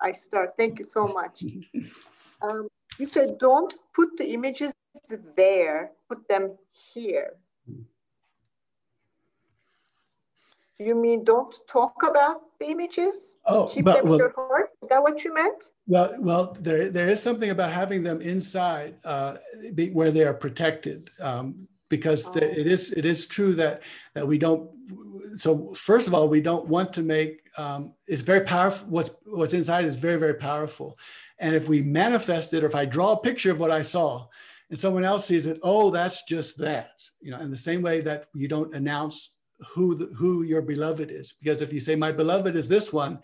I 0.00 0.12
start. 0.12 0.54
Thank 0.56 0.78
you 0.78 0.84
so 0.84 1.08
much. 1.08 1.44
um, 2.42 2.68
you 2.98 3.06
said 3.06 3.38
don't 3.38 3.74
put 3.94 4.16
the 4.16 4.32
images 4.32 4.72
there, 5.36 5.92
put 6.08 6.26
them 6.28 6.56
here. 6.72 7.34
You 10.78 10.94
mean 10.94 11.24
don't 11.24 11.54
talk 11.66 12.04
about 12.08 12.42
the 12.60 12.66
images? 12.66 13.34
Oh, 13.46 13.68
keep 13.72 13.84
but, 13.84 14.02
them 14.02 14.12
in 14.12 14.18
your 14.18 14.32
heart. 14.32 14.70
Is 14.80 14.88
that 14.88 15.02
what 15.02 15.24
you 15.24 15.34
meant? 15.34 15.72
Well, 15.88 16.14
well, 16.20 16.56
there 16.60 16.90
there 16.90 17.08
is 17.10 17.20
something 17.20 17.50
about 17.50 17.72
having 17.72 18.04
them 18.04 18.20
inside 18.20 18.94
uh, 19.04 19.36
be, 19.74 19.90
where 19.90 20.12
they 20.12 20.22
are 20.22 20.34
protected, 20.34 21.10
um, 21.20 21.66
because 21.88 22.26
oh. 22.26 22.32
the, 22.32 22.60
it 22.60 22.66
is 22.66 22.92
it 22.92 23.04
is 23.04 23.26
true 23.26 23.54
that 23.54 23.82
that 24.14 24.26
we 24.26 24.38
don't. 24.38 24.70
So 25.38 25.72
first 25.74 26.08
of 26.08 26.14
all, 26.14 26.28
we 26.28 26.40
don't 26.40 26.66
want 26.68 26.92
to 26.94 27.02
make 27.02 27.48
um, 27.56 27.92
it's 28.06 28.22
very 28.22 28.42
powerful. 28.42 28.88
What's 28.88 29.10
what's 29.24 29.54
inside 29.54 29.84
is 29.84 29.96
very 29.96 30.18
very 30.18 30.34
powerful, 30.34 30.96
and 31.38 31.54
if 31.54 31.68
we 31.68 31.82
manifest 31.82 32.52
it, 32.52 32.64
or 32.64 32.66
if 32.66 32.74
I 32.74 32.84
draw 32.84 33.12
a 33.12 33.20
picture 33.20 33.50
of 33.50 33.60
what 33.60 33.70
I 33.70 33.82
saw, 33.82 34.26
and 34.70 34.78
someone 34.78 35.04
else 35.04 35.26
sees 35.26 35.46
it, 35.46 35.58
oh, 35.62 35.90
that's 35.90 36.24
just 36.24 36.58
that. 36.58 37.00
You 37.20 37.32
know, 37.32 37.40
in 37.40 37.50
the 37.50 37.58
same 37.58 37.82
way 37.82 38.00
that 38.02 38.26
you 38.34 38.48
don't 38.48 38.74
announce 38.74 39.36
who 39.74 39.94
the, 39.94 40.06
who 40.16 40.42
your 40.42 40.62
beloved 40.62 41.10
is, 41.10 41.32
because 41.32 41.62
if 41.62 41.72
you 41.72 41.80
say 41.80 41.96
my 41.96 42.12
beloved 42.12 42.54
is 42.54 42.68
this 42.68 42.92
one, 42.92 43.18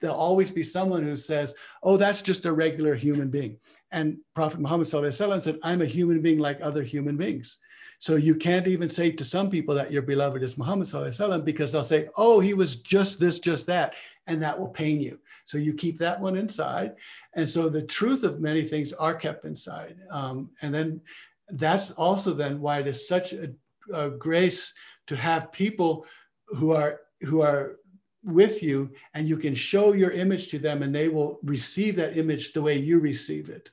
there'll 0.00 0.16
always 0.16 0.50
be 0.50 0.62
someone 0.62 1.04
who 1.04 1.16
says, 1.16 1.54
oh, 1.82 1.96
that's 1.96 2.20
just 2.20 2.46
a 2.46 2.52
regular 2.52 2.94
human 2.94 3.30
being. 3.30 3.58
And 3.92 4.18
Prophet 4.34 4.60
Muhammad 4.60 4.86
said, 4.86 5.58
I'm 5.62 5.82
a 5.82 5.86
human 5.86 6.20
being 6.20 6.40
like 6.40 6.58
other 6.60 6.82
human 6.82 7.16
beings. 7.16 7.58
So 7.98 8.14
you 8.14 8.36
can't 8.36 8.68
even 8.68 8.88
say 8.88 9.10
to 9.10 9.24
some 9.24 9.50
people 9.50 9.74
that 9.74 9.90
your 9.90 10.02
beloved 10.02 10.42
is 10.42 10.56
Muhammad 10.56 10.86
Wasallam 10.86 11.44
because 11.44 11.72
they'll 11.72 11.82
say, 11.82 12.08
oh, 12.16 12.38
he 12.38 12.54
was 12.54 12.76
just 12.76 13.18
this, 13.18 13.40
just 13.40 13.66
that. 13.66 13.94
And 14.28 14.40
that 14.40 14.58
will 14.58 14.68
pain 14.68 15.00
you. 15.00 15.18
So 15.44 15.58
you 15.58 15.74
keep 15.74 15.98
that 15.98 16.20
one 16.20 16.36
inside. 16.36 16.94
And 17.34 17.48
so 17.48 17.68
the 17.68 17.82
truth 17.82 18.22
of 18.22 18.40
many 18.40 18.62
things 18.62 18.92
are 18.92 19.14
kept 19.14 19.44
inside. 19.44 19.96
Um, 20.10 20.50
and 20.62 20.72
then 20.72 21.00
that's 21.48 21.90
also 21.92 22.32
then 22.32 22.60
why 22.60 22.78
it 22.78 22.86
is 22.86 23.08
such 23.08 23.32
a, 23.32 23.52
a 23.92 24.10
grace 24.10 24.74
to 25.08 25.16
have 25.16 25.50
people 25.50 26.06
who 26.46 26.72
are 26.72 27.00
who 27.22 27.40
are 27.40 27.78
with 28.22 28.62
you 28.62 28.90
and 29.14 29.28
you 29.28 29.36
can 29.36 29.54
show 29.54 29.92
your 29.92 30.10
image 30.10 30.48
to 30.48 30.58
them 30.58 30.82
and 30.82 30.94
they 30.94 31.08
will 31.08 31.38
receive 31.42 31.96
that 31.96 32.16
image 32.16 32.52
the 32.52 32.62
way 32.62 32.76
you 32.76 33.00
receive 33.00 33.48
it 33.48 33.70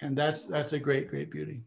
and 0.00 0.16
that's 0.16 0.46
that's 0.46 0.72
a 0.72 0.78
great 0.78 1.08
great 1.08 1.30
beauty 1.30 1.62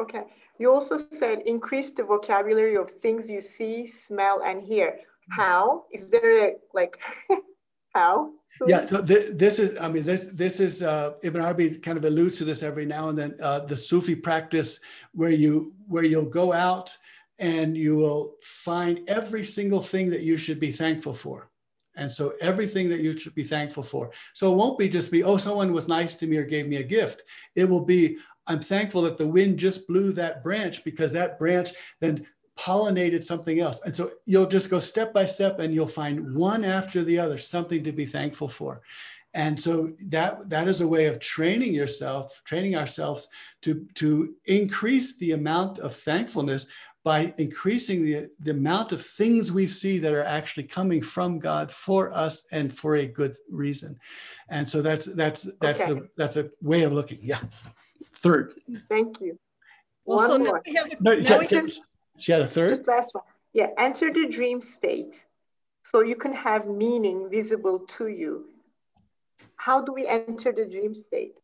okay 0.00 0.22
you 0.58 0.72
also 0.72 0.96
said 0.96 1.42
increase 1.46 1.90
the 1.90 2.02
vocabulary 2.02 2.76
of 2.76 2.90
things 2.90 3.28
you 3.30 3.40
see, 3.40 3.86
smell, 3.86 4.42
and 4.44 4.62
hear. 4.62 4.98
how? 5.30 5.84
Is 5.92 6.10
there 6.10 6.48
a 6.48 6.54
like 6.72 6.98
how? 7.94 8.32
Yeah, 8.66 8.86
so 8.86 9.02
th- 9.02 9.32
this 9.34 9.58
is, 9.58 9.76
I 9.78 9.88
mean, 9.88 10.02
this 10.02 10.28
this 10.32 10.60
is 10.60 10.82
uh, 10.82 11.14
Ibn 11.22 11.42
Arabi 11.42 11.76
kind 11.78 11.98
of 11.98 12.04
alludes 12.04 12.38
to 12.38 12.44
this 12.44 12.62
every 12.62 12.86
now 12.86 13.10
and 13.10 13.18
then. 13.18 13.34
Uh, 13.40 13.60
the 13.60 13.76
Sufi 13.76 14.14
practice 14.14 14.80
where 15.12 15.30
you 15.30 15.74
where 15.88 16.04
you'll 16.04 16.24
go 16.24 16.52
out 16.52 16.96
and 17.38 17.76
you 17.76 17.96
will 17.96 18.36
find 18.42 19.00
every 19.08 19.44
single 19.44 19.82
thing 19.82 20.08
that 20.10 20.22
you 20.22 20.36
should 20.36 20.58
be 20.58 20.72
thankful 20.72 21.12
for. 21.12 21.50
And 21.96 22.10
so 22.10 22.34
everything 22.40 22.88
that 22.90 23.00
you 23.00 23.18
should 23.18 23.34
be 23.34 23.44
thankful 23.44 23.82
for. 23.82 24.10
So 24.34 24.52
it 24.52 24.56
won't 24.56 24.78
be 24.78 24.88
just 24.88 25.10
be, 25.10 25.22
oh, 25.22 25.36
someone 25.36 25.72
was 25.72 25.88
nice 25.88 26.14
to 26.16 26.26
me 26.26 26.36
or 26.36 26.44
gave 26.44 26.68
me 26.68 26.76
a 26.76 26.82
gift. 26.82 27.22
It 27.54 27.68
will 27.68 27.84
be, 27.84 28.18
I'm 28.46 28.60
thankful 28.60 29.02
that 29.02 29.18
the 29.18 29.26
wind 29.26 29.58
just 29.58 29.86
blew 29.86 30.12
that 30.12 30.42
branch 30.42 30.84
because 30.84 31.12
that 31.12 31.38
branch 31.38 31.70
then 32.00 32.26
pollinated 32.56 33.22
something 33.22 33.60
else. 33.60 33.80
And 33.84 33.94
so 33.94 34.12
you'll 34.24 34.46
just 34.46 34.70
go 34.70 34.78
step 34.78 35.12
by 35.12 35.24
step 35.24 35.58
and 35.58 35.74
you'll 35.74 35.86
find 35.86 36.34
one 36.34 36.64
after 36.64 37.04
the 37.04 37.18
other 37.18 37.38
something 37.38 37.84
to 37.84 37.92
be 37.92 38.06
thankful 38.06 38.48
for. 38.48 38.82
And 39.34 39.60
so 39.60 39.92
that 40.06 40.48
that 40.48 40.66
is 40.66 40.80
a 40.80 40.88
way 40.88 41.06
of 41.06 41.20
training 41.20 41.74
yourself, 41.74 42.40
training 42.44 42.74
ourselves 42.74 43.28
to, 43.62 43.86
to 43.96 44.34
increase 44.46 45.18
the 45.18 45.32
amount 45.32 45.78
of 45.78 45.94
thankfulness 45.94 46.66
by 47.06 47.32
increasing 47.38 48.04
the, 48.04 48.28
the 48.40 48.50
amount 48.50 48.90
of 48.90 49.00
things 49.00 49.52
we 49.52 49.64
see 49.64 49.96
that 50.00 50.12
are 50.12 50.24
actually 50.24 50.64
coming 50.64 51.00
from 51.00 51.38
God 51.38 51.70
for 51.70 52.12
us 52.12 52.44
and 52.50 52.76
for 52.76 52.96
a 52.96 53.06
good 53.06 53.36
reason. 53.48 53.96
And 54.48 54.68
so 54.68 54.82
that's 54.82 55.04
that's 55.04 55.42
that's 55.60 55.82
okay. 55.82 56.00
a 56.00 56.02
that's 56.16 56.36
a 56.36 56.50
way 56.60 56.82
of 56.82 56.92
looking. 56.92 57.20
Yeah. 57.22 57.38
Third. 58.16 58.54
Thank 58.88 59.20
you. 59.20 59.38
Well, 60.04 60.18
one 60.18 60.30
so 60.30 60.38
more. 60.38 60.46
now 60.46 60.60
we 60.66 60.74
have 60.74 60.86
a, 60.86 60.96
no, 60.98 61.14
now 61.14 61.38
we 61.38 61.46
can, 61.46 61.70
she 62.18 62.32
had 62.32 62.40
a 62.40 62.48
third? 62.48 62.70
Just 62.70 62.88
last 62.88 63.14
one. 63.14 63.22
Yeah, 63.52 63.68
enter 63.78 64.12
the 64.12 64.26
dream 64.26 64.60
state 64.60 65.24
so 65.84 66.02
you 66.02 66.16
can 66.16 66.32
have 66.32 66.66
meaning 66.66 67.30
visible 67.30 67.86
to 67.98 68.08
you. 68.08 68.46
How 69.54 69.80
do 69.80 69.92
we 69.92 70.08
enter 70.08 70.50
the 70.50 70.66
dream 70.66 70.92
state? 70.96 71.36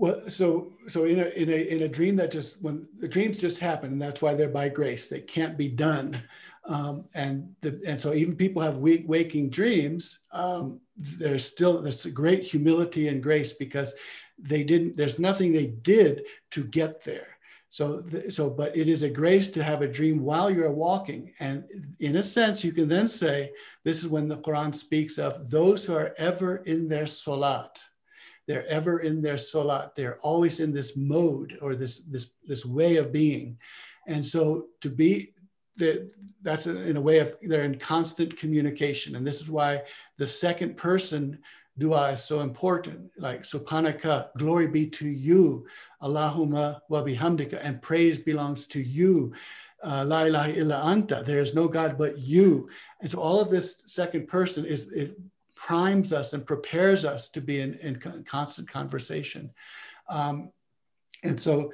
Well, 0.00 0.30
so 0.30 0.74
so 0.86 1.04
in 1.04 1.18
a 1.18 1.26
in 1.30 1.48
a 1.48 1.74
in 1.74 1.82
a 1.82 1.88
dream 1.88 2.14
that 2.16 2.30
just 2.30 2.62
when 2.62 2.86
the 2.98 3.08
dreams 3.08 3.36
just 3.36 3.58
happen, 3.58 3.90
and 3.92 4.00
that's 4.00 4.22
why 4.22 4.34
they're 4.34 4.48
by 4.48 4.68
grace. 4.68 5.08
They 5.08 5.20
can't 5.20 5.58
be 5.58 5.66
done, 5.68 6.22
um, 6.64 7.06
and 7.16 7.52
the, 7.62 7.82
and 7.84 8.00
so 8.00 8.14
even 8.14 8.36
people 8.36 8.62
have 8.62 8.76
weak 8.76 9.04
waking 9.08 9.50
dreams. 9.50 10.20
Um, 10.30 10.80
there's 10.96 11.44
still 11.44 11.82
there's 11.82 12.06
great 12.06 12.44
humility 12.44 13.08
and 13.08 13.20
grace 13.20 13.54
because 13.54 13.92
they 14.38 14.62
didn't. 14.62 14.96
There's 14.96 15.18
nothing 15.18 15.52
they 15.52 15.66
did 15.66 16.26
to 16.52 16.62
get 16.62 17.02
there. 17.02 17.36
So, 17.70 18.02
so, 18.30 18.48
but 18.48 18.74
it 18.76 18.88
is 18.88 19.02
a 19.02 19.10
grace 19.10 19.48
to 19.48 19.62
have 19.64 19.82
a 19.82 19.88
dream 19.88 20.22
while 20.22 20.48
you're 20.50 20.70
walking. 20.72 21.32
And 21.38 21.68
in 22.00 22.16
a 22.16 22.22
sense, 22.22 22.64
you 22.64 22.72
can 22.72 22.88
then 22.88 23.06
say, 23.06 23.50
this 23.84 23.98
is 23.98 24.08
when 24.08 24.26
the 24.26 24.38
Quran 24.38 24.74
speaks 24.74 25.18
of 25.18 25.50
those 25.50 25.84
who 25.84 25.94
are 25.94 26.14
ever 26.16 26.56
in 26.64 26.88
their 26.88 27.04
salat. 27.06 27.78
They're 28.48 28.66
ever 28.66 29.00
in 29.00 29.22
their 29.22 29.38
salat. 29.38 29.94
They're 29.94 30.18
always 30.20 30.58
in 30.58 30.72
this 30.72 30.96
mode 30.96 31.58
or 31.60 31.76
this, 31.76 31.98
this, 31.98 32.30
this 32.44 32.64
way 32.64 32.96
of 32.96 33.12
being. 33.12 33.58
And 34.08 34.24
so 34.24 34.68
to 34.80 34.88
be, 34.88 35.34
that's 36.42 36.66
in 36.66 36.96
a 36.96 37.00
way 37.00 37.18
of, 37.18 37.36
they're 37.42 37.62
in 37.62 37.78
constant 37.78 38.36
communication. 38.36 39.14
And 39.14 39.24
this 39.24 39.40
is 39.40 39.50
why 39.50 39.82
the 40.16 40.26
second 40.26 40.76
person 40.76 41.38
dua 41.78 42.10
is 42.12 42.24
so 42.24 42.40
important. 42.40 43.10
Like 43.18 43.42
subhanaka, 43.42 44.30
glory 44.36 44.66
be 44.66 44.88
to 44.88 45.08
you, 45.08 45.66
Allahumma 46.02 46.80
wa 46.88 47.02
bihamdika, 47.02 47.60
and 47.62 47.80
praise 47.80 48.18
belongs 48.18 48.66
to 48.68 48.80
you. 48.80 49.32
Uh, 49.82 50.04
La 50.04 50.22
ilaha 50.24 50.52
illa 50.52 50.82
anta, 50.84 51.24
there 51.24 51.38
is 51.38 51.54
no 51.54 51.68
God 51.68 51.96
but 51.96 52.18
you. 52.18 52.68
And 53.00 53.10
so 53.10 53.20
all 53.20 53.40
of 53.40 53.50
this 53.50 53.82
second 53.86 54.26
person 54.26 54.64
is 54.64 54.90
it 54.90 55.16
primes 55.58 56.12
us 56.12 56.32
and 56.32 56.46
prepares 56.46 57.04
us 57.04 57.28
to 57.30 57.40
be 57.40 57.60
in, 57.60 57.74
in 57.74 58.24
constant 58.24 58.68
conversation. 58.68 59.50
Um, 60.08 60.52
and 61.24 61.38
so, 61.38 61.72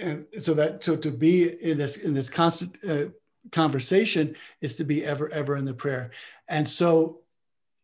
and 0.00 0.26
so 0.40 0.54
that 0.54 0.82
so 0.82 0.96
to 0.96 1.10
be 1.10 1.62
in 1.62 1.78
this 1.78 1.98
in 1.98 2.14
this 2.14 2.28
constant 2.28 2.76
uh, 2.88 3.10
conversation 3.52 4.36
is 4.60 4.74
to 4.76 4.84
be 4.84 5.04
ever 5.04 5.30
ever 5.30 5.56
in 5.56 5.64
the 5.64 5.74
prayer. 5.74 6.10
And 6.48 6.68
so 6.68 7.20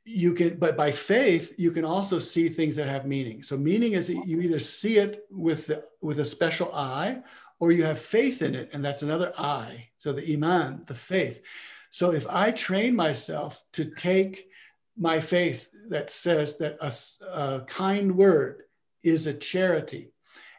you 0.05 0.35
can 0.35 0.57
but 0.57 0.77
by 0.77 0.91
faith 0.93 1.55
you 1.59 1.71
can 1.71 1.85
also 1.85 2.19
see 2.19 2.49
things 2.49 2.77
that 2.77 2.89
have 2.89 3.07
meaning 3.07 3.43
so 3.43 3.57
meaning 3.57 3.95
is 3.95 4.07
that 4.07 4.25
you 4.25 4.41
either 4.41 4.61
see 4.61 4.99
it 4.99 5.25
with 5.33 5.67
the, 5.67 5.83
with 6.01 6.21
a 6.21 6.25
special 6.25 6.73
eye 6.73 7.21
or 7.59 7.73
you 7.73 7.83
have 7.83 7.99
faith 7.99 8.41
in 8.41 8.55
it 8.55 8.71
and 8.73 8.85
that's 8.85 9.03
another 9.03 9.33
eye 9.37 9.89
so 9.99 10.13
the 10.13 10.33
iman 10.35 10.81
the 10.87 10.95
faith 10.95 11.43
so 11.91 12.13
if 12.13 12.25
i 12.29 12.53
train 12.53 12.95
myself 12.95 13.61
to 13.73 13.85
take 13.97 14.49
my 14.99 15.21
faith 15.21 15.71
that 15.89 16.11
says 16.11 16.59
that 16.59 16.77
a, 16.81 16.93
a 17.39 17.61
kind 17.67 18.17
word 18.17 18.63
is 19.03 19.27
a 19.27 19.35
charity 19.35 20.13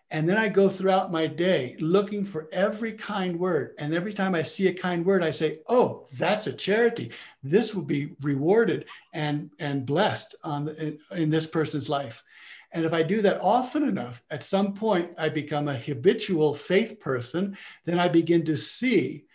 and 0.09 0.27
then 0.27 0.37
I 0.37 0.47
go 0.47 0.69
throughout 0.69 1.11
my 1.11 1.27
day 1.27 1.75
looking 1.79 2.23
for 2.23 2.47
every 2.53 2.93
kind 2.93 3.37
word. 3.37 3.73
And 3.77 3.93
every 3.93 4.13
time 4.13 4.35
I 4.35 4.43
see 4.43 4.67
a 4.67 4.73
kind 4.73 5.05
word, 5.05 5.21
I 5.21 5.31
say, 5.31 5.59
oh, 5.67 6.07
that's 6.13 6.47
a 6.47 6.53
charity. 6.53 7.11
This 7.43 7.75
will 7.75 7.83
be 7.83 8.15
rewarded 8.21 8.85
and, 9.13 9.51
and 9.59 9.85
blessed 9.85 10.35
on 10.43 10.65
the, 10.65 10.81
in, 10.81 10.99
in 11.11 11.29
this 11.29 11.45
person's 11.45 11.89
life. 11.89 12.23
And 12.71 12.85
if 12.85 12.93
I 12.93 13.03
do 13.03 13.21
that 13.21 13.41
often 13.41 13.83
enough, 13.83 14.21
at 14.31 14.43
some 14.43 14.73
point 14.73 15.11
I 15.17 15.27
become 15.27 15.67
a 15.67 15.79
habitual 15.79 16.53
faith 16.53 16.99
person, 17.01 17.57
then 17.83 17.99
I 17.99 18.07
begin 18.07 18.45
to 18.45 18.55
see. 18.55 19.25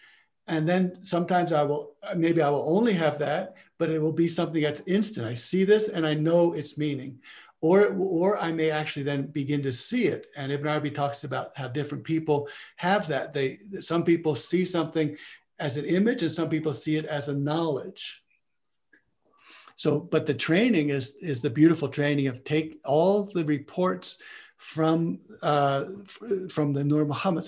And 0.48 0.68
then 0.68 1.02
sometimes 1.04 1.52
I 1.52 1.62
will, 1.62 1.94
maybe 2.16 2.42
I 2.42 2.50
will 2.50 2.64
only 2.68 2.94
have 2.94 3.18
that, 3.20 3.56
but 3.78 3.90
it 3.90 4.00
will 4.00 4.12
be 4.12 4.28
something 4.28 4.62
that's 4.62 4.82
instant. 4.86 5.26
I 5.26 5.34
see 5.34 5.64
this 5.64 5.88
and 5.88 6.06
I 6.06 6.14
know 6.14 6.52
its 6.52 6.76
meaning 6.76 7.20
or, 7.62 7.94
or 7.96 8.38
I 8.38 8.50
may 8.50 8.70
actually 8.70 9.04
then 9.04 9.26
begin 9.26 9.62
to 9.62 9.72
see 9.72 10.06
it. 10.06 10.26
And 10.36 10.50
Ibn 10.50 10.66
Arabi 10.66 10.90
talks 10.90 11.22
about 11.22 11.56
how 11.56 11.68
different 11.68 12.02
people 12.02 12.48
have 12.76 13.06
that. 13.06 13.32
They, 13.32 13.60
some 13.78 14.02
people 14.02 14.34
see 14.34 14.64
something 14.64 15.16
as 15.60 15.76
an 15.76 15.84
image 15.84 16.22
and 16.22 16.30
some 16.30 16.48
people 16.48 16.74
see 16.74 16.96
it 16.96 17.04
as 17.04 17.28
a 17.28 17.34
knowledge. 17.34 18.20
So, 19.76 20.00
but 20.00 20.26
the 20.26 20.34
training 20.34 20.90
is, 20.90 21.16
is 21.16 21.40
the 21.40 21.50
beautiful 21.50 21.88
training 21.88 22.26
of 22.26 22.42
take 22.42 22.80
all 22.84 23.24
the 23.24 23.44
reports 23.44 24.18
from, 24.62 25.18
uh, 25.42 25.84
from 26.48 26.72
the 26.72 26.84
Nur 26.84 27.04
Muhammad, 27.04 27.44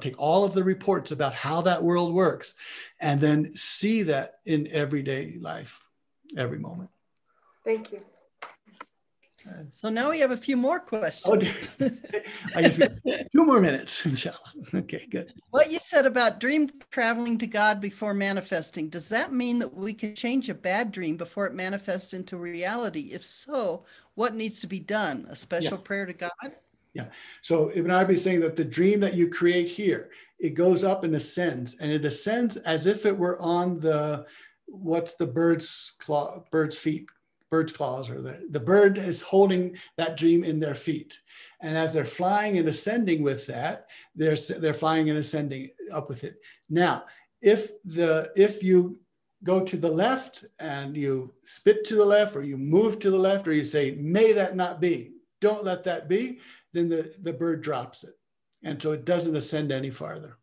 take 0.00 0.14
all 0.16 0.44
of 0.44 0.54
the 0.54 0.62
reports 0.62 1.10
about 1.10 1.34
how 1.34 1.60
that 1.62 1.82
world 1.82 2.14
works, 2.14 2.54
and 3.00 3.20
then 3.20 3.56
see 3.56 4.04
that 4.04 4.38
in 4.46 4.68
everyday 4.68 5.36
life, 5.40 5.82
every 6.36 6.58
moment. 6.58 6.90
Thank 7.64 7.92
you. 7.92 8.00
So 9.72 9.88
now 9.88 10.10
we 10.10 10.20
have 10.20 10.30
a 10.30 10.36
few 10.36 10.56
more 10.56 10.82
oh, 10.84 10.88
questions. 10.88 11.68
Oh, 11.80 11.90
I 12.54 12.62
guess 12.62 12.78
two 12.78 13.44
more 13.44 13.60
minutes, 13.60 14.04
inshallah. 14.04 14.38
Okay, 14.74 15.06
good. 15.10 15.32
What 15.50 15.70
you 15.70 15.78
said 15.80 16.06
about 16.06 16.40
dream 16.40 16.70
traveling 16.90 17.38
to 17.38 17.46
God 17.46 17.80
before 17.80 18.14
manifesting, 18.14 18.88
does 18.88 19.08
that 19.08 19.32
mean 19.32 19.58
that 19.58 19.72
we 19.72 19.94
can 19.94 20.14
change 20.14 20.48
a 20.48 20.54
bad 20.54 20.92
dream 20.92 21.16
before 21.16 21.46
it 21.46 21.54
manifests 21.54 22.12
into 22.12 22.36
reality? 22.36 23.10
If 23.12 23.24
so, 23.24 23.84
what 24.14 24.34
needs 24.34 24.60
to 24.60 24.66
be 24.66 24.80
done? 24.80 25.26
A 25.30 25.36
special 25.36 25.78
yeah. 25.78 25.84
prayer 25.84 26.06
to 26.06 26.12
God? 26.12 26.30
Yeah. 26.94 27.06
So 27.40 27.70
Ibn 27.74 27.90
Arabi 27.90 28.14
is 28.14 28.22
saying 28.22 28.40
that 28.40 28.56
the 28.56 28.64
dream 28.64 29.00
that 29.00 29.14
you 29.14 29.28
create 29.28 29.68
here, 29.68 30.10
it 30.38 30.50
goes 30.50 30.84
up 30.84 31.04
and 31.04 31.14
ascends, 31.14 31.76
and 31.80 31.90
it 31.90 32.04
ascends 32.04 32.56
as 32.58 32.86
if 32.86 33.06
it 33.06 33.16
were 33.16 33.40
on 33.40 33.80
the 33.80 34.26
what's 34.66 35.14
the 35.14 35.26
bird's 35.26 35.92
claw, 35.98 36.44
bird's 36.50 36.76
feet 36.76 37.06
bird's 37.52 37.70
claws 37.70 38.08
or 38.08 38.22
the, 38.22 38.46
the 38.50 38.58
bird 38.58 38.96
is 38.96 39.20
holding 39.20 39.76
that 39.98 40.16
dream 40.16 40.42
in 40.42 40.58
their 40.58 40.74
feet. 40.74 41.20
And 41.60 41.76
as 41.76 41.92
they're 41.92 42.06
flying 42.06 42.56
and 42.56 42.66
ascending 42.66 43.22
with 43.22 43.46
that, 43.46 43.88
they're, 44.16 44.36
they're 44.58 44.72
flying 44.72 45.10
and 45.10 45.18
ascending 45.18 45.68
up 45.92 46.08
with 46.08 46.24
it. 46.24 46.36
Now, 46.70 47.04
if 47.42 47.82
the 47.82 48.32
if 48.36 48.62
you 48.62 48.98
go 49.44 49.60
to 49.60 49.76
the 49.76 49.90
left 49.90 50.44
and 50.60 50.96
you 50.96 51.34
spit 51.42 51.84
to 51.84 51.96
the 51.96 52.04
left 52.04 52.36
or 52.36 52.42
you 52.42 52.56
move 52.56 52.98
to 53.00 53.10
the 53.10 53.18
left 53.18 53.46
or 53.46 53.52
you 53.52 53.64
say, 53.64 53.96
may 53.98 54.32
that 54.32 54.56
not 54.56 54.80
be, 54.80 55.12
don't 55.40 55.64
let 55.64 55.84
that 55.84 56.08
be, 56.08 56.38
then 56.72 56.88
the, 56.88 57.12
the 57.20 57.32
bird 57.32 57.60
drops 57.60 58.02
it. 58.04 58.14
And 58.64 58.80
so 58.80 58.92
it 58.92 59.04
doesn't 59.04 59.36
ascend 59.36 59.72
any 59.72 59.90
farther. 59.90 60.38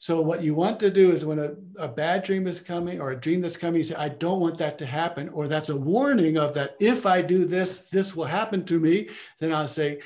So 0.00 0.20
what 0.20 0.42
you 0.42 0.54
want 0.54 0.78
to 0.80 0.90
do 0.90 1.10
is 1.10 1.24
when 1.24 1.40
a, 1.40 1.54
a 1.76 1.88
bad 1.88 2.22
dream 2.22 2.46
is 2.46 2.60
coming 2.60 3.00
or 3.00 3.10
a 3.10 3.20
dream 3.20 3.40
that's 3.40 3.56
coming, 3.56 3.78
you 3.78 3.84
say, 3.84 3.96
I 3.96 4.08
don't 4.08 4.40
want 4.40 4.56
that 4.58 4.78
to 4.78 4.86
happen. 4.86 5.28
Or 5.30 5.48
that's 5.48 5.70
a 5.70 5.76
warning 5.76 6.38
of 6.38 6.54
that 6.54 6.76
if 6.78 7.04
I 7.04 7.20
do 7.20 7.44
this, 7.44 7.78
this 7.90 8.14
will 8.14 8.24
happen 8.24 8.64
to 8.66 8.78
me. 8.78 9.08
Then 9.40 9.52
I'll 9.52 9.66
say, 9.66 10.00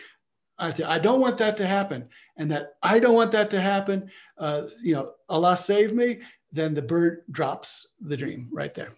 I 0.59 0.71
say, 0.71 0.85
I 0.85 0.99
don't 0.99 1.21
want 1.21 1.37
that 1.39 1.59
to 1.59 1.67
happen. 1.67 2.09
And 2.39 2.51
that 2.51 2.75
I 2.83 2.99
don't 3.01 3.15
want 3.15 3.33
that 3.33 3.51
to 3.51 3.61
happen. 3.61 4.11
Uh, 4.39 4.65
you 4.83 4.95
know, 4.95 5.13
Allah 5.29 5.57
save 5.59 5.93
me. 5.93 6.21
Then 6.53 6.73
the 6.73 6.83
bird 6.83 7.25
drops 7.31 7.89
the 8.01 8.17
dream 8.17 8.49
right 8.51 8.75
there. 8.75 8.95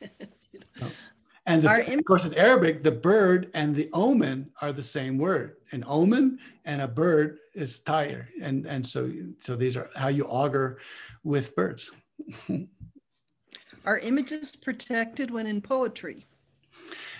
And 1.46 1.62
the, 1.62 1.98
of 1.98 2.04
course, 2.04 2.24
in 2.24 2.34
Arabic, 2.34 2.84
the 2.84 2.92
bird 2.92 3.50
and 3.54 3.74
the 3.74 3.90
omen 3.92 4.50
are 4.60 4.72
the 4.72 4.82
same 4.82 5.18
word. 5.18 5.56
An 5.72 5.82
omen 5.86 6.38
and 6.64 6.80
a 6.80 6.86
bird 6.86 7.38
is 7.54 7.80
tire, 7.80 8.28
and 8.40 8.64
and 8.66 8.86
so 8.86 9.10
so 9.40 9.56
these 9.56 9.76
are 9.76 9.90
how 9.96 10.08
you 10.08 10.24
augur 10.26 10.78
with 11.24 11.56
birds. 11.56 11.90
Are 13.84 13.98
images 13.98 14.54
protected 14.54 15.32
when 15.32 15.48
in 15.48 15.60
poetry? 15.60 16.26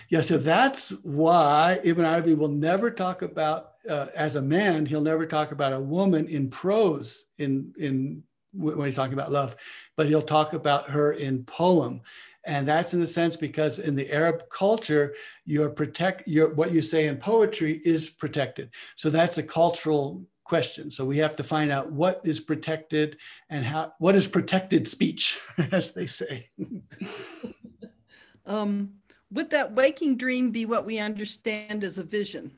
Yeah, 0.09 0.21
so 0.21 0.37
that's 0.37 0.89
why 1.01 1.79
Ibn 1.83 2.05
Arabi 2.05 2.35
will 2.35 2.49
never 2.49 2.91
talk 2.91 3.21
about, 3.21 3.71
uh, 3.89 4.07
as 4.15 4.35
a 4.35 4.41
man, 4.41 4.85
he'll 4.85 5.01
never 5.01 5.25
talk 5.25 5.51
about 5.51 5.73
a 5.73 5.79
woman 5.79 6.27
in 6.27 6.49
prose 6.49 7.25
in, 7.37 7.73
in 7.77 8.23
when 8.53 8.85
he's 8.85 8.95
talking 8.95 9.13
about 9.13 9.31
love, 9.31 9.55
but 9.95 10.07
he'll 10.07 10.21
talk 10.21 10.53
about 10.53 10.89
her 10.89 11.13
in 11.13 11.43
poem. 11.43 12.01
And 12.45 12.67
that's 12.67 12.93
in 12.93 13.01
a 13.01 13.07
sense 13.07 13.37
because 13.37 13.79
in 13.79 13.95
the 13.95 14.11
Arab 14.11 14.43
culture, 14.49 15.15
your 15.45 15.69
protect 15.69 16.27
your 16.27 16.53
what 16.53 16.73
you 16.73 16.81
say 16.81 17.07
in 17.07 17.17
poetry 17.17 17.81
is 17.85 18.09
protected. 18.09 18.69
So 18.95 19.09
that's 19.09 19.37
a 19.37 19.43
cultural 19.43 20.23
question. 20.43 20.91
So 20.91 21.05
we 21.05 21.17
have 21.19 21.35
to 21.37 21.43
find 21.43 21.71
out 21.71 21.91
what 21.91 22.21
is 22.25 22.41
protected 22.41 23.17
and 23.49 23.65
how 23.65 23.93
what 23.99 24.15
is 24.15 24.27
protected 24.27 24.87
speech, 24.87 25.39
as 25.71 25.93
they 25.93 26.05
say. 26.05 26.49
um, 28.45 28.93
would 29.31 29.49
that 29.51 29.73
waking 29.73 30.17
dream 30.17 30.51
be 30.51 30.65
what 30.65 30.85
we 30.85 30.99
understand 30.99 31.83
as 31.83 31.97
a 31.97 32.03
vision? 32.03 32.51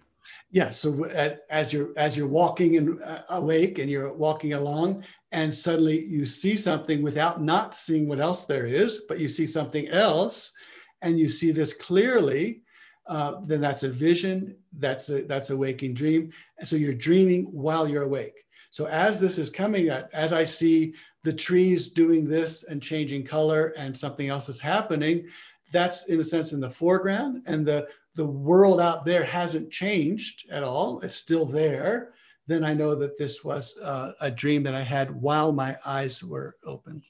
Yeah. 0.52 0.72
So 0.72 1.06
as 1.50 1.74
you're 1.74 1.90
as 1.98 2.18
you're 2.18 2.28
walking 2.28 2.78
and 2.78 3.02
uh, 3.04 3.22
awake 3.30 3.78
and 3.80 3.90
you're 3.90 4.14
walking 4.14 4.54
along, 4.54 5.04
and 5.36 5.54
suddenly 5.54 6.06
you 6.06 6.26
see 6.26 6.56
something 6.56 7.02
without 7.02 7.42
not 7.42 7.76
seeing 7.76 8.08
what 8.08 8.22
else 8.22 8.46
there 8.46 8.66
is, 8.66 9.02
but 9.10 9.20
you 9.20 9.28
see 9.28 9.46
something 9.46 9.86
else, 9.90 10.54
and 11.02 11.20
you 11.20 11.28
see 11.28 11.52
this 11.52 11.74
clearly. 11.74 12.62
Uh, 13.06 13.42
then 13.46 13.60
that's 13.60 13.84
a 13.84 13.90
vision. 13.90 14.56
That's 14.80 15.10
a 15.10 15.24
that's 15.24 15.50
a 15.50 15.58
waking 15.58 15.94
dream. 15.94 16.32
And 16.58 16.68
so 16.68 16.78
you're 16.78 16.94
dreaming 16.94 17.44
while 17.52 17.86
you're 17.86 18.04
awake. 18.04 18.46
So 18.72 18.86
as 18.88 19.20
this 19.20 19.38
is 19.38 19.50
coming 19.50 19.90
as 19.90 20.32
I 20.32 20.46
see 20.46 20.94
the 21.24 21.34
trees 21.34 21.90
doing 21.90 22.24
this 22.24 22.64
and 22.64 22.82
changing 22.82 23.26
color, 23.26 23.74
and 23.78 23.96
something 23.96 24.30
else 24.30 24.48
is 24.48 24.62
happening, 24.62 25.28
that's 25.74 26.08
in 26.08 26.22
a 26.22 26.24
sense 26.24 26.54
in 26.54 26.62
the 26.62 26.70
foreground, 26.70 27.44
and 27.46 27.66
the 27.66 27.90
the 28.16 28.26
world 28.26 28.80
out 28.80 29.06
there 29.06 29.26
hasn't 29.26 29.70
changed 29.70 30.46
at 30.50 30.64
all. 30.64 31.02
It's 31.02 31.18
still 31.18 31.46
there. 31.46 32.14
Then 32.48 32.64
I 32.64 32.74
know 32.74 32.96
that 32.96 33.18
this 33.18 33.44
was 33.44 33.78
uh, 33.78 34.14
a 34.22 34.30
dream 34.30 34.64
that 34.64 34.76
I 34.76 34.82
had 34.82 35.10
while 35.10 35.52
my 35.52 35.78
eyes 35.86 36.24
were 36.24 36.56
open. 36.66 37.02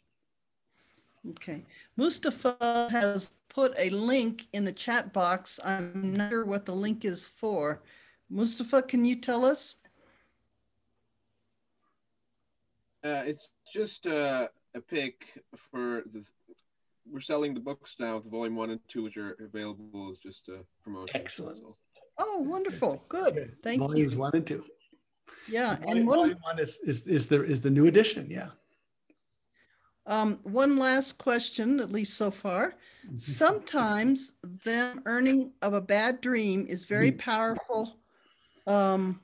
Okay. 1.32 1.66
Mustafa 1.98 2.90
has 2.92 3.34
put 3.50 3.74
a 3.78 3.90
link 3.90 4.48
in 4.54 4.64
the 4.64 4.72
chat 4.72 5.12
box. 5.12 5.60
I'm 5.64 6.14
not 6.16 6.30
sure 6.30 6.46
what 6.46 6.66
the 6.66 6.76
link 6.76 7.04
is 7.04 7.28
for. 7.28 7.82
Mustafa, 8.30 8.82
can 8.82 9.04
you 9.04 9.16
tell 9.16 9.44
us? 9.44 9.76
Uh, 13.04 13.24
it's 13.26 13.50
just 13.72 14.08
uh, 14.08 14.48
a 14.74 14.82
pick 14.82 15.44
for 15.72 16.04
this 16.12 16.32
we're 17.12 17.22
selling 17.22 17.54
the 17.54 17.60
books 17.60 17.96
now, 18.00 18.20
the 18.20 18.30
volume 18.30 18.56
one 18.56 18.72
and 18.72 18.80
two, 18.88 19.04
which 19.04 19.18
are 19.18 19.38
available 19.40 20.10
as 20.12 20.18
just 20.18 20.50
a 20.50 20.60
promotion. 20.84 21.10
Excellent. 21.14 21.60
Oh, 22.18 22.40
wonderful. 22.40 23.04
Good. 23.10 23.56
Thank 23.64 23.80
Volumes 23.80 24.00
you. 24.00 24.06
Volumes 24.06 24.18
one 24.18 24.32
and 24.36 24.48
two. 24.48 24.64
Yeah. 25.48 25.76
Volume, 25.76 25.98
and 25.98 26.08
one, 26.08 26.18
volume 26.18 26.38
one 26.42 26.60
is, 26.60 26.80
is, 26.84 27.02
is, 27.04 27.28
the, 27.28 27.44
is 27.44 27.62
the 27.62 27.70
new 27.70 27.88
edition. 27.88 28.30
Yeah. 28.30 28.50
Um, 30.08 30.40
one 30.44 30.78
last 30.78 31.18
question, 31.18 31.80
at 31.80 31.92
least 31.92 32.16
so 32.16 32.30
far. 32.30 32.76
Sometimes 33.18 34.34
them 34.64 35.02
earning 35.06 35.52
of 35.62 35.74
a 35.74 35.82
bad 35.82 36.22
dream 36.22 36.66
is 36.68 36.84
very 36.84 37.12
Mm. 37.12 37.18
powerful, 37.18 37.98
um, 38.68 39.20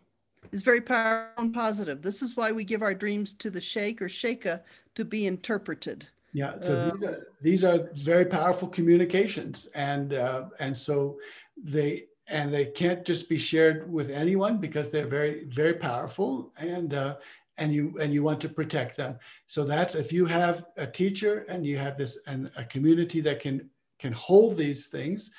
is 0.51 0.61
very 0.61 0.81
powerful 0.81 1.43
and 1.45 1.53
positive. 1.53 2.01
This 2.01 2.21
is 2.21 2.35
why 2.35 2.51
we 2.51 2.63
give 2.63 2.81
our 2.81 2.93
dreams 2.95 3.33
to 3.35 3.49
the 3.49 3.61
sheikh 3.61 4.01
or 4.01 4.07
sheikha 4.07 4.61
to 4.95 5.05
be 5.05 5.27
interpreted. 5.27 6.07
Yeah, 6.33 6.59
so 6.61 6.73
Uh, 6.73 6.83
these, 6.91 7.03
are, 7.03 7.27
these 7.41 7.63
are 7.63 7.89
very 7.93 8.25
powerful 8.25 8.67
communications, 8.67 9.67
and 9.75 10.13
uh, 10.13 10.45
and 10.59 10.75
so 10.75 11.19
they 11.57 12.05
and 12.31 12.51
they 12.51 12.65
can't 12.65 13.05
just 13.05 13.27
be 13.27 13.37
shared 13.37 13.91
with 13.91 14.09
anyone 14.09 14.57
because 14.57 14.89
they're 14.89 15.05
very 15.05 15.45
very 15.49 15.73
powerful, 15.73 16.51
and 16.57 16.93
uh, 16.93 17.17
and 17.57 17.73
you 17.73 17.95
and 17.99 18.13
you 18.13 18.23
want 18.23 18.39
to 18.41 18.49
protect 18.49 18.95
them. 18.97 19.19
So 19.45 19.65
that's 19.65 19.95
if 19.95 20.11
you 20.13 20.25
have 20.25 20.65
a 20.77 20.87
teacher 20.87 21.45
and 21.49 21.65
you 21.65 21.77
have 21.77 21.97
this 21.97 22.17
and 22.27 22.49
a 22.55 22.63
community 22.63 23.21
that 23.21 23.41
can 23.41 23.69
can 23.99 24.13
hold 24.13 24.57
these 24.57 24.87
things, 24.87 25.29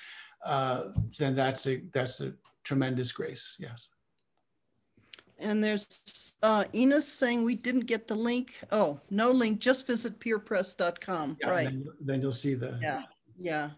uh, 0.44 0.88
then 1.18 1.34
that's 1.34 1.66
a 1.66 1.82
that's 1.92 2.20
a 2.20 2.34
tremendous 2.62 3.10
grace. 3.10 3.56
Yes. 3.58 3.88
And 5.38 5.64
there's 5.64 6.36
uh, 6.42 6.64
Enos 6.72 7.08
saying 7.08 7.42
we 7.42 7.56
didn't 7.56 7.86
get 7.86 8.06
the 8.06 8.14
link. 8.14 8.60
Oh, 8.70 9.00
no 9.10 9.32
link. 9.32 9.58
Just 9.58 9.88
visit 9.88 10.20
pirpress.com. 10.20 11.38
Yeah, 11.40 11.50
right. 11.50 11.64
Then, 11.64 11.84
then 11.98 12.22
you'll 12.22 12.30
see 12.30 12.54
the. 12.54 12.78
Yeah. 12.80 13.02
Yeah. 13.40 13.70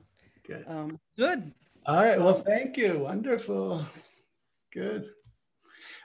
Good. 0.47 0.65
Um, 0.69 1.01
good. 1.16 1.55
All 1.86 2.02
right. 2.02 2.19
Well, 2.19 2.35
thank 2.35 2.77
you. 2.77 2.98
Wonderful. 2.98 3.86
Good. 4.73 5.11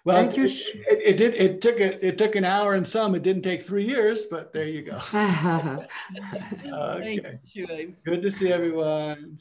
Well, 0.05 0.15
Thank 0.15 0.37
you. 0.37 0.43
It, 0.45 0.85
it, 0.87 1.01
it 1.01 1.17
did. 1.17 1.35
It 1.35 1.61
took 1.61 1.79
a, 1.79 2.05
It 2.05 2.17
took 2.17 2.35
an 2.35 2.45
hour 2.45 2.73
and 2.73 2.87
some. 2.87 3.15
It 3.15 3.23
didn't 3.23 3.43
take 3.43 3.61
three 3.61 3.83
years, 3.83 4.25
but 4.25 4.53
there 4.53 4.67
you 4.67 4.81
go. 4.81 4.99
Okay. 6.71 7.39
you, 7.53 7.95
Good 8.05 8.21
to 8.21 8.31
see 8.31 8.51
everyone. 8.51 9.37